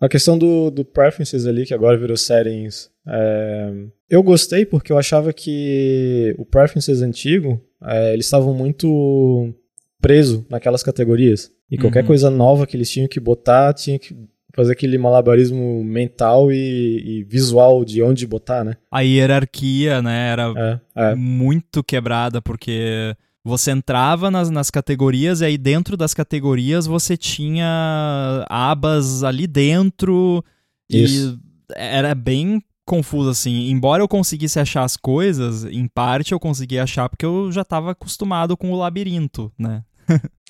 A 0.00 0.08
questão 0.08 0.38
do, 0.38 0.70
do 0.70 0.82
preferences 0.82 1.46
ali, 1.46 1.66
que 1.66 1.74
agora 1.74 1.98
virou 1.98 2.16
settings, 2.16 2.90
é, 3.06 3.70
eu 4.08 4.22
gostei 4.22 4.64
porque 4.64 4.90
eu 4.90 4.96
achava 4.96 5.30
que 5.30 6.34
o 6.38 6.46
preferences 6.46 7.02
antigo, 7.02 7.60
é, 7.84 8.14
eles 8.14 8.24
estavam 8.24 8.54
muito 8.54 9.52
preso 10.00 10.46
naquelas 10.48 10.82
categorias. 10.82 11.52
E 11.70 11.76
qualquer 11.76 12.00
uhum. 12.00 12.06
coisa 12.06 12.30
nova 12.30 12.66
que 12.66 12.74
eles 12.74 12.90
tinham 12.90 13.08
que 13.08 13.20
botar, 13.20 13.74
tinha 13.74 13.98
que 13.98 14.16
fazer 14.56 14.72
aquele 14.72 14.96
malabarismo 14.96 15.84
mental 15.84 16.50
e, 16.50 17.20
e, 17.20 17.24
visual 17.24 17.84
de 17.84 18.02
onde 18.02 18.26
botar, 18.26 18.64
né? 18.64 18.76
A 18.90 19.00
hierarquia, 19.02 20.00
né, 20.00 20.30
era 20.30 20.52
é, 20.56 21.10
é. 21.10 21.14
muito 21.14 21.84
quebrada, 21.84 22.40
porque 22.40 23.14
você 23.44 23.70
entrava 23.70 24.30
nas, 24.30 24.48
nas 24.48 24.70
categorias 24.70 25.42
e 25.42 25.44
aí 25.44 25.58
dentro 25.58 25.96
das 25.96 26.14
categorias 26.14 26.86
você 26.86 27.16
tinha 27.16 28.44
abas 28.48 29.22
ali 29.22 29.46
dentro 29.46 30.42
Isso. 30.90 31.38
e 31.68 31.72
era 31.76 32.14
bem 32.14 32.60
confuso 32.86 33.28
assim. 33.28 33.68
Embora 33.68 34.02
eu 34.02 34.08
conseguisse 34.08 34.58
achar 34.58 34.84
as 34.84 34.96
coisas, 34.96 35.64
em 35.64 35.86
parte 35.86 36.32
eu 36.32 36.40
consegui 36.40 36.78
achar 36.78 37.08
porque 37.08 37.26
eu 37.26 37.52
já 37.52 37.62
estava 37.62 37.90
acostumado 37.90 38.56
com 38.56 38.72
o 38.72 38.76
labirinto, 38.76 39.52
né? 39.58 39.84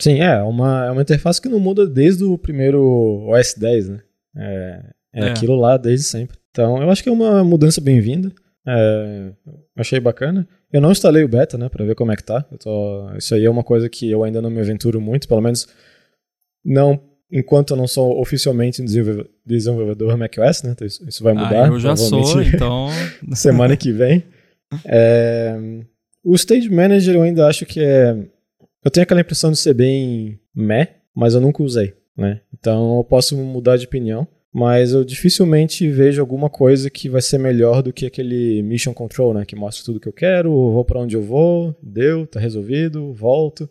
Sim, 0.00 0.20
é 0.20 0.42
uma, 0.42 0.86
é 0.86 0.90
uma 0.90 1.02
interface 1.02 1.40
que 1.40 1.48
não 1.48 1.59
muda 1.59 1.86
desde 1.86 2.24
o 2.24 2.36
primeiro 2.36 2.82
OS 3.28 3.54
10, 3.54 3.88
né? 3.88 4.00
É, 4.36 4.82
é, 5.14 5.24
é. 5.26 5.30
aquilo 5.30 5.57
lá 5.57 5.76
desde 5.76 6.07
sempre. 6.07 6.36
Então, 6.50 6.82
eu 6.82 6.90
acho 6.90 7.02
que 7.02 7.09
é 7.09 7.12
uma 7.12 7.42
mudança 7.42 7.80
bem-vinda. 7.80 8.32
É, 8.66 9.30
achei 9.76 10.00
bacana. 10.00 10.46
Eu 10.72 10.80
não 10.80 10.90
instalei 10.90 11.22
o 11.22 11.28
beta, 11.28 11.57
né, 11.57 11.68
pra 11.68 11.84
ver 11.84 11.94
como 11.94 12.12
é 12.12 12.16
que 12.16 12.24
tá. 12.24 12.42
Tô, 12.59 13.11
isso 13.16 13.34
aí 13.34 13.44
é 13.44 13.50
uma 13.50 13.62
coisa 13.62 13.88
que 13.88 14.11
eu 14.11 14.24
ainda 14.24 14.42
não 14.42 14.50
me 14.50 14.61
aventuro 14.61 15.00
muito, 15.00 15.28
pelo 15.28 15.40
menos 15.40 15.68
não 16.64 17.00
enquanto 17.30 17.70
eu 17.72 17.76
não 17.76 17.86
sou 17.86 18.20
oficialmente 18.20 18.82
desenvolvedor, 18.82 19.28
desenvolvedor 19.44 20.16
macOS, 20.16 20.62
né? 20.62 20.70
Então 20.72 20.86
isso, 20.86 21.07
isso 21.09 21.22
vai 21.22 21.32
ah, 21.32 21.36
mudar. 21.36 21.64
Ah, 21.64 21.68
eu 21.68 21.80
já 21.80 21.96
sou, 21.96 22.42
então. 22.42 22.88
semana 23.32 23.76
que 23.76 23.92
vem. 23.92 24.24
É, 24.84 25.57
o 26.24 26.34
Stage 26.34 26.68
Manager 26.68 27.14
eu 27.14 27.22
ainda 27.22 27.46
acho 27.46 27.64
que 27.66 27.80
é 27.80 28.16
eu 28.87 28.91
tenho 28.91 29.03
aquela 29.03 29.20
impressão 29.20 29.51
de 29.51 29.59
ser 29.59 29.74
bem 29.74 30.39
meh, 30.55 30.99
mas 31.12 31.34
eu 31.34 31.41
nunca 31.41 31.61
usei, 31.61 31.93
né? 32.16 32.41
Então 32.57 32.99
eu 32.99 33.03
posso 33.03 33.37
mudar 33.37 33.76
de 33.76 33.84
opinião, 33.84 34.28
mas 34.55 34.93
eu 34.93 35.05
dificilmente 35.05 35.91
vejo 35.91 36.20
alguma 36.20 36.49
coisa 36.49 36.89
que 36.89 37.09
vai 37.09 37.20
ser 37.20 37.37
melhor 37.37 37.82
do 37.82 37.93
que 37.93 38.07
aquele 38.07 38.62
Mission 38.62 38.95
Control, 38.95 39.34
né? 39.34 39.45
Que 39.45 39.57
mostra 39.57 39.84
tudo 39.84 39.99
que 39.99 40.07
eu 40.07 40.12
quero, 40.12 40.53
vou 40.53 40.84
para 40.84 41.01
onde 41.01 41.16
eu 41.16 41.20
vou, 41.20 41.76
deu, 41.82 42.28
tá 42.28 42.39
resolvido, 42.39 43.12
volto. 43.12 43.68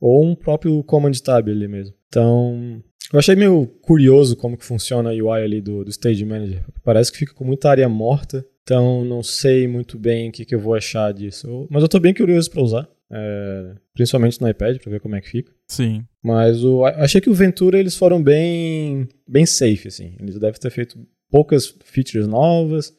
Ou 0.00 0.24
um 0.24 0.34
próprio 0.34 0.82
Command 0.82 1.12
Tab 1.12 1.48
ali 1.48 1.68
mesmo. 1.68 1.94
Então, 2.08 2.82
eu 3.12 3.20
achei 3.20 3.36
meio 3.36 3.68
curioso 3.80 4.34
como 4.34 4.56
que 4.56 4.64
funciona 4.64 5.10
a 5.10 5.12
UI 5.12 5.44
ali 5.44 5.60
do, 5.60 5.84
do 5.84 5.90
Stage 5.90 6.24
Manager. 6.24 6.64
Parece 6.82 7.12
que 7.12 7.18
fica 7.18 7.32
com 7.32 7.44
muita 7.44 7.70
área 7.70 7.88
morta, 7.88 8.44
então 8.64 9.04
não 9.04 9.22
sei 9.22 9.68
muito 9.68 9.96
bem 9.96 10.28
o 10.28 10.32
que, 10.32 10.44
que 10.44 10.56
eu 10.56 10.60
vou 10.60 10.74
achar 10.74 11.14
disso. 11.14 11.68
Mas 11.70 11.84
eu 11.84 11.88
tô 11.88 12.00
bem 12.00 12.12
curioso 12.12 12.50
para 12.50 12.62
usar. 12.62 12.95
É, 13.10 13.74
principalmente 13.94 14.40
no 14.40 14.48
iPad, 14.48 14.78
para 14.78 14.90
ver 14.90 15.00
como 15.00 15.14
é 15.14 15.20
que 15.20 15.28
fica. 15.28 15.52
Sim. 15.68 16.04
Mas 16.22 16.64
o, 16.64 16.84
achei 16.84 17.20
que 17.20 17.30
o 17.30 17.34
Ventura 17.34 17.78
eles 17.78 17.96
foram 17.96 18.22
bem, 18.22 19.08
bem 19.28 19.46
safe, 19.46 19.88
assim. 19.88 20.16
Eles 20.18 20.38
devem 20.38 20.60
ter 20.60 20.70
feito 20.70 20.98
poucas 21.30 21.74
features 21.84 22.26
novas. 22.26 22.92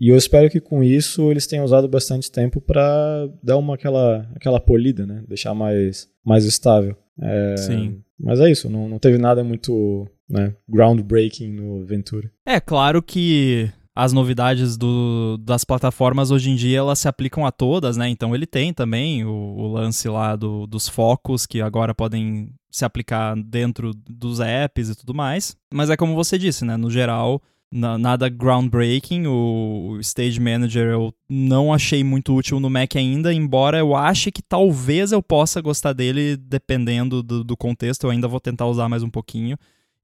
E 0.00 0.10
eu 0.10 0.16
espero 0.16 0.48
que 0.48 0.60
com 0.60 0.82
isso 0.82 1.30
eles 1.30 1.46
tenham 1.46 1.64
usado 1.64 1.88
bastante 1.88 2.30
tempo 2.30 2.60
para 2.60 3.28
dar 3.42 3.56
uma 3.56 3.74
aquela, 3.74 4.30
aquela 4.34 4.60
polida, 4.60 5.04
né? 5.04 5.24
Deixar 5.26 5.54
mais, 5.54 6.08
mais 6.24 6.44
estável. 6.44 6.96
É, 7.20 7.56
Sim. 7.56 8.00
Mas 8.18 8.40
é 8.40 8.50
isso, 8.50 8.68
não, 8.68 8.88
não 8.88 8.98
teve 8.98 9.18
nada 9.18 9.42
muito 9.42 10.06
né, 10.28 10.54
groundbreaking 10.68 11.52
no 11.52 11.84
Ventura. 11.84 12.30
É 12.44 12.60
claro 12.60 13.02
que 13.02 13.70
as 13.98 14.12
novidades 14.12 14.76
do, 14.76 15.36
das 15.40 15.64
plataformas 15.64 16.30
hoje 16.30 16.50
em 16.50 16.54
dia 16.54 16.78
elas 16.78 17.00
se 17.00 17.08
aplicam 17.08 17.44
a 17.44 17.50
todas, 17.50 17.96
né? 17.96 18.08
Então 18.08 18.32
ele 18.32 18.46
tem 18.46 18.72
também 18.72 19.24
o, 19.24 19.32
o 19.32 19.72
lance 19.72 20.08
lá 20.08 20.36
do, 20.36 20.68
dos 20.68 20.88
focos 20.88 21.44
que 21.44 21.60
agora 21.60 21.92
podem 21.92 22.48
se 22.70 22.84
aplicar 22.84 23.34
dentro 23.34 23.92
dos 24.08 24.38
apps 24.38 24.90
e 24.90 24.94
tudo 24.94 25.12
mais. 25.12 25.56
Mas 25.74 25.90
é 25.90 25.96
como 25.96 26.14
você 26.14 26.38
disse, 26.38 26.64
né? 26.64 26.76
No 26.76 26.88
geral, 26.88 27.42
na, 27.72 27.98
nada 27.98 28.28
groundbreaking. 28.28 29.26
O, 29.26 29.98
Stage 30.00 30.38
Manager 30.38 30.86
eu 30.86 31.12
não 31.28 31.74
achei 31.74 32.04
muito 32.04 32.36
útil 32.36 32.60
no 32.60 32.70
Mac 32.70 32.94
ainda, 32.94 33.34
embora 33.34 33.78
eu 33.78 33.96
ache 33.96 34.30
que 34.30 34.42
talvez 34.42 35.10
eu 35.10 35.20
possa 35.20 35.60
gostar 35.60 35.92
dele 35.92 36.36
dependendo 36.36 37.20
do, 37.20 37.42
do 37.42 37.56
contexto. 37.56 38.04
Eu 38.04 38.10
ainda 38.10 38.28
vou 38.28 38.38
tentar 38.38 38.66
usar 38.66 38.88
mais 38.88 39.02
um 39.02 39.10
pouquinho. 39.10 39.58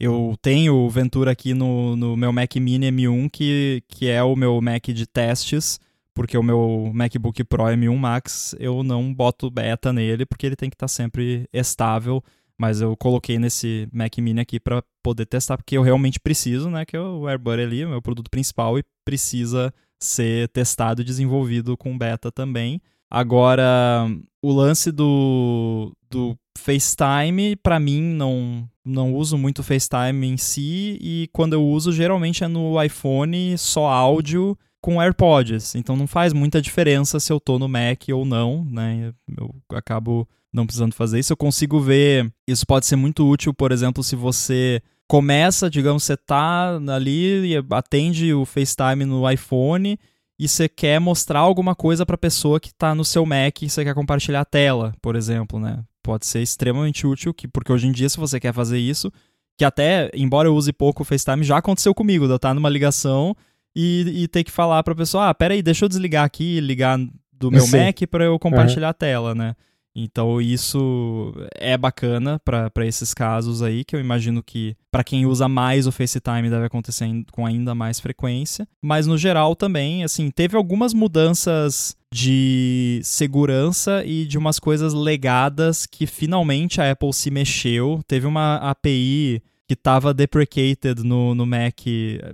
Eu 0.04 0.36
tenho 0.42 0.74
o 0.74 0.90
Ventura 0.90 1.30
aqui 1.30 1.54
no, 1.54 1.96
no 1.96 2.14
meu 2.14 2.30
Mac 2.30 2.54
Mini 2.56 2.92
M1, 2.92 3.30
que, 3.30 3.82
que 3.88 4.10
é 4.10 4.22
o 4.22 4.36
meu 4.36 4.60
Mac 4.60 4.84
de 4.88 5.06
testes, 5.06 5.80
porque 6.12 6.36
o 6.36 6.42
meu 6.42 6.90
MacBook 6.92 7.42
Pro 7.44 7.64
M1 7.64 7.96
Max 7.96 8.54
eu 8.58 8.82
não 8.82 9.14
boto 9.14 9.50
beta 9.50 9.94
nele, 9.94 10.26
porque 10.26 10.44
ele 10.44 10.56
tem 10.56 10.68
que 10.68 10.74
estar 10.74 10.88
tá 10.88 10.92
sempre 10.92 11.48
estável. 11.50 12.22
Mas 12.58 12.82
eu 12.82 12.94
coloquei 12.98 13.38
nesse 13.38 13.88
Mac 13.90 14.18
Mini 14.18 14.42
aqui 14.42 14.60
para 14.60 14.84
poder 15.02 15.24
testar, 15.24 15.56
porque 15.56 15.78
eu 15.78 15.82
realmente 15.82 16.20
preciso, 16.20 16.68
né? 16.68 16.84
Que 16.84 16.98
é 16.98 17.00
o 17.00 17.26
ali, 17.26 17.82
o 17.82 17.88
meu 17.88 18.02
produto 18.02 18.30
principal, 18.30 18.78
e 18.78 18.84
precisa 19.06 19.72
ser 19.98 20.50
testado 20.50 21.00
e 21.00 21.04
desenvolvido 21.04 21.78
com 21.78 21.96
beta 21.96 22.30
também. 22.30 22.78
Agora, 23.10 24.06
o 24.42 24.52
lance 24.52 24.92
do, 24.92 25.96
do 26.14 26.36
FaceTime, 26.56 27.56
para 27.56 27.80
mim, 27.80 28.00
não, 28.00 28.68
não 28.84 29.12
uso 29.12 29.36
muito 29.36 29.62
FaceTime 29.62 30.26
em 30.26 30.36
si, 30.36 30.96
e 31.00 31.28
quando 31.32 31.54
eu 31.54 31.66
uso, 31.66 31.92
geralmente 31.92 32.44
é 32.44 32.48
no 32.48 32.80
iPhone, 32.82 33.58
só 33.58 33.86
áudio 33.86 34.56
com 34.80 35.00
AirPods. 35.00 35.74
Então 35.74 35.96
não 35.96 36.06
faz 36.06 36.32
muita 36.32 36.62
diferença 36.62 37.18
se 37.18 37.32
eu 37.32 37.40
tô 37.40 37.58
no 37.58 37.68
Mac 37.68 38.04
ou 38.12 38.24
não, 38.24 38.64
né? 38.70 39.12
Eu 39.36 39.54
acabo 39.72 40.28
não 40.52 40.66
precisando 40.66 40.94
fazer 40.94 41.18
isso. 41.18 41.32
Eu 41.32 41.36
consigo 41.36 41.80
ver, 41.80 42.32
isso 42.46 42.66
pode 42.66 42.86
ser 42.86 42.96
muito 42.96 43.28
útil, 43.28 43.52
por 43.52 43.72
exemplo, 43.72 44.04
se 44.04 44.14
você 44.14 44.80
começa, 45.08 45.68
digamos, 45.68 46.04
você 46.04 46.16
tá 46.16 46.78
ali 46.94 47.52
e 47.52 47.64
atende 47.70 48.32
o 48.32 48.44
FaceTime 48.44 49.04
no 49.04 49.28
iPhone 49.28 49.98
e 50.38 50.48
você 50.48 50.68
quer 50.68 51.00
mostrar 51.00 51.40
alguma 51.40 51.74
coisa 51.74 52.06
para 52.06 52.14
a 52.14 52.18
pessoa 52.18 52.60
que 52.60 52.68
está 52.68 52.94
no 52.94 53.04
seu 53.04 53.26
Mac 53.26 53.62
e 53.62 53.68
você 53.68 53.84
quer 53.84 53.94
compartilhar 53.94 54.42
a 54.42 54.44
tela, 54.44 54.94
por 55.00 55.16
exemplo, 55.16 55.58
né? 55.58 55.82
Pode 56.04 56.26
ser 56.26 56.42
extremamente 56.42 57.06
útil, 57.06 57.32
que, 57.32 57.48
porque 57.48 57.72
hoje 57.72 57.86
em 57.86 57.92
dia, 57.92 58.10
se 58.10 58.18
você 58.18 58.38
quer 58.38 58.52
fazer 58.52 58.78
isso, 58.78 59.10
que 59.56 59.64
até, 59.64 60.10
embora 60.12 60.46
eu 60.46 60.54
use 60.54 60.70
pouco 60.70 61.02
o 61.02 61.04
FaceTime, 61.04 61.42
já 61.42 61.56
aconteceu 61.56 61.94
comigo, 61.94 62.26
de 62.26 62.32
eu 62.32 62.36
estar 62.36 62.52
numa 62.52 62.68
ligação 62.68 63.34
e, 63.74 64.24
e 64.24 64.28
ter 64.28 64.44
que 64.44 64.50
falar 64.50 64.82
para 64.82 64.92
a 64.92 64.96
pessoa, 64.96 65.30
ah, 65.30 65.34
peraí, 65.34 65.62
deixa 65.62 65.86
eu 65.86 65.88
desligar 65.88 66.22
aqui, 66.22 66.60
ligar 66.60 66.98
do 67.32 67.50
meu 67.50 67.66
Mac 67.68 68.02
para 68.10 68.24
eu 68.26 68.38
compartilhar 68.38 68.88
uhum. 68.88 68.90
a 68.90 68.94
tela, 68.94 69.34
né? 69.34 69.56
Então 69.94 70.40
isso 70.40 71.32
é 71.54 71.76
bacana 71.78 72.40
para 72.40 72.86
esses 72.86 73.14
casos 73.14 73.62
aí, 73.62 73.84
que 73.84 73.94
eu 73.94 74.00
imagino 74.00 74.42
que 74.42 74.76
para 74.90 75.04
quem 75.04 75.24
usa 75.24 75.48
mais 75.48 75.86
o 75.86 75.92
FaceTime 75.92 76.50
deve 76.50 76.66
acontecer 76.66 77.08
com 77.30 77.46
ainda 77.46 77.74
mais 77.74 78.00
frequência. 78.00 78.66
Mas 78.82 79.06
no 79.06 79.16
geral 79.16 79.54
também, 79.54 80.02
assim, 80.02 80.30
teve 80.30 80.56
algumas 80.56 80.92
mudanças 80.92 81.96
de 82.12 83.00
segurança 83.04 84.04
e 84.04 84.26
de 84.26 84.36
umas 84.38 84.58
coisas 84.58 84.92
legadas 84.94 85.86
que 85.86 86.06
finalmente 86.06 86.80
a 86.80 86.90
Apple 86.90 87.12
se 87.12 87.30
mexeu. 87.30 88.00
Teve 88.06 88.26
uma 88.26 88.56
API 88.56 89.42
que 89.66 89.74
estava 89.74 90.12
deprecated 90.12 91.02
no, 91.02 91.34
no 91.34 91.46
Mac, 91.46 91.80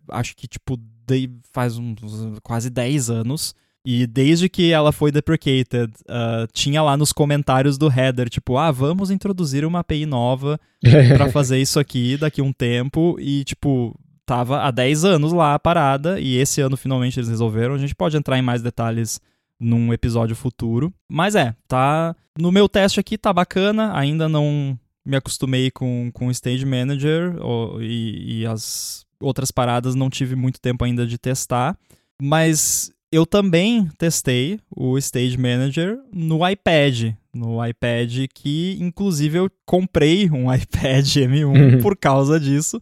acho 0.09 0.35
que 0.37 0.47
tipo 0.47 0.79
faz 1.53 1.77
uns 1.77 1.99
quase 2.43 2.71
10 2.71 3.11
anos 3.11 3.55
e 3.85 4.07
desde 4.07 4.49
que 4.49 4.73
ela 4.73 4.93
foi 4.93 5.11
deprecated, 5.11 5.93
uh, 6.03 6.47
tinha 6.53 6.83
lá 6.83 6.97
nos 6.97 7.13
comentários 7.13 7.79
do 7.79 7.91
header, 7.91 8.29
tipo, 8.29 8.59
ah, 8.59 8.71
vamos 8.71 9.11
introduzir 9.11 9.65
uma 9.65 9.81
API 9.81 10.05
nova 10.05 10.61
para 11.17 11.31
fazer 11.31 11.59
isso 11.59 11.81
aqui 11.81 12.17
daqui 12.17 12.41
a 12.41 12.45
um 12.45 12.53
tempo. 12.53 13.17
E, 13.19 13.43
tipo, 13.45 13.99
tava 14.27 14.63
há 14.63 14.71
10 14.71 15.05
anos 15.05 15.33
lá 15.33 15.59
parada, 15.59 16.21
e 16.21 16.37
esse 16.37 16.61
ano 16.61 16.77
finalmente 16.77 17.19
eles 17.19 17.31
resolveram. 17.31 17.75
A 17.75 17.79
gente 17.79 17.95
pode 17.95 18.17
entrar 18.17 18.39
em 18.39 18.43
mais 18.43 18.61
detalhes 18.61 19.19
num 19.59 19.93
episódio 19.93 20.37
futuro. 20.37 20.93
Mas 21.09 21.35
é, 21.35 21.55
tá. 21.67 22.15
No 22.39 22.53
meu 22.53 22.69
teste 22.69 23.01
aqui 23.01 23.19
tá 23.19 23.33
bacana, 23.33 23.97
ainda 23.97 24.29
não 24.29 24.79
me 25.05 25.17
acostumei 25.17 25.71
com, 25.71 26.11
com 26.13 26.29
o 26.29 26.31
Stage 26.31 26.65
Manager 26.65 27.37
ou, 27.41 27.83
e, 27.83 28.41
e 28.41 28.47
as 28.47 29.05
outras 29.21 29.51
paradas 29.51 29.95
não 29.95 30.09
tive 30.09 30.37
muito 30.37 30.61
tempo 30.61 30.85
ainda 30.85 31.07
de 31.07 31.19
testar. 31.19 31.77
Mas 32.23 32.93
eu 33.13 33.27
também 33.27 33.89
testei 33.99 34.61
o 34.71 34.97
Stage 34.99 35.37
Manager 35.37 35.99
no 36.13 36.49
iPad. 36.49 37.15
No 37.35 37.65
iPad 37.65 38.27
que, 38.35 38.77
inclusive, 38.81 39.39
eu 39.39 39.51
comprei 39.67 40.31
um 40.31 40.53
iPad 40.55 41.07
M1 41.07 41.45
uhum. 41.45 41.79
por 41.81 41.97
causa 41.97 42.39
disso. 42.39 42.81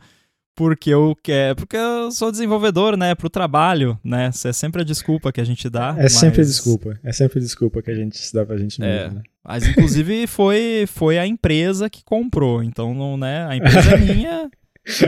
Porque 0.54 0.90
eu 0.90 1.16
quero. 1.22 1.54
Porque 1.54 1.76
eu 1.76 2.10
sou 2.10 2.32
desenvolvedor, 2.32 2.96
né? 2.96 3.14
Pro 3.14 3.30
trabalho, 3.30 3.96
né? 4.02 4.26
Essa 4.26 4.48
é 4.48 4.52
sempre 4.52 4.82
a 4.82 4.84
desculpa 4.84 5.30
que 5.30 5.40
a 5.40 5.44
gente 5.44 5.70
dá. 5.70 5.94
É 5.96 6.02
mas... 6.02 6.14
sempre 6.14 6.44
desculpa. 6.44 6.98
É 7.04 7.12
sempre 7.12 7.38
desculpa 7.38 7.80
que 7.80 7.90
a 7.92 7.94
gente 7.94 8.20
dá 8.34 8.44
pra 8.44 8.56
gente 8.56 8.80
mesmo, 8.80 8.92
é, 8.92 9.08
né? 9.08 9.22
Mas, 9.44 9.68
inclusive, 9.68 10.26
foi, 10.26 10.84
foi 10.88 11.16
a 11.16 11.24
empresa 11.24 11.88
que 11.88 12.02
comprou. 12.04 12.60
Então, 12.60 12.92
não, 12.92 13.16
né? 13.16 13.46
A 13.46 13.56
empresa 13.56 13.90
é 13.92 13.96
minha. 14.02 14.50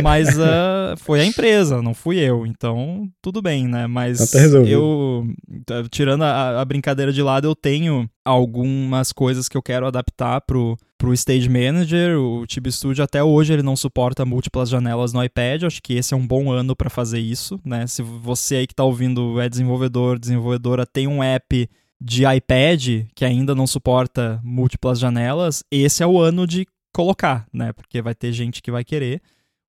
Mas 0.02 0.36
uh, 0.36 0.96
foi 0.98 1.20
a 1.20 1.24
empresa, 1.24 1.82
não 1.82 1.94
fui 1.94 2.18
eu. 2.18 2.46
Então, 2.46 3.08
tudo 3.22 3.40
bem, 3.40 3.66
né? 3.66 3.86
Mas 3.86 4.20
então 4.20 4.64
tá 4.64 4.68
eu, 4.68 5.26
tirando 5.90 6.22
a, 6.22 6.60
a, 6.60 6.64
brincadeira 6.64 7.12
de 7.12 7.22
lado, 7.22 7.46
eu 7.46 7.54
tenho 7.54 8.08
algumas 8.24 9.12
coisas 9.12 9.48
que 9.48 9.56
eu 9.56 9.62
quero 9.62 9.86
adaptar 9.86 10.40
pro, 10.42 10.76
pro 10.98 11.14
Stage 11.14 11.48
Manager. 11.48 12.18
O 12.18 12.46
Tib 12.46 12.66
Studio 12.68 13.02
até 13.02 13.22
hoje 13.22 13.52
ele 13.52 13.62
não 13.62 13.76
suporta 13.76 14.24
múltiplas 14.24 14.68
janelas 14.68 15.12
no 15.12 15.24
iPad. 15.24 15.64
Acho 15.64 15.82
que 15.82 15.94
esse 15.94 16.14
é 16.14 16.16
um 16.16 16.26
bom 16.26 16.50
ano 16.50 16.76
para 16.76 16.90
fazer 16.90 17.18
isso, 17.18 17.58
né? 17.64 17.86
Se 17.86 18.02
você 18.02 18.56
aí 18.56 18.66
que 18.66 18.74
tá 18.74 18.84
ouvindo 18.84 19.40
é 19.40 19.48
desenvolvedor, 19.48 20.18
desenvolvedora, 20.18 20.86
tem 20.86 21.06
um 21.06 21.22
app 21.22 21.68
de 22.00 22.24
iPad 22.24 23.06
que 23.14 23.24
ainda 23.24 23.54
não 23.54 23.66
suporta 23.66 24.40
múltiplas 24.42 24.98
janelas, 24.98 25.62
esse 25.70 26.02
é 26.02 26.06
o 26.06 26.18
ano 26.18 26.46
de 26.46 26.66
colocar, 26.94 27.46
né? 27.52 27.72
Porque 27.72 28.00
vai 28.00 28.14
ter 28.14 28.32
gente 28.32 28.62
que 28.62 28.70
vai 28.70 28.84
querer. 28.84 29.20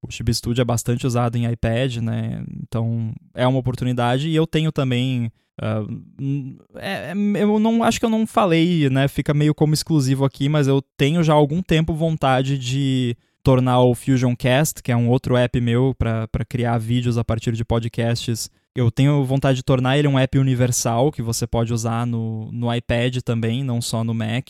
O 0.01 0.11
Chib 0.11 0.33
Studio 0.33 0.61
é 0.61 0.65
bastante 0.65 1.05
usado 1.05 1.37
em 1.37 1.49
iPad, 1.51 1.97
né? 1.97 2.43
Então 2.63 3.13
é 3.33 3.45
uma 3.45 3.59
oportunidade. 3.59 4.29
E 4.29 4.35
eu 4.35 4.47
tenho 4.47 4.71
também. 4.71 5.31
Uh, 5.61 6.57
é, 6.75 7.13
eu 7.35 7.59
não 7.59 7.83
acho 7.83 7.99
que 7.99 8.05
eu 8.05 8.09
não 8.09 8.25
falei, 8.25 8.89
né? 8.89 9.07
Fica 9.07 9.33
meio 9.33 9.53
como 9.53 9.73
exclusivo 9.73 10.25
aqui, 10.25 10.49
mas 10.49 10.67
eu 10.67 10.81
tenho 10.97 11.23
já 11.23 11.33
há 11.33 11.35
algum 11.35 11.61
tempo 11.61 11.93
vontade 11.93 12.57
de 12.57 13.15
tornar 13.43 13.81
o 13.81 13.93
Fusion 13.93 14.35
Cast, 14.35 14.81
que 14.81 14.91
é 14.91 14.95
um 14.95 15.09
outro 15.09 15.35
app 15.35 15.59
meu 15.59 15.95
para 15.95 16.45
criar 16.47 16.77
vídeos 16.77 17.17
a 17.17 17.23
partir 17.23 17.53
de 17.53 17.65
podcasts. 17.65 18.49
Eu 18.75 18.89
tenho 18.89 19.23
vontade 19.25 19.57
de 19.57 19.63
tornar 19.63 19.97
ele 19.97 20.07
um 20.07 20.17
app 20.17 20.37
universal 20.37 21.11
que 21.11 21.21
você 21.21 21.45
pode 21.45 21.73
usar 21.73 22.07
no, 22.07 22.51
no 22.51 22.73
iPad 22.73 23.17
também, 23.17 23.63
não 23.63 23.81
só 23.81 24.03
no 24.03 24.13
Mac. 24.13 24.49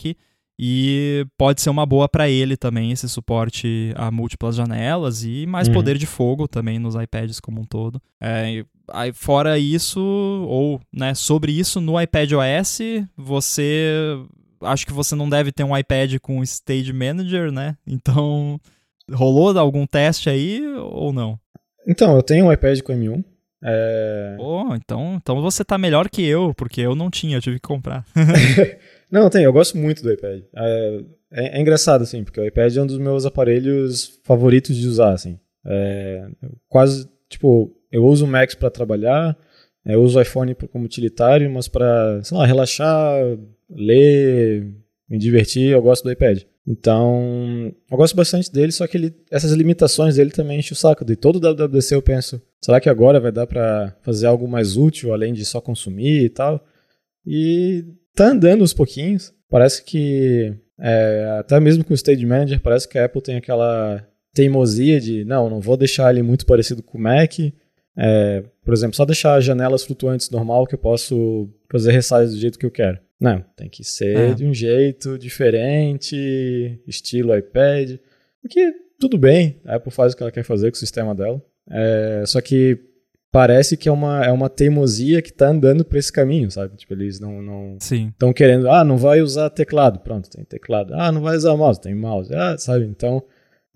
E 0.58 1.26
pode 1.36 1.60
ser 1.60 1.70
uma 1.70 1.86
boa 1.86 2.08
para 2.08 2.28
ele 2.28 2.56
também 2.56 2.92
esse 2.92 3.08
suporte 3.08 3.92
a 3.96 4.10
múltiplas 4.10 4.54
janelas 4.54 5.24
e 5.24 5.46
mais 5.46 5.68
uhum. 5.68 5.74
poder 5.74 5.96
de 5.96 6.06
fogo 6.06 6.46
também 6.46 6.78
nos 6.78 6.94
iPads 6.94 7.40
como 7.40 7.60
um 7.60 7.64
todo. 7.64 8.00
É, 8.20 8.64
aí, 8.92 9.12
fora 9.12 9.58
isso, 9.58 10.00
ou 10.00 10.80
né, 10.92 11.14
sobre 11.14 11.52
isso, 11.52 11.80
no 11.80 12.00
iPad 12.00 12.32
OS, 12.32 12.80
você. 13.16 14.16
Acho 14.62 14.86
que 14.86 14.92
você 14.92 15.16
não 15.16 15.28
deve 15.28 15.50
ter 15.50 15.64
um 15.64 15.76
iPad 15.76 16.18
com 16.20 16.42
Stage 16.42 16.92
Manager, 16.92 17.50
né? 17.50 17.76
Então, 17.84 18.60
rolou 19.10 19.58
algum 19.58 19.84
teste 19.86 20.30
aí 20.30 20.64
ou 20.76 21.12
não? 21.12 21.36
Então, 21.88 22.14
eu 22.14 22.22
tenho 22.22 22.46
um 22.46 22.52
iPad 22.52 22.80
com 22.82 22.92
M1. 22.92 23.24
É... 23.64 24.34
Pô, 24.36 24.74
então, 24.74 25.14
então 25.14 25.40
você 25.40 25.64
tá 25.64 25.78
melhor 25.78 26.08
que 26.08 26.22
eu, 26.22 26.52
porque 26.54 26.80
eu 26.80 26.94
não 26.94 27.10
tinha, 27.10 27.36
eu 27.36 27.42
tive 27.42 27.56
que 27.56 27.66
comprar. 27.66 28.04
Não, 29.12 29.28
tem, 29.28 29.44
eu 29.44 29.52
gosto 29.52 29.76
muito 29.76 30.02
do 30.02 30.10
iPad. 30.10 30.42
É, 30.56 31.00
é, 31.30 31.58
é, 31.58 31.60
engraçado, 31.60 32.00
assim, 32.00 32.24
porque 32.24 32.40
o 32.40 32.46
iPad 32.46 32.74
é 32.74 32.80
um 32.80 32.86
dos 32.86 32.96
meus 32.96 33.26
aparelhos 33.26 34.18
favoritos 34.24 34.74
de 34.74 34.88
usar, 34.88 35.12
assim. 35.12 35.38
É, 35.66 36.26
quase, 36.66 37.06
tipo, 37.28 37.70
eu 37.90 38.06
uso 38.06 38.24
o 38.24 38.28
Mac 38.28 38.54
para 38.54 38.70
trabalhar, 38.70 39.36
eu 39.84 40.02
uso 40.02 40.18
o 40.18 40.22
iPhone 40.22 40.54
como 40.54 40.86
utilitário, 40.86 41.50
mas 41.50 41.68
para, 41.68 42.22
sei 42.24 42.38
lá, 42.38 42.46
relaxar, 42.46 43.38
ler, 43.68 44.72
me 45.06 45.18
divertir, 45.18 45.72
eu 45.72 45.82
gosto 45.82 46.04
do 46.04 46.10
iPad. 46.10 46.44
Então, 46.66 47.70
eu 47.90 47.96
gosto 47.98 48.16
bastante 48.16 48.50
dele, 48.50 48.72
só 48.72 48.86
que 48.86 48.96
ele, 48.96 49.14
essas 49.30 49.52
limitações 49.52 50.16
dele 50.16 50.30
também 50.30 50.58
enchem 50.58 50.72
o 50.72 50.76
saco. 50.76 51.04
De 51.04 51.16
todo 51.16 51.36
o 51.36 51.40
WWDC 51.40 51.94
eu 51.94 52.00
penso, 52.00 52.40
será 52.64 52.80
que 52.80 52.88
agora 52.88 53.20
vai 53.20 53.30
dar 53.30 53.46
para 53.46 53.94
fazer 54.00 54.26
algo 54.26 54.48
mais 54.48 54.74
útil, 54.74 55.12
além 55.12 55.34
de 55.34 55.44
só 55.44 55.60
consumir 55.60 56.24
e 56.24 56.30
tal? 56.30 56.64
E 57.26 57.84
tá 58.14 58.28
andando 58.28 58.62
uns 58.62 58.72
pouquinhos. 58.72 59.32
Parece 59.48 59.84
que, 59.84 60.54
é, 60.78 61.36
até 61.38 61.58
mesmo 61.60 61.84
com 61.84 61.92
o 61.92 61.94
Stage 61.94 62.24
Manager, 62.24 62.60
parece 62.60 62.88
que 62.88 62.98
a 62.98 63.04
Apple 63.04 63.22
tem 63.22 63.36
aquela 63.36 64.06
teimosia 64.32 65.00
de, 65.00 65.24
não, 65.24 65.50
não 65.50 65.60
vou 65.60 65.76
deixar 65.76 66.10
ele 66.10 66.22
muito 66.22 66.46
parecido 66.46 66.82
com 66.82 66.98
o 66.98 67.00
Mac. 67.00 67.38
É, 67.96 68.42
por 68.64 68.72
exemplo, 68.72 68.96
só 68.96 69.04
deixar 69.04 69.40
janelas 69.40 69.84
flutuantes 69.84 70.30
normal 70.30 70.66
que 70.66 70.74
eu 70.74 70.78
posso 70.78 71.50
fazer 71.70 71.92
resize 71.92 72.34
do 72.34 72.40
jeito 72.40 72.58
que 72.58 72.66
eu 72.66 72.70
quero. 72.70 72.98
Não, 73.20 73.44
tem 73.56 73.68
que 73.68 73.84
ser 73.84 74.16
é. 74.16 74.34
de 74.34 74.44
um 74.44 74.52
jeito 74.52 75.18
diferente, 75.18 76.80
estilo 76.86 77.36
iPad. 77.36 77.98
Que 78.48 78.72
tudo 78.98 79.16
bem, 79.18 79.60
a 79.64 79.76
Apple 79.76 79.92
faz 79.92 80.12
o 80.12 80.16
que 80.16 80.22
ela 80.22 80.32
quer 80.32 80.42
fazer 80.42 80.70
com 80.70 80.76
o 80.76 80.80
sistema 80.80 81.14
dela. 81.14 81.40
É, 81.70 82.24
só 82.26 82.40
que 82.40 82.78
parece 83.32 83.78
que 83.78 83.88
é 83.88 83.92
uma, 83.92 84.22
é 84.22 84.30
uma 84.30 84.50
teimosia 84.50 85.22
que 85.22 85.32
tá 85.32 85.48
andando 85.48 85.84
por 85.84 85.96
esse 85.96 86.12
caminho, 86.12 86.50
sabe? 86.50 86.76
Tipo, 86.76 86.92
eles 86.92 87.18
não 87.18 87.40
não 87.42 87.78
estão 87.80 88.32
querendo, 88.32 88.70
ah, 88.70 88.84
não 88.84 88.98
vai 88.98 89.22
usar 89.22 89.48
teclado, 89.48 90.00
pronto, 90.00 90.28
tem 90.28 90.44
teclado. 90.44 90.92
Ah, 90.94 91.10
não 91.10 91.22
vai 91.22 91.34
usar 91.34 91.56
mouse, 91.56 91.80
tem 91.80 91.94
mouse. 91.94 92.32
Ah, 92.34 92.56
sabe? 92.58 92.84
Então, 92.84 93.24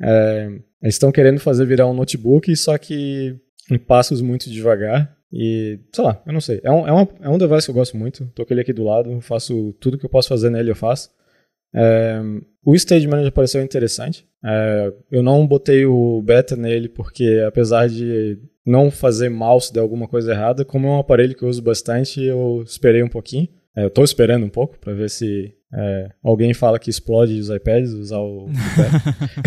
é, 0.00 0.46
eles 0.82 0.94
estão 0.94 1.11
querendo 1.11 1.40
fazer 1.40 1.64
virar 1.64 1.86
um 1.86 1.94
notebook, 1.94 2.54
só 2.54 2.76
que 2.76 3.34
em 3.70 3.78
passos 3.78 4.20
muito 4.20 4.50
devagar. 4.50 5.16
E, 5.32 5.80
sei 5.92 6.04
lá, 6.04 6.22
eu 6.26 6.32
não 6.32 6.40
sei. 6.40 6.61
É 6.62 6.70
um, 6.70 6.86
é, 6.86 6.92
uma, 6.92 7.09
é 7.22 7.28
um 7.28 7.38
device 7.38 7.66
que 7.66 7.70
eu 7.70 7.74
gosto 7.74 7.96
muito. 7.96 8.26
Tô 8.34 8.44
com 8.44 8.52
ele 8.52 8.61
aqui 8.61 8.72
do 8.72 8.84
lado, 8.84 9.20
faço 9.22 9.72
tudo 9.80 9.98
que 9.98 10.04
eu 10.04 10.11
posso 10.11 10.28
fazer 10.28 10.50
nele, 10.50 10.70
eu 10.70 10.76
faço. 10.76 11.11
É, 11.74 12.20
o 12.64 12.74
Stage 12.74 13.09
Manager 13.09 13.32
pareceu 13.32 13.62
interessante. 13.62 14.26
É, 14.44 14.92
eu 15.11 15.22
não 15.22 15.46
botei 15.46 15.86
o 15.86 16.22
beta 16.22 16.57
nele 16.57 16.88
porque, 16.88 17.42
apesar 17.46 17.88
de 17.88 18.38
não 18.66 18.90
fazer 18.90 19.28
mal 19.28 19.60
se 19.60 19.72
der 19.72 19.80
alguma 19.80 20.08
coisa 20.08 20.32
errada, 20.32 20.64
como 20.64 20.88
é 20.88 20.90
um 20.90 20.98
aparelho 20.98 21.36
que 21.36 21.44
eu 21.44 21.48
uso 21.48 21.62
bastante, 21.62 22.22
eu 22.22 22.62
esperei 22.66 23.02
um 23.02 23.08
pouquinho. 23.08 23.48
É, 23.76 23.84
eu 23.84 23.88
estou 23.88 24.04
esperando 24.04 24.44
um 24.44 24.48
pouco 24.48 24.78
para 24.78 24.92
ver 24.92 25.08
se 25.08 25.54
é, 25.72 26.10
alguém 26.22 26.52
fala 26.52 26.78
que 26.78 26.90
explode 26.90 27.38
os 27.38 27.48
iPads 27.48 27.92
usar 27.92 28.18
o. 28.18 28.48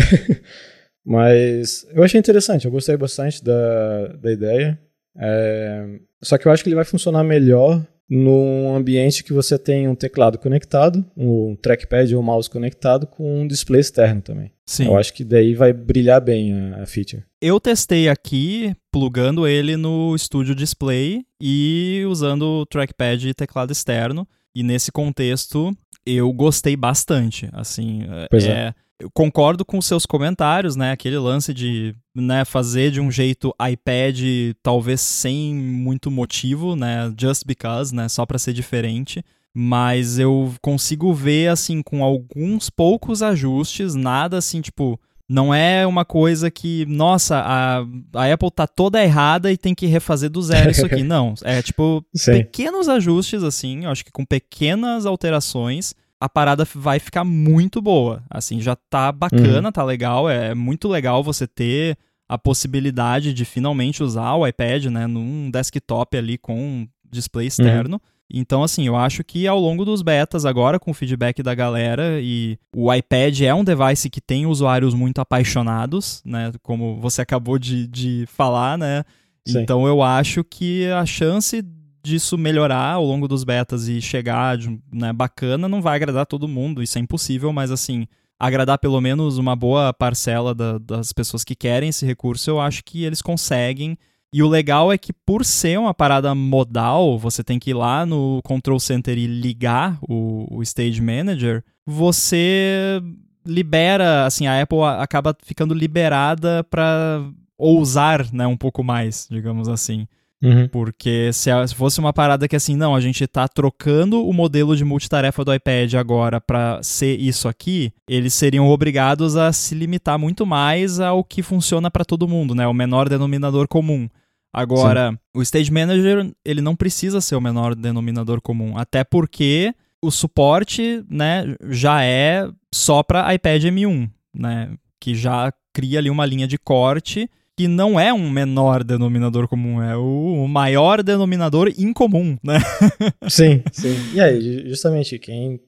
Mas 1.04 1.86
eu 1.92 2.02
achei 2.02 2.18
interessante, 2.18 2.64
eu 2.64 2.70
gostei 2.70 2.96
bastante 2.96 3.42
da, 3.42 4.08
da 4.08 4.32
ideia. 4.32 4.80
É, 5.18 5.84
só 6.22 6.38
que 6.38 6.46
eu 6.46 6.52
acho 6.52 6.62
que 6.62 6.68
ele 6.68 6.76
vai 6.76 6.84
funcionar 6.84 7.24
melhor 7.24 7.84
num 8.10 8.74
ambiente 8.74 9.22
que 9.22 9.32
você 9.32 9.56
tem 9.56 9.86
um 9.86 9.94
teclado 9.94 10.36
conectado, 10.36 11.04
um 11.16 11.54
trackpad 11.54 12.12
ou 12.12 12.20
um 12.20 12.24
mouse 12.24 12.50
conectado 12.50 13.06
com 13.06 13.42
um 13.42 13.46
display 13.46 13.80
externo 13.80 14.20
também. 14.20 14.50
Sim. 14.66 14.86
Eu 14.86 14.98
acho 14.98 15.14
que 15.14 15.22
daí 15.22 15.54
vai 15.54 15.72
brilhar 15.72 16.20
bem 16.20 16.52
a, 16.52 16.82
a 16.82 16.86
feature. 16.86 17.22
Eu 17.40 17.60
testei 17.60 18.08
aqui, 18.08 18.74
plugando 18.90 19.46
ele 19.46 19.76
no 19.76 20.18
Studio 20.18 20.54
Display 20.54 21.24
e 21.40 22.04
usando 22.08 22.42
o 22.42 22.66
trackpad 22.66 23.28
e 23.28 23.34
teclado 23.34 23.70
externo. 23.70 24.26
E 24.54 24.64
nesse 24.64 24.90
contexto, 24.90 25.72
eu 26.04 26.32
gostei 26.32 26.76
bastante. 26.76 27.48
Assim, 27.52 28.02
pois 28.28 28.44
é, 28.44 28.50
é 28.50 28.74
eu 29.00 29.10
concordo 29.10 29.64
com 29.64 29.80
seus 29.80 30.04
comentários, 30.04 30.76
né? 30.76 30.92
Aquele 30.92 31.18
lance 31.18 31.54
de 31.54 31.94
né, 32.14 32.44
fazer 32.44 32.90
de 32.90 33.00
um 33.00 33.10
jeito 33.10 33.54
iPad, 33.60 34.20
talvez 34.62 35.00
sem 35.00 35.54
muito 35.54 36.10
motivo, 36.10 36.76
né? 36.76 37.12
Just 37.18 37.44
because, 37.46 37.94
né? 37.94 38.08
Só 38.08 38.26
para 38.26 38.38
ser 38.38 38.52
diferente. 38.52 39.24
Mas 39.54 40.18
eu 40.18 40.52
consigo 40.60 41.12
ver, 41.12 41.48
assim, 41.48 41.82
com 41.82 42.04
alguns 42.04 42.68
poucos 42.68 43.22
ajustes, 43.22 43.94
nada 43.94 44.36
assim, 44.38 44.60
tipo. 44.60 45.00
Não 45.32 45.54
é 45.54 45.86
uma 45.86 46.04
coisa 46.04 46.50
que, 46.50 46.84
nossa, 46.86 47.38
a, 47.38 47.84
a 48.14 48.32
Apple 48.32 48.50
tá 48.50 48.66
toda 48.66 49.00
errada 49.00 49.52
e 49.52 49.56
tem 49.56 49.76
que 49.76 49.86
refazer 49.86 50.28
do 50.28 50.42
zero 50.42 50.72
isso 50.72 50.84
aqui. 50.84 51.04
Não. 51.04 51.34
É 51.44 51.62
tipo 51.62 52.04
Sim. 52.12 52.32
pequenos 52.32 52.88
ajustes, 52.88 53.44
assim, 53.44 53.84
eu 53.84 53.90
acho 53.90 54.04
que 54.04 54.10
com 54.10 54.24
pequenas 54.24 55.06
alterações 55.06 55.94
a 56.20 56.28
parada 56.28 56.66
vai 56.74 56.98
ficar 56.98 57.24
muito 57.24 57.80
boa. 57.80 58.22
Assim, 58.28 58.60
já 58.60 58.76
tá 58.76 59.10
bacana, 59.10 59.68
uhum. 59.68 59.72
tá 59.72 59.82
legal. 59.82 60.28
É 60.28 60.54
muito 60.54 60.86
legal 60.86 61.24
você 61.24 61.46
ter 61.46 61.96
a 62.28 62.38
possibilidade 62.38 63.32
de 63.32 63.44
finalmente 63.44 64.02
usar 64.02 64.34
o 64.34 64.46
iPad, 64.46 64.84
né, 64.86 65.06
num 65.06 65.50
desktop 65.50 66.16
ali 66.16 66.38
com 66.38 66.86
display 67.10 67.46
externo. 67.46 67.94
Uhum. 67.94 68.10
Então, 68.32 68.62
assim, 68.62 68.86
eu 68.86 68.94
acho 68.94 69.24
que 69.24 69.48
ao 69.48 69.58
longo 69.58 69.84
dos 69.84 70.02
betas, 70.02 70.44
agora 70.44 70.78
com 70.78 70.92
o 70.92 70.94
feedback 70.94 71.42
da 71.42 71.52
galera, 71.52 72.20
e 72.20 72.56
o 72.72 72.92
iPad 72.94 73.40
é 73.40 73.52
um 73.52 73.64
device 73.64 74.08
que 74.08 74.20
tem 74.20 74.46
usuários 74.46 74.94
muito 74.94 75.20
apaixonados, 75.20 76.22
né? 76.24 76.52
Como 76.62 77.00
você 77.00 77.22
acabou 77.22 77.58
de, 77.58 77.88
de 77.88 78.24
falar, 78.28 78.78
né? 78.78 79.02
Sim. 79.44 79.62
Então 79.62 79.86
eu 79.86 80.00
acho 80.00 80.44
que 80.44 80.86
a 80.90 81.04
chance 81.04 81.60
disso 82.02 82.38
melhorar 82.38 82.94
ao 82.94 83.04
longo 83.04 83.28
dos 83.28 83.44
betas 83.44 83.88
e 83.88 84.00
chegar 84.00 84.58
né, 84.92 85.12
bacana, 85.12 85.68
não 85.68 85.82
vai 85.82 85.96
agradar 85.96 86.26
todo 86.26 86.48
mundo, 86.48 86.82
isso 86.82 86.98
é 86.98 87.00
impossível, 87.00 87.52
mas 87.52 87.70
assim, 87.70 88.06
agradar 88.38 88.78
pelo 88.78 89.00
menos 89.00 89.36
uma 89.36 89.54
boa 89.54 89.92
parcela 89.92 90.54
da, 90.54 90.78
das 90.78 91.12
pessoas 91.12 91.44
que 91.44 91.54
querem 91.54 91.90
esse 91.90 92.06
recurso, 92.06 92.50
eu 92.50 92.60
acho 92.60 92.82
que 92.82 93.04
eles 93.04 93.20
conseguem. 93.20 93.98
E 94.32 94.42
o 94.42 94.48
legal 94.48 94.92
é 94.92 94.96
que, 94.96 95.12
por 95.12 95.44
ser 95.44 95.78
uma 95.78 95.92
parada 95.92 96.34
modal, 96.34 97.18
você 97.18 97.42
tem 97.42 97.58
que 97.58 97.70
ir 97.70 97.74
lá 97.74 98.06
no 98.06 98.40
Control 98.44 98.78
Center 98.78 99.18
e 99.18 99.26
ligar 99.26 99.98
o, 100.02 100.46
o 100.48 100.62
Stage 100.62 101.02
Manager, 101.02 101.64
você 101.84 103.02
libera, 103.44 104.24
assim, 104.24 104.46
a 104.46 104.62
Apple 104.62 104.82
acaba 104.82 105.36
ficando 105.42 105.74
liberada 105.74 106.62
para 106.64 107.24
ousar 107.58 108.32
né, 108.32 108.46
um 108.46 108.56
pouco 108.56 108.84
mais, 108.84 109.26
digamos 109.30 109.68
assim. 109.68 110.06
Uhum. 110.42 110.68
Porque 110.68 111.30
se, 111.32 111.50
fosse 111.74 112.00
uma 112.00 112.12
parada 112.12 112.48
que 112.48 112.56
assim, 112.56 112.74
não, 112.74 112.94
a 112.94 113.00
gente 113.00 113.26
tá 113.26 113.46
trocando 113.46 114.26
o 114.26 114.32
modelo 114.32 114.74
de 114.74 114.84
multitarefa 114.84 115.44
do 115.44 115.52
iPad 115.52 115.94
agora 115.94 116.40
para 116.40 116.82
ser 116.82 117.20
isso 117.20 117.46
aqui, 117.46 117.92
eles 118.08 118.32
seriam 118.32 118.68
obrigados 118.68 119.36
a 119.36 119.52
se 119.52 119.74
limitar 119.74 120.18
muito 120.18 120.46
mais 120.46 120.98
ao 120.98 121.22
que 121.22 121.42
funciona 121.42 121.90
para 121.90 122.04
todo 122.04 122.28
mundo, 122.28 122.54
né? 122.54 122.66
O 122.66 122.72
menor 122.72 123.08
denominador 123.08 123.68
comum. 123.68 124.08
Agora, 124.52 125.10
Sim. 125.10 125.18
o 125.34 125.42
Stage 125.42 125.70
Manager, 125.70 126.32
ele 126.44 126.60
não 126.60 126.74
precisa 126.74 127.20
ser 127.20 127.36
o 127.36 127.40
menor 127.40 127.74
denominador 127.74 128.40
comum, 128.40 128.76
até 128.76 129.04
porque 129.04 129.72
o 130.02 130.10
suporte, 130.10 131.04
né, 131.08 131.54
já 131.68 132.02
é 132.02 132.48
só 132.74 133.02
para 133.02 133.32
iPad 133.32 133.64
M1, 133.64 134.10
né, 134.34 134.72
que 134.98 135.14
já 135.14 135.52
cria 135.72 135.98
ali 135.98 136.10
uma 136.10 136.26
linha 136.26 136.48
de 136.48 136.58
corte 136.58 137.30
que 137.60 137.68
não 137.68 138.00
é 138.00 138.10
um 138.10 138.30
menor 138.30 138.82
denominador 138.82 139.46
comum, 139.46 139.82
é 139.82 139.94
o 139.94 140.48
maior 140.48 141.02
denominador 141.02 141.70
incomum, 141.76 142.38
né? 142.42 142.58
sim, 143.28 143.62
sim. 143.70 143.94
E 144.14 144.20
aí, 144.20 144.66
justamente, 144.66 145.18
quem 145.18 145.60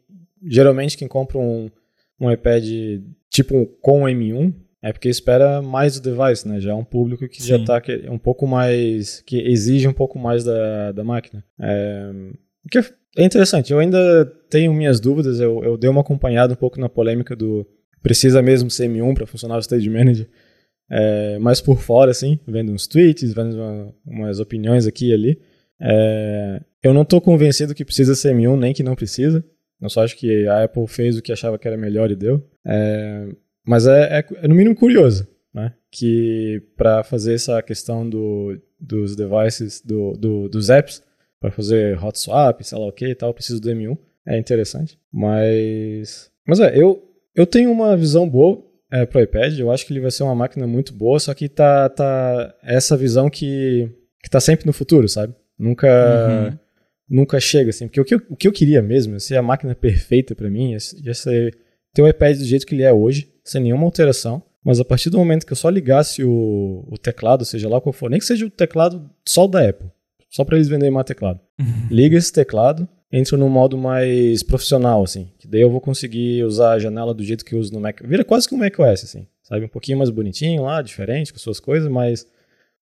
geralmente 0.42 0.96
quem 0.96 1.06
compra 1.06 1.36
um, 1.36 1.70
um 2.18 2.30
iPad 2.30 2.64
tipo 3.28 3.66
com 3.82 4.04
M1 4.04 4.54
é 4.80 4.90
porque 4.90 5.10
espera 5.10 5.60
mais 5.60 6.00
do 6.00 6.10
device, 6.10 6.48
né? 6.48 6.60
Já 6.60 6.70
é 6.70 6.74
um 6.74 6.82
público 6.82 7.28
que 7.28 7.42
sim. 7.42 7.48
já 7.48 7.56
está 7.56 7.82
um 8.08 8.18
pouco 8.18 8.46
mais. 8.46 9.20
que 9.26 9.36
exige 9.36 9.86
um 9.86 9.92
pouco 9.92 10.18
mais 10.18 10.42
da, 10.44 10.92
da 10.92 11.04
máquina. 11.04 11.44
É, 11.60 12.10
que 12.70 12.78
é 13.18 13.22
interessante, 13.22 13.70
eu 13.70 13.78
ainda 13.78 14.24
tenho 14.48 14.72
minhas 14.72 14.98
dúvidas, 14.98 15.40
eu, 15.40 15.62
eu 15.62 15.76
dei 15.76 15.90
uma 15.90 16.00
acompanhada 16.00 16.54
um 16.54 16.56
pouco 16.56 16.80
na 16.80 16.88
polêmica 16.88 17.36
do 17.36 17.66
precisa 18.02 18.40
mesmo 18.40 18.70
ser 18.70 18.88
M1 18.88 19.14
para 19.14 19.26
funcionar 19.26 19.56
o 19.56 19.60
Stage 19.60 19.90
Manager 19.90 20.26
é, 20.94 21.38
mais 21.38 21.58
por 21.58 21.80
fora, 21.80 22.10
assim, 22.10 22.38
vendo 22.46 22.70
uns 22.70 22.86
tweets, 22.86 23.32
vendo 23.32 23.56
uma, 23.56 23.94
umas 24.04 24.40
opiniões 24.40 24.86
aqui 24.86 25.08
e 25.08 25.14
ali. 25.14 25.40
É, 25.80 26.60
eu 26.82 26.92
não 26.92 27.00
estou 27.00 27.18
convencido 27.18 27.74
que 27.74 27.84
precisa 27.84 28.14
ser 28.14 28.34
M1, 28.34 28.58
nem 28.58 28.74
que 28.74 28.82
não 28.82 28.94
precisa. 28.94 29.42
Eu 29.80 29.88
só 29.88 30.04
acho 30.04 30.16
que 30.16 30.46
a 30.46 30.64
Apple 30.64 30.86
fez 30.86 31.16
o 31.16 31.22
que 31.22 31.32
achava 31.32 31.58
que 31.58 31.66
era 31.66 31.78
melhor 31.78 32.10
e 32.10 32.16
deu. 32.16 32.46
É, 32.66 33.26
mas 33.66 33.86
é, 33.86 34.18
é, 34.18 34.24
é, 34.42 34.48
no 34.48 34.54
mínimo 34.54 34.76
curioso, 34.76 35.26
né? 35.52 35.72
Que 35.90 36.62
para 36.76 37.02
fazer 37.02 37.34
essa 37.34 37.62
questão 37.62 38.08
do, 38.08 38.60
dos 38.78 39.16
devices, 39.16 39.80
do, 39.80 40.12
do 40.12 40.48
dos 40.48 40.68
apps, 40.68 41.02
para 41.40 41.50
fazer 41.50 41.98
hot 42.04 42.18
swap, 42.18 42.60
sei 42.62 42.78
lá 42.78 42.86
o 42.86 42.92
que 42.92 43.06
e 43.06 43.14
tal, 43.14 43.32
preciso 43.32 43.60
do 43.60 43.70
M1. 43.70 43.96
É 44.26 44.38
interessante. 44.38 44.98
Mas. 45.10 46.30
Mas 46.46 46.60
é, 46.60 46.78
eu, 46.78 47.02
eu 47.34 47.46
tenho 47.46 47.72
uma 47.72 47.96
visão 47.96 48.28
boa 48.28 48.62
é, 48.92 49.06
pro 49.06 49.22
iPad. 49.22 49.58
Eu 49.58 49.72
acho 49.72 49.86
que 49.86 49.92
ele 49.92 50.00
vai 50.00 50.10
ser 50.10 50.22
uma 50.22 50.34
máquina 50.34 50.66
muito 50.66 50.92
boa, 50.92 51.18
só 51.18 51.32
que 51.32 51.48
tá, 51.48 51.88
tá 51.88 52.54
essa 52.62 52.96
visão 52.96 53.30
que, 53.30 53.90
que 54.22 54.28
tá 54.28 54.38
sempre 54.38 54.66
no 54.66 54.72
futuro, 54.72 55.08
sabe? 55.08 55.34
Nunca, 55.58 55.88
uhum. 56.50 56.58
nunca 57.08 57.40
chega, 57.40 57.70
assim. 57.70 57.86
Porque 57.86 58.00
o 58.00 58.04
que, 58.04 58.14
eu, 58.14 58.22
o 58.28 58.36
que 58.36 58.46
eu 58.46 58.52
queria 58.52 58.82
mesmo, 58.82 59.18
ser 59.18 59.36
a 59.36 59.42
máquina 59.42 59.74
perfeita 59.74 60.34
para 60.34 60.50
mim, 60.50 60.72
ia 60.72 61.14
ser 61.14 61.56
ter 61.94 62.02
o 62.02 62.08
iPad 62.08 62.36
do 62.36 62.44
jeito 62.44 62.66
que 62.66 62.74
ele 62.74 62.82
é 62.82 62.92
hoje, 62.92 63.32
sem 63.44 63.62
nenhuma 63.62 63.84
alteração. 63.84 64.42
Mas 64.64 64.78
a 64.78 64.84
partir 64.84 65.10
do 65.10 65.18
momento 65.18 65.44
que 65.44 65.52
eu 65.52 65.56
só 65.56 65.68
ligasse 65.68 66.22
o, 66.22 66.86
o 66.88 66.96
teclado, 66.96 67.44
seja 67.44 67.68
lá 67.68 67.80
qual 67.80 67.92
for, 67.92 68.10
nem 68.10 68.20
que 68.20 68.24
seja 68.24 68.46
o 68.46 68.50
teclado 68.50 69.10
só 69.26 69.46
da 69.46 69.68
Apple, 69.68 69.88
só 70.30 70.44
para 70.44 70.56
eles 70.56 70.68
venderem 70.68 70.92
mais 70.92 71.06
teclado. 71.06 71.40
Liga 71.90 72.16
esse 72.16 72.32
teclado, 72.32 72.88
entro 73.12 73.36
no 73.36 73.48
modo 73.48 73.76
mais 73.76 74.42
profissional, 74.42 75.02
assim. 75.04 75.30
Que 75.38 75.46
daí 75.46 75.60
eu 75.60 75.70
vou 75.70 75.80
conseguir 75.80 76.42
usar 76.44 76.72
a 76.72 76.78
janela 76.78 77.12
do 77.12 77.22
jeito 77.22 77.44
que 77.44 77.54
eu 77.54 77.58
uso 77.58 77.72
no 77.72 77.80
Mac. 77.80 78.00
Vira 78.02 78.24
quase 78.24 78.48
que 78.48 78.54
um 78.54 78.58
macOS, 78.58 79.04
assim. 79.04 79.26
Sabe? 79.42 79.66
Um 79.66 79.68
pouquinho 79.68 79.98
mais 79.98 80.08
bonitinho 80.08 80.62
lá, 80.62 80.80
diferente, 80.80 81.32
com 81.32 81.38
suas 81.38 81.60
coisas, 81.60 81.90
mas 81.90 82.26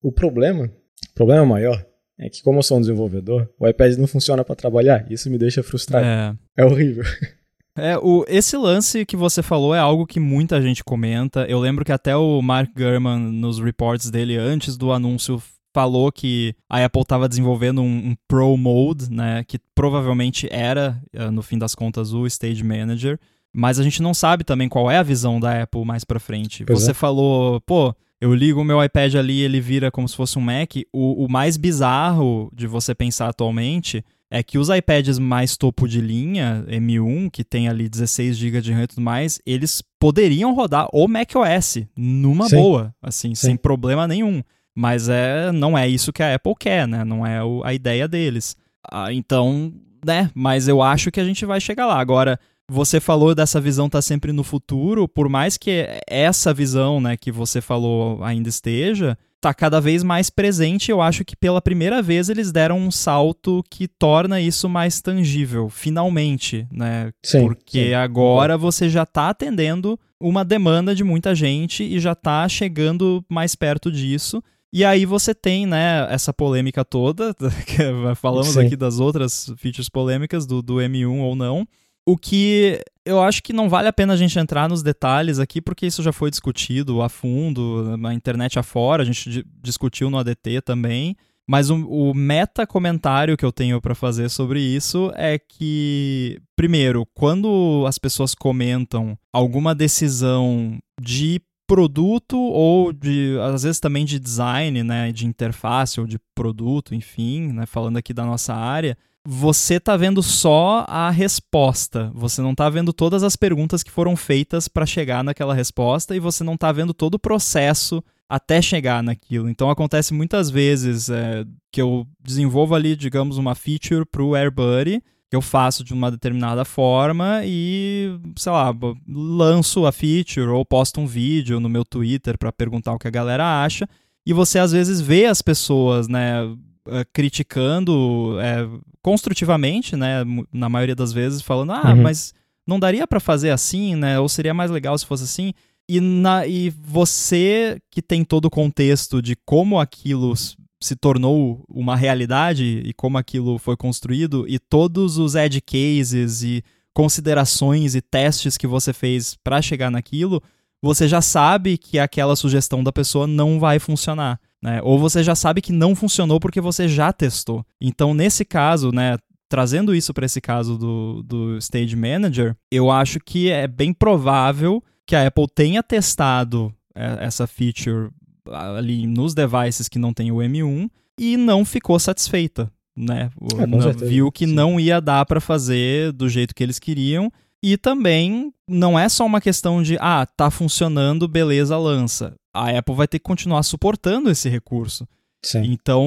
o 0.00 0.12
problema, 0.12 0.66
o 1.10 1.14
problema 1.14 1.44
maior, 1.44 1.84
é 2.16 2.28
que 2.28 2.42
como 2.42 2.58
eu 2.58 2.62
sou 2.62 2.76
um 2.78 2.80
desenvolvedor, 2.80 3.48
o 3.58 3.66
iPad 3.66 3.96
não 3.96 4.06
funciona 4.06 4.44
para 4.44 4.54
trabalhar. 4.54 5.10
Isso 5.10 5.28
me 5.28 5.36
deixa 5.36 5.62
frustrado. 5.62 6.06
É, 6.06 6.34
é 6.58 6.64
horrível. 6.64 7.04
É, 7.78 7.96
o, 7.96 8.26
esse 8.28 8.56
lance 8.56 9.06
que 9.06 9.16
você 9.16 9.42
falou 9.42 9.74
é 9.74 9.78
algo 9.78 10.04
que 10.04 10.20
muita 10.20 10.60
gente 10.60 10.84
comenta. 10.84 11.46
Eu 11.46 11.58
lembro 11.58 11.84
que 11.84 11.92
até 11.92 12.14
o 12.14 12.42
Mark 12.42 12.68
Gurman, 12.76 13.18
nos 13.18 13.58
reports 13.58 14.10
dele 14.10 14.36
antes 14.36 14.76
do 14.76 14.92
anúncio, 14.92 15.40
falou 15.72 16.10
que 16.10 16.54
a 16.68 16.84
Apple 16.84 17.02
estava 17.02 17.28
desenvolvendo 17.28 17.80
um, 17.82 18.10
um, 18.10 18.16
Pro 18.26 18.56
Mode, 18.56 19.10
né, 19.10 19.44
que 19.46 19.58
provavelmente 19.74 20.48
era, 20.50 21.00
eh, 21.12 21.30
no 21.30 21.42
fim 21.42 21.58
das 21.58 21.74
contas, 21.74 22.12
o 22.12 22.26
Stage 22.26 22.64
Manager, 22.64 23.18
mas 23.52 23.78
a 23.78 23.82
gente 23.82 24.02
não 24.02 24.14
sabe 24.14 24.44
também 24.44 24.68
qual 24.68 24.90
é 24.90 24.96
a 24.98 25.02
visão 25.02 25.40
da 25.40 25.62
Apple 25.62 25.84
mais 25.84 26.04
para 26.04 26.20
frente. 26.20 26.64
Pois 26.64 26.82
Você 26.82 26.92
é. 26.92 26.94
falou, 26.94 27.60
pô, 27.62 27.94
eu 28.20 28.34
ligo 28.34 28.60
o 28.60 28.64
meu 28.64 28.82
iPad 28.82 29.14
ali 29.14 29.40
ele 29.40 29.60
vira 29.60 29.90
como 29.90 30.08
se 30.08 30.14
fosse 30.14 30.38
um 30.38 30.42
Mac. 30.42 30.74
O, 30.92 31.24
o 31.24 31.28
mais 31.28 31.56
bizarro 31.56 32.50
de 32.54 32.66
você 32.66 32.94
pensar 32.94 33.28
atualmente 33.28 34.04
é 34.30 34.42
que 34.42 34.58
os 34.58 34.68
iPads 34.68 35.18
mais 35.18 35.56
topo 35.56 35.88
de 35.88 36.00
linha, 36.00 36.64
M1, 36.68 37.30
que 37.30 37.42
tem 37.42 37.68
ali 37.68 37.88
16 37.88 38.36
GB 38.36 38.60
de 38.60 38.72
RAM 38.72 38.84
e 38.84 38.86
tudo 38.86 39.00
mais, 39.00 39.40
eles 39.44 39.82
poderiam 39.98 40.54
rodar 40.54 40.86
o 40.92 41.08
macOS 41.08 41.78
numa 41.96 42.48
Sim. 42.48 42.56
boa, 42.56 42.94
assim, 43.02 43.34
Sim. 43.34 43.46
sem 43.48 43.56
problema 43.56 44.06
nenhum. 44.06 44.42
Mas 44.80 45.10
é, 45.10 45.52
não 45.52 45.76
é 45.76 45.86
isso 45.86 46.10
que 46.10 46.22
a 46.22 46.34
Apple 46.34 46.54
quer, 46.58 46.88
né? 46.88 47.04
Não 47.04 47.26
é 47.26 47.44
o, 47.44 47.62
a 47.62 47.74
ideia 47.74 48.08
deles. 48.08 48.56
Ah, 48.90 49.12
então, 49.12 49.74
né? 50.02 50.30
Mas 50.34 50.68
eu 50.68 50.80
acho 50.80 51.10
que 51.10 51.20
a 51.20 51.24
gente 51.24 51.44
vai 51.44 51.60
chegar 51.60 51.84
lá. 51.84 52.00
Agora, 52.00 52.40
você 52.66 52.98
falou 52.98 53.34
dessa 53.34 53.60
visão 53.60 53.86
estar 53.86 53.98
tá 53.98 54.02
sempre 54.02 54.32
no 54.32 54.42
futuro, 54.42 55.06
por 55.06 55.28
mais 55.28 55.58
que 55.58 55.86
essa 56.08 56.54
visão, 56.54 56.98
né, 56.98 57.14
que 57.14 57.30
você 57.30 57.60
falou 57.60 58.24
ainda 58.24 58.48
esteja, 58.48 59.18
tá 59.38 59.52
cada 59.52 59.82
vez 59.82 60.02
mais 60.02 60.30
presente. 60.30 60.90
Eu 60.90 61.02
acho 61.02 61.26
que 61.26 61.36
pela 61.36 61.60
primeira 61.60 62.00
vez 62.00 62.30
eles 62.30 62.50
deram 62.50 62.78
um 62.78 62.90
salto 62.90 63.62
que 63.68 63.86
torna 63.86 64.40
isso 64.40 64.66
mais 64.66 65.02
tangível, 65.02 65.68
finalmente, 65.68 66.66
né? 66.72 67.12
Sim, 67.22 67.42
Porque 67.42 67.88
sim. 67.88 67.94
agora 67.94 68.56
você 68.56 68.88
já 68.88 69.02
está 69.02 69.28
atendendo 69.28 70.00
uma 70.18 70.42
demanda 70.42 70.94
de 70.94 71.04
muita 71.04 71.34
gente 71.34 71.84
e 71.84 72.00
já 72.00 72.12
está 72.12 72.48
chegando 72.48 73.22
mais 73.28 73.54
perto 73.54 73.92
disso. 73.92 74.42
E 74.72 74.84
aí 74.84 75.04
você 75.04 75.34
tem, 75.34 75.66
né, 75.66 76.06
essa 76.10 76.32
polêmica 76.32 76.84
toda, 76.84 77.34
falamos 78.16 78.54
Sim. 78.54 78.66
aqui 78.66 78.76
das 78.76 79.00
outras 79.00 79.52
features 79.56 79.88
polêmicas 79.88 80.46
do, 80.46 80.62
do 80.62 80.74
M1 80.76 81.20
ou 81.20 81.34
não, 81.34 81.66
o 82.06 82.16
que 82.16 82.80
eu 83.04 83.20
acho 83.20 83.42
que 83.42 83.52
não 83.52 83.68
vale 83.68 83.88
a 83.88 83.92
pena 83.92 84.12
a 84.12 84.16
gente 84.16 84.38
entrar 84.38 84.68
nos 84.68 84.82
detalhes 84.82 85.38
aqui, 85.38 85.60
porque 85.60 85.86
isso 85.86 86.02
já 86.02 86.12
foi 86.12 86.30
discutido 86.30 87.02
a 87.02 87.08
fundo, 87.08 87.96
na 87.96 88.14
internet 88.14 88.58
afora, 88.58 89.02
a 89.02 89.06
gente 89.06 89.44
discutiu 89.60 90.08
no 90.08 90.18
ADT 90.18 90.60
também. 90.62 91.16
Mas 91.48 91.68
o, 91.68 91.84
o 91.88 92.14
meta 92.14 92.64
comentário 92.64 93.36
que 93.36 93.44
eu 93.44 93.50
tenho 93.50 93.80
para 93.80 93.92
fazer 93.92 94.28
sobre 94.28 94.60
isso 94.60 95.10
é 95.16 95.36
que, 95.36 96.40
primeiro, 96.54 97.04
quando 97.12 97.84
as 97.88 97.98
pessoas 97.98 98.36
comentam 98.36 99.18
alguma 99.32 99.74
decisão 99.74 100.78
de 101.00 101.40
produto 101.70 102.36
ou 102.36 102.92
de 102.92 103.38
às 103.40 103.62
vezes 103.62 103.78
também 103.78 104.04
de 104.04 104.18
design, 104.18 104.82
né, 104.82 105.12
de 105.12 105.24
interface 105.24 106.00
ou 106.00 106.06
de 106.06 106.18
produto, 106.34 106.96
enfim, 106.96 107.52
né, 107.52 107.64
falando 107.64 107.96
aqui 107.96 108.12
da 108.12 108.24
nossa 108.24 108.52
área, 108.52 108.98
você 109.24 109.78
tá 109.78 109.96
vendo 109.96 110.20
só 110.20 110.84
a 110.88 111.10
resposta. 111.10 112.10
Você 112.12 112.42
não 112.42 112.56
tá 112.56 112.68
vendo 112.68 112.92
todas 112.92 113.22
as 113.22 113.36
perguntas 113.36 113.84
que 113.84 113.90
foram 113.90 114.16
feitas 114.16 114.66
para 114.66 114.84
chegar 114.84 115.22
naquela 115.22 115.54
resposta 115.54 116.16
e 116.16 116.18
você 116.18 116.42
não 116.42 116.56
tá 116.56 116.72
vendo 116.72 116.92
todo 116.92 117.14
o 117.14 117.20
processo 117.20 118.02
até 118.28 118.60
chegar 118.60 119.00
naquilo. 119.00 119.48
Então 119.48 119.70
acontece 119.70 120.12
muitas 120.12 120.50
vezes 120.50 121.08
é, 121.08 121.44
que 121.70 121.80
eu 121.80 122.04
desenvolvo 122.20 122.74
ali, 122.74 122.96
digamos, 122.96 123.38
uma 123.38 123.54
feature 123.54 124.04
pro 124.04 124.34
AirBuddy 124.34 125.00
que 125.30 125.36
eu 125.36 125.40
faço 125.40 125.84
de 125.84 125.94
uma 125.94 126.10
determinada 126.10 126.64
forma 126.64 127.42
e, 127.44 128.18
sei 128.36 128.50
lá, 128.50 128.74
lanço 129.08 129.86
a 129.86 129.92
feature 129.92 130.48
ou 130.48 130.64
posto 130.64 131.00
um 131.00 131.06
vídeo 131.06 131.60
no 131.60 131.68
meu 131.68 131.84
Twitter 131.84 132.36
para 132.36 132.50
perguntar 132.50 132.92
o 132.92 132.98
que 132.98 133.06
a 133.06 133.12
galera 133.12 133.62
acha. 133.62 133.88
E 134.26 134.32
você 134.32 134.58
às 134.58 134.72
vezes 134.72 135.00
vê 135.00 135.26
as 135.26 135.40
pessoas, 135.40 136.08
né, 136.08 136.42
eh, 136.88 137.06
criticando 137.12 138.38
é, 138.40 138.66
construtivamente, 139.00 139.94
né, 139.94 140.24
na 140.52 140.68
maioria 140.68 140.96
das 140.96 141.12
vezes, 141.12 141.40
falando, 141.40 141.72
ah, 141.72 141.90
uhum. 141.90 142.02
mas 142.02 142.34
não 142.66 142.80
daria 142.80 143.06
para 143.06 143.20
fazer 143.20 143.50
assim, 143.50 143.94
né, 143.94 144.18
ou 144.18 144.28
seria 144.28 144.52
mais 144.52 144.70
legal 144.70 144.98
se 144.98 145.06
fosse 145.06 145.22
assim. 145.22 145.52
E, 145.88 146.00
na, 146.00 146.44
e 146.44 146.70
você 146.70 147.80
que 147.88 148.02
tem 148.02 148.24
todo 148.24 148.46
o 148.46 148.50
contexto 148.50 149.22
de 149.22 149.36
como 149.44 149.78
aquilo 149.78 150.34
se 150.82 150.96
tornou 150.96 151.64
uma 151.68 151.94
realidade 151.94 152.82
e 152.84 152.92
como 152.94 153.18
aquilo 153.18 153.58
foi 153.58 153.76
construído 153.76 154.46
e 154.48 154.58
todos 154.58 155.18
os 155.18 155.34
edge 155.34 155.60
cases 155.60 156.42
e 156.42 156.64
considerações 156.94 157.94
e 157.94 158.00
testes 158.00 158.56
que 158.56 158.66
você 158.66 158.92
fez 158.92 159.36
para 159.44 159.62
chegar 159.62 159.90
naquilo, 159.90 160.42
você 160.82 161.06
já 161.06 161.20
sabe 161.20 161.76
que 161.76 161.98
aquela 161.98 162.34
sugestão 162.34 162.82
da 162.82 162.92
pessoa 162.92 163.26
não 163.26 163.60
vai 163.60 163.78
funcionar, 163.78 164.40
né? 164.62 164.80
Ou 164.82 164.98
você 164.98 165.22
já 165.22 165.34
sabe 165.34 165.60
que 165.60 165.72
não 165.72 165.94
funcionou 165.94 166.40
porque 166.40 166.60
você 166.60 166.88
já 166.88 167.12
testou. 167.12 167.64
Então, 167.80 168.14
nesse 168.14 168.44
caso, 168.44 168.90
né, 168.90 169.18
trazendo 169.48 169.94
isso 169.94 170.14
para 170.14 170.26
esse 170.26 170.40
caso 170.40 170.78
do, 170.78 171.22
do 171.22 171.58
Stage 171.58 171.94
Manager, 171.96 172.56
eu 172.70 172.90
acho 172.90 173.20
que 173.20 173.50
é 173.50 173.66
bem 173.66 173.92
provável 173.92 174.82
que 175.06 175.14
a 175.14 175.26
Apple 175.26 175.46
tenha 175.54 175.82
testado 175.82 176.72
é, 176.94 177.18
essa 177.26 177.46
feature 177.46 178.10
ali 178.46 179.06
nos 179.06 179.34
devices 179.34 179.88
que 179.88 179.98
não 179.98 180.12
tem 180.12 180.30
o 180.30 180.36
M1 180.36 180.90
e 181.18 181.36
não 181.36 181.64
ficou 181.64 181.98
satisfeita, 181.98 182.70
né? 182.96 183.30
É, 183.58 183.82
certeza. 183.82 184.06
Viu 184.06 184.30
que 184.32 184.46
Sim. 184.46 184.54
não 184.54 184.78
ia 184.78 185.00
dar 185.00 185.24
para 185.26 185.40
fazer 185.40 186.12
do 186.12 186.28
jeito 186.28 186.54
que 186.54 186.62
eles 186.62 186.78
queriam 186.78 187.30
e 187.62 187.76
também 187.76 188.52
não 188.68 188.98
é 188.98 189.08
só 189.08 189.26
uma 189.26 189.40
questão 189.40 189.82
de 189.82 189.96
ah, 190.00 190.24
tá 190.24 190.50
funcionando, 190.50 191.28
beleza, 191.28 191.76
lança. 191.76 192.34
A 192.54 192.70
Apple 192.70 192.94
vai 192.94 193.06
ter 193.06 193.18
que 193.18 193.24
continuar 193.24 193.62
suportando 193.62 194.30
esse 194.30 194.48
recurso. 194.48 195.06
Sim. 195.42 195.62
Então, 195.64 196.06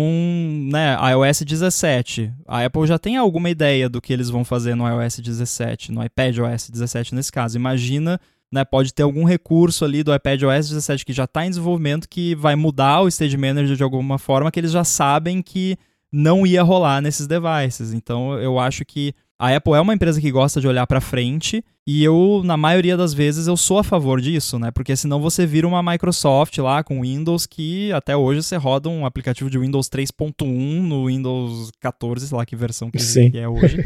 né, 0.71 0.95
iOS 1.11 1.41
17. 1.41 2.31
A 2.47 2.65
Apple 2.65 2.85
já 2.85 2.99
tem 2.99 3.17
alguma 3.17 3.49
ideia 3.49 3.89
do 3.89 4.01
que 4.01 4.13
eles 4.13 4.29
vão 4.29 4.45
fazer 4.45 4.75
no 4.75 4.87
iOS 4.87 5.19
17, 5.19 5.91
no 5.91 6.03
iPad 6.03 6.37
OS 6.39 6.69
17 6.69 7.15
nesse 7.15 7.31
caso. 7.31 7.57
Imagina, 7.57 8.19
né, 8.53 8.63
pode 8.63 8.93
ter 8.93 9.01
algum 9.01 9.23
recurso 9.23 9.83
ali 9.83 10.03
do 10.03 10.13
iPad 10.13 10.43
OS 10.43 10.69
17 10.69 11.03
que 11.03 11.11
já 11.11 11.23
está 11.23 11.43
em 11.43 11.49
desenvolvimento 11.49 12.07
que 12.07 12.35
vai 12.35 12.55
mudar 12.55 13.01
o 13.01 13.07
Stage 13.07 13.35
Manager 13.35 13.75
de 13.75 13.81
alguma 13.81 14.19
forma 14.19 14.51
que 14.51 14.59
eles 14.59 14.71
já 14.71 14.83
sabem 14.83 15.41
que 15.41 15.75
não 16.11 16.45
ia 16.45 16.61
rolar 16.61 17.01
nesses 17.01 17.25
devices. 17.25 17.93
Então, 17.93 18.37
eu 18.37 18.59
acho 18.59 18.85
que 18.85 19.11
a 19.39 19.55
Apple 19.55 19.73
é 19.73 19.81
uma 19.81 19.95
empresa 19.95 20.21
que 20.21 20.29
gosta 20.29 20.61
de 20.61 20.67
olhar 20.67 20.85
para 20.85 21.01
frente 21.01 21.65
e 21.85 22.03
eu, 22.03 22.43
na 22.45 22.55
maioria 22.55 22.95
das 22.95 23.11
vezes, 23.11 23.47
eu 23.47 23.57
sou 23.57 23.79
a 23.79 23.83
favor 23.83 24.21
disso, 24.21 24.59
né? 24.59 24.69
Porque 24.69 24.95
senão 24.95 25.19
você 25.19 25.47
vira 25.47 25.67
uma 25.67 25.81
Microsoft 25.81 26.55
lá 26.59 26.83
com 26.83 27.01
Windows 27.01 27.47
que 27.47 27.91
até 27.91 28.15
hoje 28.15 28.43
você 28.43 28.55
roda 28.55 28.87
um 28.87 29.03
aplicativo 29.03 29.49
de 29.49 29.57
Windows 29.57 29.89
3.1 29.89 30.45
no 30.81 31.07
Windows 31.07 31.71
14, 31.81 32.27
sei 32.27 32.37
lá 32.37 32.45
que 32.45 32.55
versão 32.55 32.91
que, 32.91 32.99
que 33.31 33.37
é 33.39 33.49
hoje. 33.49 33.83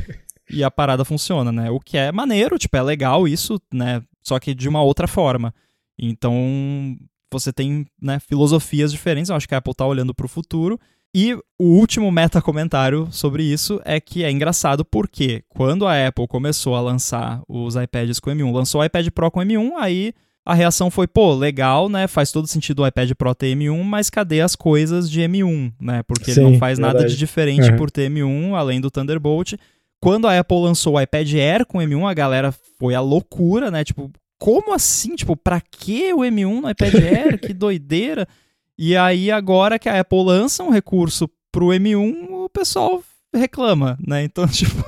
e 0.51 0.61
a 0.61 0.69
parada 0.69 1.05
funciona, 1.05 1.53
né? 1.53 1.71
O 1.71 1.79
que 1.79 1.97
é 1.97 2.11
maneiro, 2.11 2.59
tipo, 2.59 2.75
é 2.75 2.81
legal 2.81 3.25
isso, 3.25 3.59
né? 3.73 4.03
Só 4.27 4.39
que 4.39 4.53
de 4.53 4.67
uma 4.67 4.81
outra 4.81 5.07
forma. 5.07 5.53
Então, 5.97 6.95
você 7.31 7.51
tem 7.53 7.85
né, 8.01 8.19
filosofias 8.19 8.91
diferentes. 8.91 9.29
Eu 9.29 9.35
acho 9.35 9.47
que 9.47 9.55
a 9.55 9.57
Apple 9.57 9.73
tá 9.73 9.85
olhando 9.85 10.13
para 10.13 10.25
o 10.25 10.29
futuro. 10.29 10.79
E 11.15 11.33
o 11.33 11.63
último 11.79 12.11
meta 12.11 12.41
comentário 12.41 13.07
sobre 13.09 13.41
isso 13.43 13.81
é 13.85 13.99
que 13.99 14.23
é 14.23 14.29
engraçado 14.29 14.83
porque 14.85 15.43
quando 15.49 15.87
a 15.87 16.07
Apple 16.07 16.27
começou 16.27 16.75
a 16.75 16.81
lançar 16.81 17.41
os 17.47 17.75
iPads 17.75 18.19
com 18.19 18.29
M1, 18.29 18.51
lançou 18.53 18.81
o 18.81 18.83
iPad 18.83 19.07
Pro 19.09 19.31
com 19.31 19.39
M1, 19.39 19.71
aí 19.79 20.13
a 20.45 20.53
reação 20.53 20.91
foi, 20.91 21.07
pô, 21.07 21.33
legal, 21.33 21.89
né? 21.89 22.07
Faz 22.07 22.31
todo 22.31 22.45
sentido 22.47 22.83
o 22.83 22.87
iPad 22.87 23.11
Pro 23.17 23.33
ter 23.33 23.55
M1, 23.55 23.81
mas 23.83 24.09
cadê 24.09 24.41
as 24.41 24.55
coisas 24.55 25.09
de 25.09 25.21
M1, 25.21 25.73
né? 25.79 26.03
Porque 26.03 26.33
Sim, 26.33 26.41
ele 26.41 26.51
não 26.51 26.59
faz 26.59 26.77
nada 26.77 26.93
verdade. 26.99 27.13
de 27.13 27.19
diferente 27.19 27.71
Uhum. 27.71 27.77
por 27.77 27.89
ter 27.89 28.11
M1, 28.11 28.53
além 28.53 28.79
do 28.79 28.91
Thunderbolt. 28.91 29.53
Quando 30.01 30.27
a 30.27 30.37
Apple 30.39 30.59
lançou 30.61 30.95
o 30.95 31.01
iPad 31.01 31.33
Air 31.33 31.65
com 31.65 31.79
M1, 31.79 32.09
a 32.09 32.13
galera 32.13 32.53
foi 32.79 32.93
a 32.95 33.01
loucura, 33.01 33.71
né? 33.71 33.83
Tipo, 33.83 34.11
como 34.39 34.73
assim? 34.73 35.15
Tipo, 35.15 35.35
pra 35.35 35.59
que 35.59 36.13
o 36.13 36.19
M1 36.19 36.61
no 36.61 36.69
iPad 36.69 36.93
Air? 37.01 37.39
que 37.39 37.53
doideira. 37.53 38.27
E 38.77 38.95
aí, 38.95 39.31
agora 39.31 39.79
que 39.79 39.89
a 39.89 39.99
Apple 39.99 40.23
lança 40.23 40.63
um 40.63 40.69
recurso 40.69 41.27
pro 41.51 41.67
M1, 41.67 42.27
o 42.29 42.49
pessoal 42.49 43.01
reclama, 43.33 43.97
né? 44.05 44.23
Então, 44.23 44.45
tipo. 44.49 44.83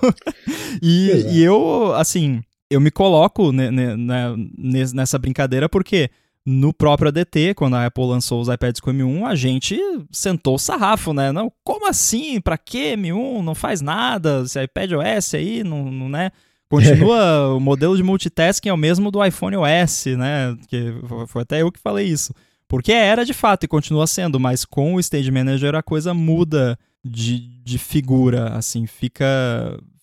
e, 0.81 1.09
e 1.31 1.43
eu, 1.43 1.93
assim, 1.95 2.41
eu 2.69 2.79
me 2.79 2.91
coloco 2.91 3.51
ne- 3.51 3.71
ne- 3.71 3.95
né, 3.97 4.35
nes- 4.57 4.93
nessa 4.93 5.17
brincadeira 5.17 5.67
porque 5.67 6.09
no 6.51 6.73
próprio 6.73 7.09
ADT, 7.09 7.53
quando 7.55 7.75
a 7.75 7.85
Apple 7.85 8.05
lançou 8.05 8.41
os 8.41 8.47
iPads 8.47 8.81
com 8.81 8.91
M1, 8.91 9.23
a 9.25 9.35
gente 9.35 9.79
sentou 10.11 10.55
o 10.55 10.59
sarrafo, 10.59 11.13
né? 11.13 11.31
Não, 11.31 11.51
como 11.63 11.87
assim? 11.87 12.41
Pra 12.41 12.57
que 12.57 12.95
M1? 12.95 13.43
Não 13.43 13.53
faz 13.53 13.81
nada. 13.81 14.41
Esse 14.43 14.61
iPad 14.63 14.93
OS 14.93 15.35
aí, 15.35 15.63
não, 15.63 15.91
não 15.91 16.09
né? 16.09 16.31
Continua, 16.67 17.53
o 17.55 17.59
modelo 17.59 17.95
de 17.95 18.01
multitasking 18.01 18.69
é 18.69 18.73
o 18.73 18.77
mesmo 18.77 19.11
do 19.11 19.23
iPhone 19.23 19.57
OS, 19.57 20.05
né? 20.17 20.57
Que 20.67 20.91
foi- 21.07 21.27
foi 21.27 21.41
até 21.43 21.61
eu 21.61 21.71
que 21.71 21.79
falei 21.79 22.07
isso. 22.07 22.33
Porque 22.67 22.91
era 22.91 23.23
de 23.23 23.33
fato 23.33 23.63
e 23.63 23.67
continua 23.67 24.07
sendo, 24.07 24.39
mas 24.39 24.65
com 24.65 24.95
o 24.95 24.99
Stage 24.99 25.29
Manager 25.31 25.75
a 25.75 25.83
coisa 25.83 26.13
muda 26.13 26.77
de, 27.05 27.39
de 27.63 27.77
figura, 27.77 28.49
assim, 28.55 28.85
fica, 28.87 29.25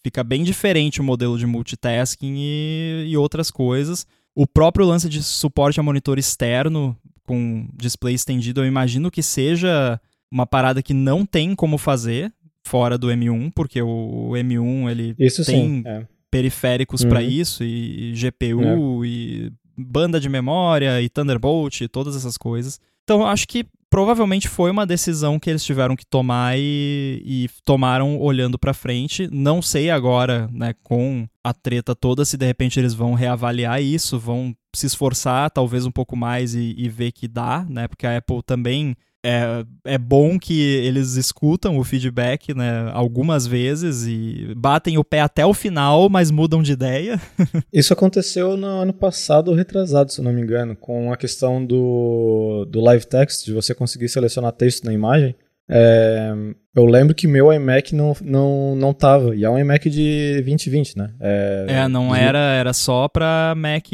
fica 0.02 0.22
bem 0.24 0.42
diferente 0.44 1.00
o 1.00 1.04
modelo 1.04 1.38
de 1.38 1.46
multitasking 1.46 2.34
e, 2.36 3.06
e 3.08 3.16
outras 3.16 3.50
coisas. 3.50 4.06
O 4.36 4.46
próprio 4.46 4.84
lance 4.86 5.08
de 5.08 5.22
suporte 5.22 5.80
a 5.80 5.82
monitor 5.82 6.18
externo 6.18 6.94
com 7.26 7.66
display 7.74 8.14
estendido, 8.14 8.60
eu 8.60 8.66
imagino 8.66 9.10
que 9.10 9.22
seja 9.22 9.98
uma 10.30 10.46
parada 10.46 10.82
que 10.82 10.92
não 10.94 11.24
tem 11.24 11.54
como 11.54 11.78
fazer 11.78 12.32
fora 12.62 12.98
do 12.98 13.06
M1, 13.08 13.50
porque 13.54 13.80
o 13.80 14.30
M1 14.34 14.90
ele 14.90 15.14
Isso 15.18 15.44
tem 15.44 15.56
sim. 15.78 15.82
É. 15.86 16.06
periféricos 16.30 17.02
Uhum. 17.02 17.08
pra 17.08 17.22
isso 17.22 17.64
e, 17.64 18.10
e 18.10 18.12
GPU 18.12 19.04
e 19.04 19.50
banda 19.76 20.20
de 20.20 20.28
memória 20.28 21.00
e 21.00 21.08
Thunderbolt 21.08 21.80
e 21.80 21.88
todas 21.88 22.14
essas 22.14 22.36
coisas. 22.36 22.78
Então 23.04 23.20
eu 23.20 23.26
acho 23.26 23.48
que 23.48 23.64
provavelmente 23.96 24.46
foi 24.46 24.70
uma 24.70 24.84
decisão 24.84 25.40
que 25.40 25.48
eles 25.48 25.64
tiveram 25.64 25.96
que 25.96 26.04
tomar 26.04 26.58
e, 26.58 27.22
e 27.24 27.48
tomaram 27.64 28.20
olhando 28.20 28.58
pra 28.58 28.74
frente. 28.74 29.26
Não 29.32 29.62
sei 29.62 29.88
agora, 29.88 30.50
né, 30.52 30.74
com 30.82 31.26
a 31.42 31.54
treta 31.54 31.94
toda, 31.94 32.22
se 32.22 32.36
de 32.36 32.44
repente 32.44 32.78
eles 32.78 32.92
vão 32.92 33.14
reavaliar 33.14 33.80
isso, 33.80 34.18
vão 34.18 34.54
se 34.74 34.84
esforçar 34.84 35.50
talvez 35.50 35.86
um 35.86 35.90
pouco 35.90 36.14
mais 36.14 36.54
e, 36.54 36.74
e 36.76 36.90
ver 36.90 37.10
que 37.10 37.26
dá, 37.26 37.64
né? 37.70 37.88
Porque 37.88 38.06
a 38.06 38.18
Apple 38.18 38.42
também 38.42 38.94
é, 39.24 39.64
é 39.84 39.98
bom 39.98 40.38
que 40.38 40.60
eles 40.60 41.16
escutam 41.16 41.78
o 41.78 41.84
feedback, 41.84 42.54
né, 42.54 42.90
algumas 42.92 43.46
vezes 43.46 44.06
e 44.06 44.52
batem 44.56 44.98
o 44.98 45.04
pé 45.04 45.20
até 45.20 45.44
o 45.44 45.52
final, 45.54 46.08
mas 46.08 46.30
mudam 46.30 46.62
de 46.62 46.72
ideia. 46.72 47.20
Isso 47.72 47.92
aconteceu 47.92 48.56
no 48.56 48.66
ano 48.66 48.92
passado, 48.92 49.52
retrasado, 49.54 50.12
se 50.12 50.22
não 50.22 50.32
me 50.32 50.40
engano, 50.42 50.76
com 50.76 51.12
a 51.12 51.16
questão 51.16 51.64
do, 51.64 52.66
do 52.70 52.80
live 52.80 53.06
text, 53.06 53.44
de 53.44 53.52
você 53.52 53.74
conseguir 53.74 54.08
selecionar 54.08 54.52
texto 54.52 54.84
na 54.84 54.92
imagem. 54.92 55.34
É, 55.68 56.32
eu 56.76 56.86
lembro 56.86 57.12
que 57.12 57.26
meu 57.26 57.52
iMac 57.52 57.92
não, 57.92 58.14
não, 58.22 58.76
não 58.76 58.94
tava, 58.94 59.34
e 59.34 59.44
é 59.44 59.50
um 59.50 59.58
iMac 59.58 59.90
de 59.90 60.34
2020, 60.44 60.96
né? 60.96 61.10
É, 61.18 61.66
É, 61.68 61.88
não 61.88 62.12
de- 62.12 62.20
era, 62.20 62.38
era 62.38 62.72
só 62.72 63.08
pra 63.08 63.52
Mac 63.56 63.86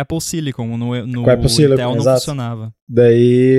Apple 0.00 0.20
Silicon, 0.20 0.76
no, 0.76 1.04
no 1.06 1.24
Com 1.24 1.30
Apple 1.30 1.48
Silicon, 1.48 1.74
Intel 1.74 1.90
não 1.90 1.96
exato. 1.96 2.18
funcionava. 2.20 2.72
Daí 2.88 3.58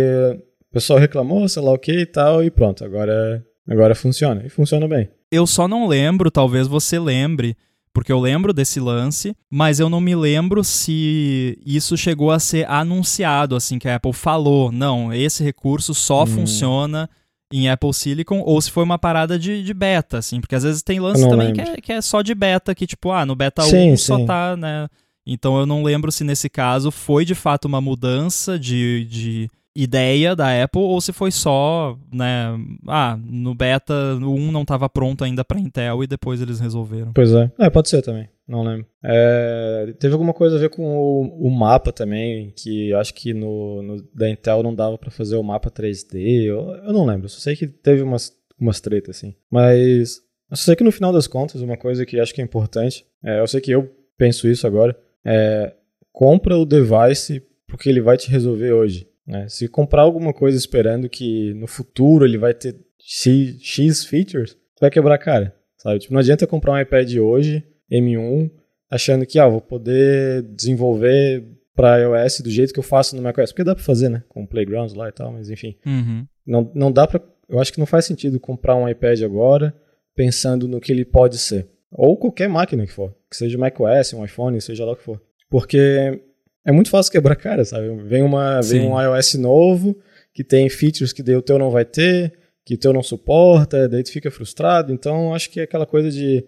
o 0.72 0.74
pessoal 0.74 0.97
reclamou, 0.97 1.47
sei 1.49 1.61
lá 1.61 1.72
o 1.74 1.78
que 1.78 1.91
e 1.91 2.05
tal, 2.05 2.41
e 2.43 2.49
pronto, 2.49 2.86
agora, 2.86 3.45
agora 3.69 3.93
funciona. 3.93 4.41
E 4.45 4.49
funciona 4.49 4.88
bem. 4.88 5.09
Eu 5.30 5.45
só 5.45 5.67
não 5.67 5.86
lembro, 5.86 6.32
talvez 6.32 6.65
você 6.67 6.97
lembre, 6.97 7.57
porque 7.93 8.11
eu 8.11 8.19
lembro 8.22 8.53
desse 8.53 8.80
lance, 8.80 9.36
mas 9.49 9.82
eu 9.82 9.89
não 9.89 9.99
me 9.99 10.15
lembro 10.15 10.63
se 10.63 11.59
isso 11.65 11.97
chegou 11.97 12.32
a 12.32 12.39
ser 12.39 12.65
anunciado, 12.69 13.53
assim, 13.55 13.78
que 13.78 13.88
a 13.89 13.95
Apple 13.95 14.13
falou, 14.13 14.72
não, 14.72 15.13
esse 15.13 15.43
recurso 15.43 15.93
só 15.93 16.24
Hum. 16.24 16.28
funciona 16.28 17.09
em 17.53 17.69
Apple 17.69 17.93
Silicon, 17.93 18.39
ou 18.45 18.61
se 18.61 18.72
foi 18.72 18.82
uma 18.84 18.97
parada 18.97 19.38
de, 19.38 19.61
de 19.61 19.74
beta, 19.74 20.19
assim, 20.19 20.39
porque 20.39 20.55
às 20.55 20.63
vezes 20.63 20.82
tem 20.82 21.01
lance 21.01 21.28
também 21.28 21.51
que 21.51 21.59
é, 21.59 21.76
que 21.82 21.91
é 21.91 22.01
só 22.01 22.22
de 22.22 22.34
beta, 22.34 22.74
que 22.74 22.88
tipo, 22.88 23.11
ah, 23.11 23.26
no 23.26 23.36
beta 23.36 23.61
Sim, 23.63 23.91
1 23.91 23.97
só 23.97 24.17
sim. 24.17 24.26
tá, 24.26 24.55
né, 24.55 24.88
então 25.28 25.59
eu 25.59 25.65
não 25.65 25.84
lembro 25.84 26.13
se 26.13 26.24
nesse 26.24 26.49
caso 26.49 26.91
foi 26.91 27.26
de 27.26 27.36
fato 27.36 27.65
uma 27.65 27.82
mudança 27.82 28.57
de, 28.57 29.03
de 29.03 29.49
ideia 29.76 30.36
da 30.36 30.63
Apple 30.63 30.82
ou 30.82 30.99
se 30.99 31.13
foi 31.13 31.32
só, 31.32 31.97
né, 32.13 32.47
ah, 32.88 33.17
no 33.24 33.55
beta 33.55 33.93
o 34.22 34.34
1 34.36 34.51
não 34.51 34.63
estava 34.63 34.89
pronto 34.89 35.24
ainda 35.24 35.43
para 35.45 35.59
Intel 35.59 36.03
e 36.03 36.07
depois 36.07 36.41
eles 36.41 36.59
resolveram. 36.59 37.13
Pois 37.13 37.32
é. 37.34 37.49
É, 37.57 37.69
pode 37.69 37.89
ser 37.89 38.01
também, 38.01 38.28
não 38.47 38.63
lembro. 38.63 38.86
É, 39.03 39.93
teve 39.99 40.13
alguma 40.13 40.34
coisa 40.34 40.55
a 40.57 40.59
ver 40.59 40.69
com 40.69 40.84
o, 40.84 41.47
o 41.47 41.49
mapa 41.49 41.91
também, 41.93 42.51
que 42.55 42.93
acho 42.93 43.13
que 43.13 43.34
no, 43.34 43.82
no- 43.82 44.03
da 44.13 44.30
Intel 44.30 44.61
não 44.63 44.76
dava 44.76 44.97
pra 44.97 45.09
fazer 45.11 45.38
o 45.38 45.43
mapa 45.43 45.72
3D, 45.72 46.43
eu, 46.43 46.69
eu 46.86 46.91
não 46.93 47.05
lembro, 47.05 47.30
só 47.30 47.39
sei 47.39 47.55
que 47.55 47.67
teve 47.67 48.01
umas, 48.01 48.34
umas 48.59 48.82
tretas 48.82 49.15
assim. 49.17 49.34
Mas 49.49 50.17
eu 50.49 50.57
só 50.57 50.63
sei 50.65 50.76
que 50.76 50.84
no 50.84 50.91
final 50.91 51.13
das 51.13 51.28
contas, 51.28 51.61
uma 51.61 51.78
coisa 51.78 52.05
que 52.05 52.19
acho 52.19 52.34
que 52.34 52.41
é 52.41 52.43
importante, 52.43 53.05
é, 53.24 53.39
eu 53.39 53.47
sei 53.47 53.61
que 53.61 53.72
eu 53.72 53.89
penso 54.17 54.47
isso 54.49 54.67
agora, 54.67 54.95
é 55.24 55.74
compra 56.11 56.57
o 56.57 56.65
device 56.65 57.41
porque 57.65 57.88
ele 57.88 58.01
vai 58.01 58.17
te 58.17 58.30
resolver 58.30 58.74
hoje. 58.74 59.07
Né? 59.26 59.47
Se 59.47 59.67
comprar 59.67 60.01
alguma 60.01 60.34
coisa 60.34 60.57
esperando 60.57 61.09
que 61.09 61.53
no 61.53 61.67
futuro 61.67 62.26
ele 62.26 62.38
vai 62.38 62.53
ter 62.53 62.76
X, 62.99 63.57
X 63.61 64.05
features, 64.05 64.53
tu 64.53 64.82
vai 64.82 64.89
quebrar 64.89 65.15
a 65.15 65.19
cara. 65.19 65.55
Sabe? 65.78 65.99
Tipo, 65.99 66.13
não 66.13 66.19
adianta 66.19 66.45
comprar 66.45 66.74
um 66.74 66.80
iPad 66.80 67.15
hoje, 67.15 67.63
M1, 67.91 68.51
achando 68.89 69.26
que 69.26 69.39
ah, 69.39 69.47
vou 69.47 69.61
poder 69.61 70.43
desenvolver 70.43 71.43
para 71.76 71.99
iOS 71.99 72.41
do 72.41 72.49
jeito 72.51 72.74
que 72.74 72.80
eu 72.80 72.84
faço 72.84 73.15
no 73.15 73.22
macOS. 73.22 73.51
Porque 73.51 73.63
dá 73.63 73.74
pra 73.74 73.84
fazer, 73.84 74.09
né? 74.09 74.24
Com 74.30 74.45
playgrounds 74.45 74.93
lá 74.93 75.09
e 75.09 75.11
tal, 75.11 75.32
mas 75.32 75.49
enfim. 75.49 75.76
Uhum. 75.86 76.28
Não, 76.45 76.72
não 76.76 76.91
dá 76.91 77.07
pra. 77.07 77.22
Eu 77.49 77.59
acho 77.59 77.74
que 77.74 77.80
não 77.80 77.86
faz 77.86 78.05
sentido 78.05 78.39
comprar 78.39 78.76
um 78.76 78.88
iPad 78.88 79.22
agora 79.24 79.76
pensando 80.15 80.67
no 80.67 80.80
que 80.80 80.91
ele 80.91 81.05
pode 81.05 81.38
ser. 81.38 81.67
Ou 81.91 82.17
qualquer 82.17 82.47
máquina 82.47 82.86
que 82.86 82.91
for. 82.91 83.15
Que 83.30 83.36
seja 83.36 83.57
macOS, 83.57 84.13
um 84.13 84.24
iPhone, 84.24 84.59
seja 84.61 84.86
lá 84.86 84.93
o 84.93 84.95
que 84.95 85.03
for. 85.03 85.22
Porque 85.49 86.22
é 86.66 86.72
muito 86.72 86.89
fácil 86.89 87.12
quebrar 87.12 87.34
a 87.34 87.38
cara, 87.38 87.66
sabe? 87.66 87.88
Vem, 88.03 88.22
uma, 88.22 88.62
vem 88.62 88.82
um 88.82 88.99
iOS 88.99 89.36
novo 89.36 89.97
que 90.34 90.43
tem 90.43 90.70
features 90.70 91.12
que 91.12 91.24
daí 91.24 91.36
o 91.36 91.41
teu 91.41 91.57
não 91.57 91.72
vai 91.72 91.84
ter, 91.84 92.34
que 92.66 92.76
o 92.76 92.78
teu 92.78 92.93
não 92.93 93.03
suporta, 93.03 93.89
daí 93.89 94.03
tu 94.03 94.12
fica 94.12 94.32
frustrado. 94.32 94.93
Então 94.93 95.34
acho 95.34 95.49
que 95.49 95.59
é 95.59 95.64
aquela 95.64 95.86
coisa 95.86 96.09
de. 96.09 96.45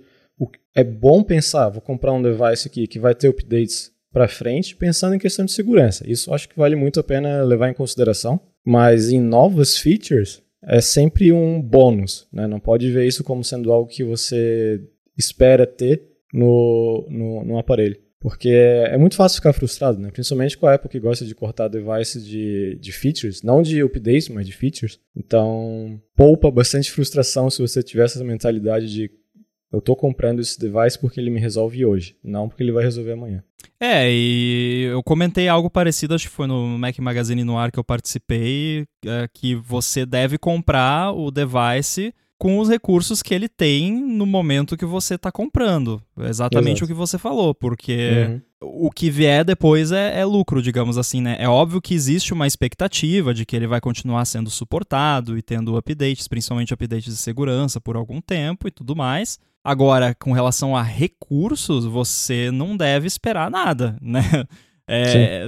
É 0.76 0.84
bom 0.84 1.24
pensar, 1.24 1.70
vou 1.70 1.82
comprar 1.82 2.11
um 2.14 2.22
device 2.22 2.68
aqui 2.68 2.88
que 2.88 2.99
vai 2.99 3.14
ter 3.14 3.28
updates 3.28 3.91
para 4.11 4.28
frente, 4.28 4.76
pensando 4.76 5.16
em 5.16 5.20
questão 5.20 5.45
de 5.45 5.51
segurança. 5.51 6.03
Isso 6.09 6.34
acho 6.34 6.49
que 6.49 6.57
vale 6.57 6.76
muito 6.76 6.99
a 6.99 7.03
pena 7.03 7.43
levar 7.43 7.70
em 7.70 7.74
consideração. 7.74 8.39
Mas 8.66 9.09
em 9.09 9.20
novas 9.20 9.78
features, 9.78 10.41
é 10.66 10.80
sempre 10.80 11.32
um 11.32 11.61
bônus, 11.61 12.28
né? 12.32 12.47
Não 12.47 12.59
pode 12.59 12.89
ver 12.91 13.05
isso 13.05 13.24
como 13.24 13.43
sendo 13.43 13.72
algo 13.72 13.89
que 13.89 14.03
você 14.03 14.82
espera 15.18 15.68
ter 15.68 16.01
no, 16.34 17.05
no, 17.09 17.43
no 17.43 17.57
aparelho. 17.57 17.97
Porque 18.24 18.47
é 18.47 18.97
muito 18.97 19.17
fácil 19.17 19.36
ficar 19.36 19.51
frustrado, 19.51 19.99
né? 19.99 20.09
Principalmente 20.09 20.57
com 20.57 20.65
a 20.65 20.76
Apple 20.76 20.89
que 20.89 20.97
gosta 20.97 21.26
de 21.26 21.36
cortar 21.36 21.67
devices 21.67 22.26
de, 22.26 22.78
de 22.80 22.91
features, 22.93 23.43
não 23.43 23.61
de 23.61 23.84
updates, 23.84 24.30
mas 24.30 24.47
de 24.47 24.53
features. 24.53 24.97
Então, 25.13 26.01
poupa 26.15 26.49
bastante 26.49 26.89
frustração 26.89 27.49
se 27.49 27.61
você 27.61 27.84
tiver 27.84 28.05
essa 28.05 28.24
mentalidade 28.24 28.89
de 28.89 29.11
eu 29.74 29.82
tô 29.82 29.93
comprando 29.93 30.39
esse 30.39 30.57
device 30.57 30.97
porque 30.97 31.19
ele 31.19 31.32
me 31.32 31.39
resolve 31.39 31.86
hoje, 31.86 32.15
não 32.24 32.47
porque 32.47 32.63
ele 32.63 32.71
vai 32.71 32.84
resolver 32.86 33.11
amanhã. 33.11 33.43
É, 33.78 34.09
e 34.09 34.84
eu 34.89 35.03
comentei 35.03 35.49
algo 35.49 35.69
parecido, 35.69 36.13
acho 36.13 36.30
que 36.30 36.34
foi 36.34 36.47
no 36.47 36.78
Mac 36.78 36.97
Magazine 36.99 37.43
no 37.43 37.57
ar 37.57 37.71
que 37.71 37.80
eu 37.80 37.84
participei, 37.84 38.86
é, 39.05 39.28
que 39.34 39.55
você 39.55 40.05
deve 40.05 40.38
comprar 40.38 41.11
o 41.11 41.30
device 41.30 42.13
com 42.44 42.60
os 42.60 42.68
recursos 42.68 43.24
que 43.24 43.34
ele 43.34 43.48
tem 43.48 43.94
no 43.94 44.26
momento 44.26 44.76
que 44.76 44.86
você 44.86 45.16
está 45.16 45.32
comprando. 45.32 46.04
Exatamente 46.20 46.80
Exato. 46.80 46.84
o 46.84 46.88
que 46.89 46.94
você 46.94 47.18
falou, 47.18 47.56
porque 47.56 48.41
uhum. 48.60 48.88
o 48.88 48.91
que 48.91 49.10
vier 49.10 49.46
depois 49.46 49.94
é, 49.94 50.20
é, 50.20 50.26
lucro, 50.26 50.62
digamos 50.62 50.98
assim, 50.98 51.22
né? 51.22 51.38
É 51.39 51.48
óbvio 51.48 51.82
que 51.82 51.94
existe 51.94 52.34
uma 52.34 52.46
expectativa 52.46 53.34
de 53.34 53.46
que 53.46 53.56
ele 53.56 53.66
vai 53.66 53.80
continuar 53.80 54.26
sendo 54.26 54.50
suportado 54.50 55.38
e 55.38 55.41
tendo 55.41 55.78
updates, 55.78 56.28
principalmente 56.28 56.74
updates 56.74 57.14
de 57.14 57.16
segurança 57.16 57.80
por 57.80 57.96
algum 57.96 58.20
tempo 58.20 58.68
e 58.68 58.72
tudo 58.72 58.94
mais. 58.94 59.39
Agora, 59.64 60.14
com 60.14 60.34
relação 60.34 60.76
a 60.76 60.84
recursos, 60.84 61.86
você 61.86 62.52
não 62.52 62.76
deve 62.76 63.08
esperar 63.08 63.50
nada, 63.50 63.96
né? 64.04 64.22
É, 64.86 65.46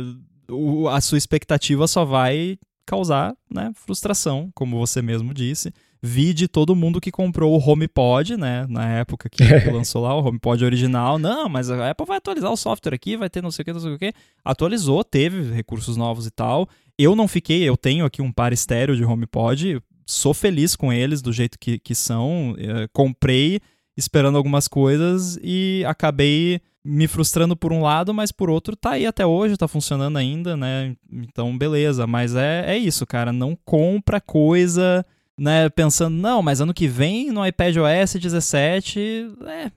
o, 0.49 0.87
a 0.87 1.01
sua 1.01 1.17
expectativa 1.17 1.89
só 1.89 2.05
vai 2.05 2.57
causar 2.85 3.35
né, 3.53 3.73
frustração, 3.75 4.49
como 4.55 4.79
você 4.79 5.01
mesmo 5.01 5.33
disse. 5.33 5.73
Vi 6.01 6.33
de 6.33 6.47
todo 6.47 6.75
mundo 6.75 7.01
que 7.01 7.11
comprou 7.11 7.53
o 7.53 7.69
HomePod, 7.69 8.37
né? 8.37 8.65
Na 8.69 8.87
época 8.89 9.29
que 9.29 9.43
lançou 9.71 10.03
lá 10.03 10.15
o 10.15 10.25
HomePod 10.25 10.63
original. 10.63 11.17
Não, 11.17 11.49
mas 11.49 11.69
a 11.69 11.89
Apple 11.89 12.05
vai 12.05 12.17
atualizar 12.17 12.51
o 12.51 12.57
software 12.57 12.93
aqui, 12.93 13.17
vai 13.17 13.29
ter 13.29 13.41
não 13.41 13.51
sei 13.51 13.63
o 13.63 13.65
que, 13.65 13.73
não 13.73 13.79
sei 13.79 13.93
o 13.93 13.99
que. 13.99 14.13
Atualizou, 14.43 15.03
teve 15.03 15.51
recursos 15.53 15.97
novos 15.97 16.25
e 16.25 16.31
tal. 16.31 16.67
Eu 16.97 17.15
não 17.15 17.27
fiquei, 17.27 17.63
eu 17.63 17.75
tenho 17.75 18.05
aqui 18.05 18.21
um 18.21 18.31
par 18.31 18.53
estéreo 18.53 18.95
de 18.95 19.03
HomePod. 19.03 19.81
Sou 20.05 20.33
feliz 20.33 20.75
com 20.75 20.93
eles 20.93 21.21
do 21.21 21.33
jeito 21.33 21.57
que, 21.59 21.79
que 21.79 21.95
são. 21.95 22.55
É, 22.57 22.87
comprei 22.93 23.59
esperando 23.97 24.37
algumas 24.37 24.67
coisas 24.67 25.39
e 25.41 25.83
acabei 25.87 26.61
me 26.85 27.07
frustrando 27.07 27.55
por 27.55 27.73
um 27.73 27.81
lado, 27.81 28.13
mas 28.13 28.31
por 28.31 28.47
outro 28.47 28.75
tá 28.75 28.91
aí 28.91 29.07
até 29.07 29.25
hoje, 29.25 29.57
tá 29.57 29.67
funcionando 29.67 30.17
ainda, 30.17 30.55
né? 30.55 30.95
Então, 31.11 31.57
beleza. 31.57 32.05
Mas 32.05 32.35
é, 32.35 32.63
é 32.67 32.77
isso, 32.77 33.07
cara. 33.07 33.33
Não 33.33 33.57
compra 33.65 34.21
coisa, 34.21 35.03
né? 35.37 35.69
Pensando, 35.69 36.15
não, 36.15 36.41
mas 36.41 36.61
ano 36.61 36.73
que 36.73 36.87
vem 36.87 37.31
no 37.31 37.45
iPad 37.45 37.75
OS 37.77 38.13
17, 38.13 39.33
é, 39.45 39.71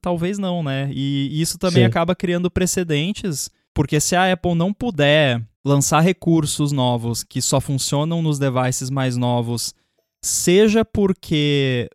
talvez 0.00 0.38
não, 0.38 0.62
né? 0.62 0.90
E 0.92 1.40
isso 1.40 1.58
também 1.58 1.82
Sim. 1.82 1.88
acaba 1.88 2.14
criando 2.14 2.50
precedentes, 2.50 3.48
porque 3.72 4.00
se 4.00 4.16
a 4.16 4.32
Apple 4.32 4.54
não 4.54 4.72
puder 4.72 5.42
lançar 5.64 6.00
recursos 6.00 6.72
novos 6.72 7.22
que 7.22 7.40
só 7.40 7.60
funcionam 7.60 8.22
nos 8.22 8.38
devices 8.38 8.90
mais 8.90 9.16
novos, 9.16 9.74
seja 10.22 10.84
porque 10.84 11.88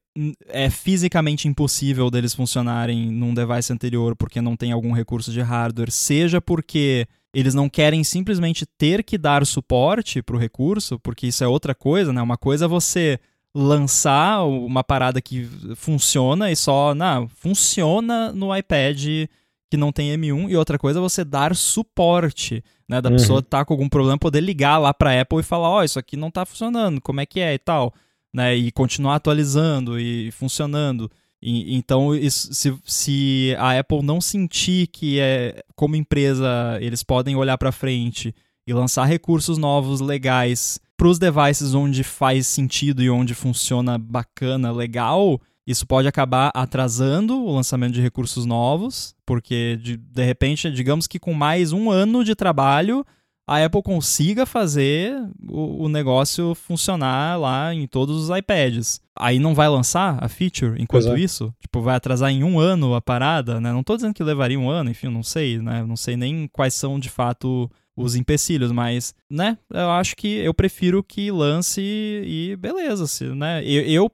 é 0.48 0.70
fisicamente 0.70 1.48
impossível 1.48 2.10
deles 2.10 2.34
funcionarem 2.34 3.10
num 3.10 3.34
device 3.34 3.72
anterior 3.72 4.16
porque 4.16 4.42
não 4.42 4.58
tem 4.58 4.72
algum 4.72 4.92
recurso 4.92 5.32
de 5.32 5.42
hardware, 5.42 5.92
seja 5.92 6.42
porque 6.42 7.08
eles 7.34 7.54
não 7.54 7.70
querem 7.70 8.04
simplesmente 8.04 8.66
ter 8.66 9.04
que 9.04 9.18
dar 9.18 9.46
suporte 9.46 10.22
para 10.22 10.36
o 10.36 10.40
recurso, 10.40 11.00
porque 11.00 11.28
isso 11.28 11.44
é 11.44 11.48
outra 11.48 11.74
coisa, 11.74 12.12
né? 12.12 12.22
Uma 12.22 12.38
coisa 12.38 12.66
é 12.66 12.68
você 12.68 13.20
lançar 13.54 14.44
uma 14.44 14.84
parada 14.84 15.22
que 15.22 15.46
funciona 15.76 16.52
e 16.52 16.56
só, 16.56 16.96
não, 16.96 17.28
funciona 17.28 18.32
no 18.32 18.56
iPad 18.56 19.28
que 19.70 19.78
não 19.78 19.92
tem 19.92 20.14
M1 20.18 20.50
e 20.50 20.56
outra 20.56 20.78
coisa 20.78 21.00
é 21.00 21.02
você 21.02 21.24
dar 21.24 21.56
suporte, 21.56 22.64
né, 22.88 23.02
da 23.02 23.10
uhum. 23.10 23.16
pessoa 23.16 23.42
tá 23.42 23.64
com 23.64 23.74
algum 23.74 23.88
problema 23.88 24.18
poder 24.18 24.42
ligar 24.42 24.78
lá 24.78 24.94
para 24.94 25.20
Apple 25.20 25.40
e 25.40 25.44
falar, 25.44 25.70
ó, 25.70 25.80
oh, 25.80 25.84
isso 25.84 26.00
aqui 26.00 26.18
não 26.18 26.30
tá 26.32 26.46
funcionando, 26.46 27.02
como 27.02 27.22
é 27.22 27.26
que 27.26 27.40
é 27.40 27.54
e 27.54 27.60
tal 27.60 27.94
né, 28.34 28.56
e 28.56 28.72
continuar 28.72 29.16
atualizando 29.16 30.00
e 30.00 30.32
funcionando. 30.32 31.12
E, 31.42 31.76
então, 31.76 32.14
isso, 32.16 32.54
se, 32.54 32.74
se 32.86 33.56
a 33.58 33.80
Apple 33.80 34.04
não 34.04 34.22
sentir 34.22 34.88
que 34.88 35.20
é 35.20 35.64
como 35.76 35.96
empresa 35.96 36.78
eles 36.80 37.04
podem 37.04 37.36
olhar 37.36 37.58
para 37.58 37.72
frente 37.72 38.34
e 38.68 38.74
lançar 38.74 39.06
recursos 39.06 39.58
novos 39.58 40.00
legais 40.02 40.80
para 40.96 41.08
os 41.08 41.18
devices 41.18 41.74
onde 41.74 42.04
faz 42.04 42.46
sentido 42.46 43.02
e 43.02 43.10
onde 43.10 43.34
funciona 43.34 43.98
bacana, 43.98 44.72
legal, 44.72 45.42
isso 45.66 45.88
pode 45.88 46.08
acabar 46.08 46.52
atrasando 46.54 47.44
o 47.44 47.56
lançamento 47.56 47.94
de 47.94 48.02
recursos 48.02 48.46
novos, 48.46 49.16
porque 49.26 49.80
de, 49.82 49.98
de 49.98 50.24
repente, 50.24 50.70
digamos 50.72 51.08
que 51.08 51.18
com 51.18 51.34
mais 51.34 51.72
um 51.72 51.90
ano 51.90 52.24
de 52.24 52.36
trabalho, 52.36 53.04
a 53.52 53.66
Apple 53.66 53.82
consiga 53.84 54.46
fazer 54.46 55.14
o, 55.50 55.84
o, 55.84 55.90
negócio 55.90 56.56
funcionar 56.56 57.38
lá 57.38 57.74
em 57.74 57.86
todos 57.86 58.16
os 58.16 58.38
iPads. 58.38 59.02
Aí 59.14 59.40
não 59.40 59.54
vai 59.54 59.68
lançar 59.68 60.18
a 60.24 60.30
feature 60.30 60.82
enquanto 60.82 61.10
é. 61.10 61.20
isso? 61.20 61.54
Tipo, 61.60 61.82
vai 61.82 61.96
atrasar 61.96 62.32
em 62.32 62.46
um 62.46 62.58
ano 62.58 62.96
a 62.96 63.02
parada, 63.02 63.60
né? 63.60 63.74
Não 63.74 63.84
tô 63.84 63.98
dizendo 63.98 64.14
que 64.14 64.24
levaria 64.24 64.58
um 64.58 64.70
ano, 64.70 64.90
enfim, 64.90 65.10
não 65.10 65.22
sei, 65.22 65.60
né? 65.60 65.84
Não 65.86 65.98
sei 65.98 66.16
nem 66.16 66.48
quais 66.48 66.74
são 66.74 66.98
de 66.98 67.10
fato 67.10 67.70
os 67.94 68.16
empecilhos, 68.16 68.72
mas, 68.72 69.14
né, 69.30 69.58
eu 69.70 69.92
acho 69.92 70.16
que 70.16 70.38
eu 70.38 70.54
prefiro 70.54 71.04
que 71.04 71.30
lance 71.30 71.82
e 71.82 72.56
beleza, 72.58 73.36
né? 73.36 73.62
Eu, 73.66 73.84
eu, 73.84 74.12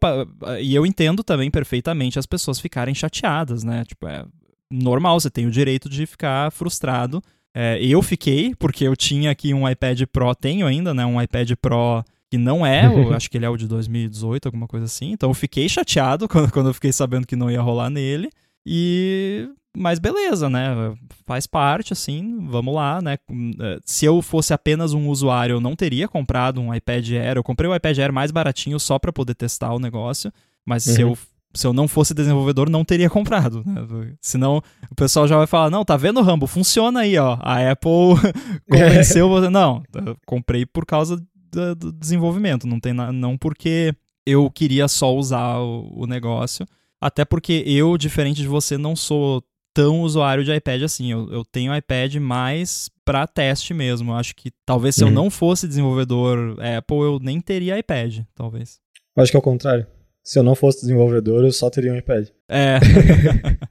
e 0.59 0.73
eu 0.73 0.83
entendo 0.83 1.23
também 1.23 1.51
perfeitamente 1.51 2.17
as 2.17 2.25
pessoas 2.25 2.59
ficarem 2.59 2.95
chateadas, 2.95 3.63
né? 3.63 3.85
Tipo, 3.85 4.07
é 4.07 4.25
normal, 4.69 5.19
você 5.19 5.29
tem 5.29 5.45
o 5.45 5.51
direito 5.51 5.88
de 5.88 6.07
ficar 6.07 6.51
frustrado 6.51 7.21
é, 7.55 7.83
eu 7.83 8.01
fiquei, 8.01 8.53
porque 8.55 8.83
eu 8.83 8.95
tinha 8.95 9.31
aqui 9.31 9.53
um 9.53 9.67
iPad 9.67 10.03
Pro, 10.11 10.35
tenho 10.35 10.67
ainda, 10.67 10.93
né? 10.93 11.05
Um 11.05 11.21
iPad 11.21 11.51
Pro 11.61 12.03
que 12.29 12.37
não 12.37 12.65
é, 12.65 12.85
eu 12.85 13.13
acho 13.15 13.29
que 13.29 13.37
ele 13.37 13.45
é 13.45 13.49
o 13.49 13.57
de 13.57 13.67
2018, 13.67 14.45
alguma 14.47 14.67
coisa 14.67 14.85
assim. 14.85 15.11
Então 15.11 15.29
eu 15.29 15.33
fiquei 15.33 15.67
chateado 15.67 16.27
quando, 16.29 16.51
quando 16.51 16.67
eu 16.67 16.73
fiquei 16.73 16.91
sabendo 16.91 17.27
que 17.27 17.35
não 17.35 17.49
ia 17.49 17.61
rolar 17.61 17.89
nele. 17.89 18.29
E. 18.65 19.49
Mas 19.75 19.99
beleza, 19.99 20.49
né? 20.49 20.95
Faz 21.25 21.45
parte, 21.45 21.93
assim, 21.93 22.47
vamos 22.47 22.73
lá, 22.73 22.99
né? 22.99 23.17
É, 23.59 23.79
se 23.85 24.05
eu 24.05 24.21
fosse 24.23 24.51
apenas 24.51 24.93
um 24.93 25.07
usuário, 25.07 25.53
eu 25.53 25.61
não 25.61 25.75
teria 25.75 26.07
comprado 26.07 26.59
um 26.59 26.73
iPad 26.73 27.11
Air. 27.11 27.37
Eu 27.37 27.43
comprei 27.43 27.69
o 27.69 27.75
iPad 27.75 27.99
Air 27.99 28.11
mais 28.11 28.31
baratinho 28.31 28.79
só 28.79 28.97
para 28.97 29.13
poder 29.13 29.35
testar 29.35 29.73
o 29.73 29.79
negócio. 29.79 30.33
Mas 30.65 30.87
uhum. 30.87 30.93
se 30.93 31.01
eu 31.01 31.17
se 31.53 31.65
eu 31.65 31.73
não 31.73 31.87
fosse 31.87 32.13
desenvolvedor, 32.13 32.69
não 32.69 32.85
teria 32.85 33.09
comprado. 33.09 33.63
Né? 33.65 34.13
Senão 34.21 34.61
o 34.91 34.95
pessoal 34.95 35.27
já 35.27 35.37
vai 35.37 35.47
falar: 35.47 35.69
não, 35.69 35.83
tá 35.83 35.97
vendo, 35.97 36.21
Rambo? 36.21 36.47
Funciona 36.47 37.01
aí, 37.01 37.17
ó. 37.17 37.37
A 37.41 37.71
Apple 37.71 38.15
convenceu 38.69 39.29
você. 39.29 39.49
Não, 39.49 39.83
comprei 40.25 40.65
por 40.65 40.85
causa 40.85 41.17
do, 41.51 41.75
do 41.75 41.91
desenvolvimento, 41.91 42.67
não 42.67 42.79
tem 42.79 42.93
na... 42.93 43.11
não 43.11 43.37
porque 43.37 43.93
eu 44.25 44.49
queria 44.51 44.87
só 44.87 45.15
usar 45.15 45.57
o, 45.59 46.03
o 46.03 46.05
negócio. 46.05 46.65
Até 46.99 47.23
porque 47.23 47.63
eu, 47.65 47.97
diferente 47.97 48.41
de 48.41 48.47
você, 48.47 48.77
não 48.77 48.95
sou 48.95 49.43
tão 49.73 50.01
usuário 50.01 50.43
de 50.43 50.53
iPad 50.53 50.81
assim. 50.81 51.11
Eu, 51.11 51.31
eu 51.31 51.45
tenho 51.45 51.75
iPad 51.75 52.15
mais 52.15 52.89
para 53.05 53.27
teste 53.27 53.73
mesmo. 53.73 54.11
Eu 54.11 54.15
acho 54.15 54.35
que 54.35 54.51
talvez 54.65 54.95
se 54.95 55.03
uhum. 55.03 55.09
eu 55.09 55.13
não 55.13 55.29
fosse 55.29 55.67
desenvolvedor 55.67 56.57
Apple, 56.77 56.97
eu 56.97 57.19
nem 57.21 57.39
teria 57.39 57.77
iPad, 57.77 58.21
talvez. 58.35 58.79
Acho 59.15 59.31
que 59.31 59.37
é 59.37 59.39
o 59.39 59.43
contrário 59.43 59.87
se 60.28 60.38
eu 60.38 60.43
não 60.43 60.55
fosse 60.55 60.82
desenvolvedor, 60.82 61.45
eu 61.45 61.53
só 61.53 61.69
teria 61.69 61.93
um 61.93 61.95
iPad. 61.95 62.28
É. 62.49 62.80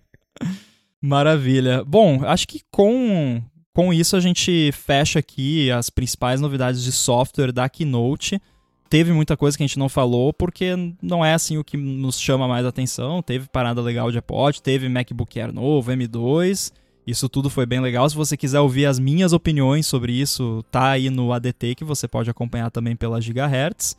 Maravilha. 0.98 1.84
Bom, 1.84 2.24
acho 2.24 2.48
que 2.48 2.62
com, 2.70 3.42
com 3.74 3.92
isso 3.92 4.16
a 4.16 4.20
gente 4.20 4.72
fecha 4.72 5.18
aqui 5.18 5.70
as 5.70 5.90
principais 5.90 6.40
novidades 6.40 6.82
de 6.82 6.92
software 6.92 7.52
da 7.52 7.68
Keynote. 7.68 8.40
Teve 8.88 9.12
muita 9.12 9.36
coisa 9.36 9.54
que 9.54 9.64
a 9.64 9.66
gente 9.66 9.78
não 9.78 9.90
falou, 9.90 10.32
porque 10.32 10.74
não 11.02 11.22
é 11.22 11.34
assim 11.34 11.58
o 11.58 11.64
que 11.64 11.76
nos 11.76 12.18
chama 12.18 12.48
mais 12.48 12.64
atenção. 12.64 13.20
Teve 13.20 13.48
parada 13.48 13.82
legal 13.82 14.10
de 14.10 14.16
iPod, 14.16 14.62
teve 14.62 14.88
MacBook 14.88 15.38
Air 15.38 15.52
novo, 15.52 15.92
M2. 15.92 16.72
Isso 17.06 17.28
tudo 17.28 17.50
foi 17.50 17.66
bem 17.66 17.80
legal. 17.80 18.08
Se 18.08 18.16
você 18.16 18.34
quiser 18.34 18.60
ouvir 18.60 18.86
as 18.86 18.98
minhas 18.98 19.34
opiniões 19.34 19.86
sobre 19.86 20.14
isso, 20.14 20.64
tá 20.70 20.88
aí 20.88 21.10
no 21.10 21.34
ADT, 21.34 21.74
que 21.74 21.84
você 21.84 22.08
pode 22.08 22.30
acompanhar 22.30 22.70
também 22.70 22.96
pela 22.96 23.20
Gigahertz. 23.20 23.94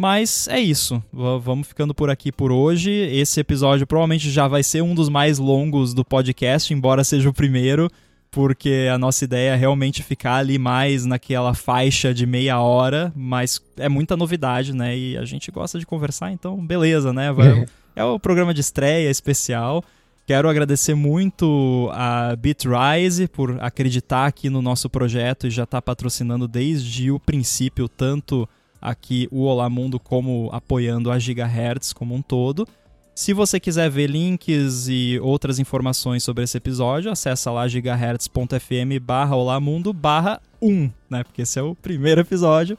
Mas 0.00 0.48
é 0.48 0.58
isso. 0.58 1.02
Vamos 1.12 1.68
ficando 1.68 1.92
por 1.92 2.08
aqui 2.08 2.32
por 2.32 2.50
hoje. 2.50 2.90
Esse 2.90 3.38
episódio 3.38 3.86
provavelmente 3.86 4.30
já 4.30 4.48
vai 4.48 4.62
ser 4.62 4.82
um 4.82 4.94
dos 4.94 5.10
mais 5.10 5.38
longos 5.38 5.92
do 5.92 6.02
podcast, 6.02 6.72
embora 6.72 7.04
seja 7.04 7.28
o 7.28 7.34
primeiro, 7.34 7.86
porque 8.30 8.88
a 8.90 8.96
nossa 8.96 9.24
ideia 9.24 9.50
é 9.50 9.56
realmente 9.56 10.02
ficar 10.02 10.36
ali 10.36 10.56
mais 10.56 11.04
naquela 11.04 11.52
faixa 11.52 12.14
de 12.14 12.24
meia 12.24 12.58
hora, 12.62 13.12
mas 13.14 13.60
é 13.76 13.90
muita 13.90 14.16
novidade, 14.16 14.74
né? 14.74 14.96
E 14.96 15.18
a 15.18 15.24
gente 15.26 15.50
gosta 15.50 15.78
de 15.78 15.84
conversar, 15.84 16.32
então 16.32 16.56
beleza, 16.64 17.12
né? 17.12 17.30
Vai, 17.30 17.66
é 17.94 18.02
o 18.02 18.18
programa 18.18 18.54
de 18.54 18.62
estreia 18.62 19.10
especial. 19.10 19.84
Quero 20.26 20.48
agradecer 20.48 20.94
muito 20.94 21.90
a 21.92 22.34
Bitrise 22.36 23.28
por 23.28 23.58
acreditar 23.60 24.24
aqui 24.24 24.48
no 24.48 24.62
nosso 24.62 24.88
projeto 24.88 25.46
e 25.46 25.50
já 25.50 25.64
estar 25.64 25.76
tá 25.76 25.82
patrocinando 25.82 26.48
desde 26.48 27.10
o 27.10 27.20
princípio 27.20 27.86
tanto 27.86 28.48
aqui 28.80 29.28
o 29.30 29.42
Olá 29.44 29.68
Mundo 29.68 29.98
como 29.98 30.48
apoiando 30.52 31.10
a 31.10 31.18
Gigahertz 31.18 31.92
como 31.92 32.14
um 32.14 32.22
todo. 32.22 32.66
Se 33.14 33.34
você 33.34 33.60
quiser 33.60 33.90
ver 33.90 34.08
links 34.08 34.88
e 34.88 35.18
outras 35.20 35.58
informações 35.58 36.22
sobre 36.22 36.44
esse 36.44 36.56
episódio, 36.56 37.10
acessa 37.10 37.50
lá 37.50 37.68
gigahertz.fm 37.68 38.98
barra 39.02 39.36
olamundo 39.36 39.92
barra 39.92 40.40
1, 40.62 40.90
né? 41.10 41.22
Porque 41.22 41.42
esse 41.42 41.58
é 41.58 41.62
o 41.62 41.74
primeiro 41.74 42.22
episódio. 42.22 42.78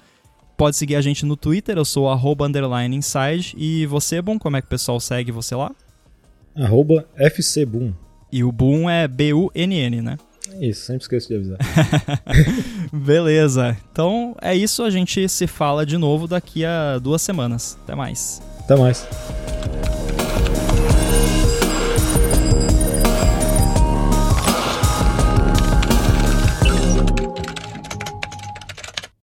Pode 0.58 0.78
seguir 0.78 0.96
a 0.96 1.02
gente 1.02 1.26
no 1.26 1.36
Twitter, 1.36 1.78
eu 1.78 1.86
sou 1.86 2.10
arroba 2.10 2.48
underline 2.48 2.96
inside. 2.96 3.54
E 3.58 3.86
você, 3.86 4.22
Boom, 4.22 4.40
como 4.40 4.58
é 4.58 4.62
que 4.62 4.68
o 4.68 4.70
pessoal 4.70 5.00
segue 5.00 5.32
você 5.32 5.54
lá? 5.54 5.72
Arroba 6.56 7.08
FCBoom. 7.16 7.94
E 8.32 8.44
o 8.44 8.52
Boom 8.52 8.90
é 8.90 9.08
B-U-N-N, 9.08 10.02
né? 10.02 10.18
Isso, 10.60 10.86
sempre 10.86 11.02
esqueço 11.04 11.28
de 11.28 11.36
avisar. 11.36 11.58
Beleza. 12.92 13.78
Então 13.92 14.36
é 14.42 14.56
isso, 14.56 14.84
a 14.84 14.90
gente 14.90 15.28
se 15.30 15.48
fala 15.48 15.86
de 15.86 15.98
novo 15.98 16.28
daqui 16.28 16.66
a 16.66 17.00
duas 17.00 17.22
semanas. 17.22 17.78
Até 17.84 17.96
mais. 17.96 18.42
Até 18.60 18.76
mais. 18.76 19.08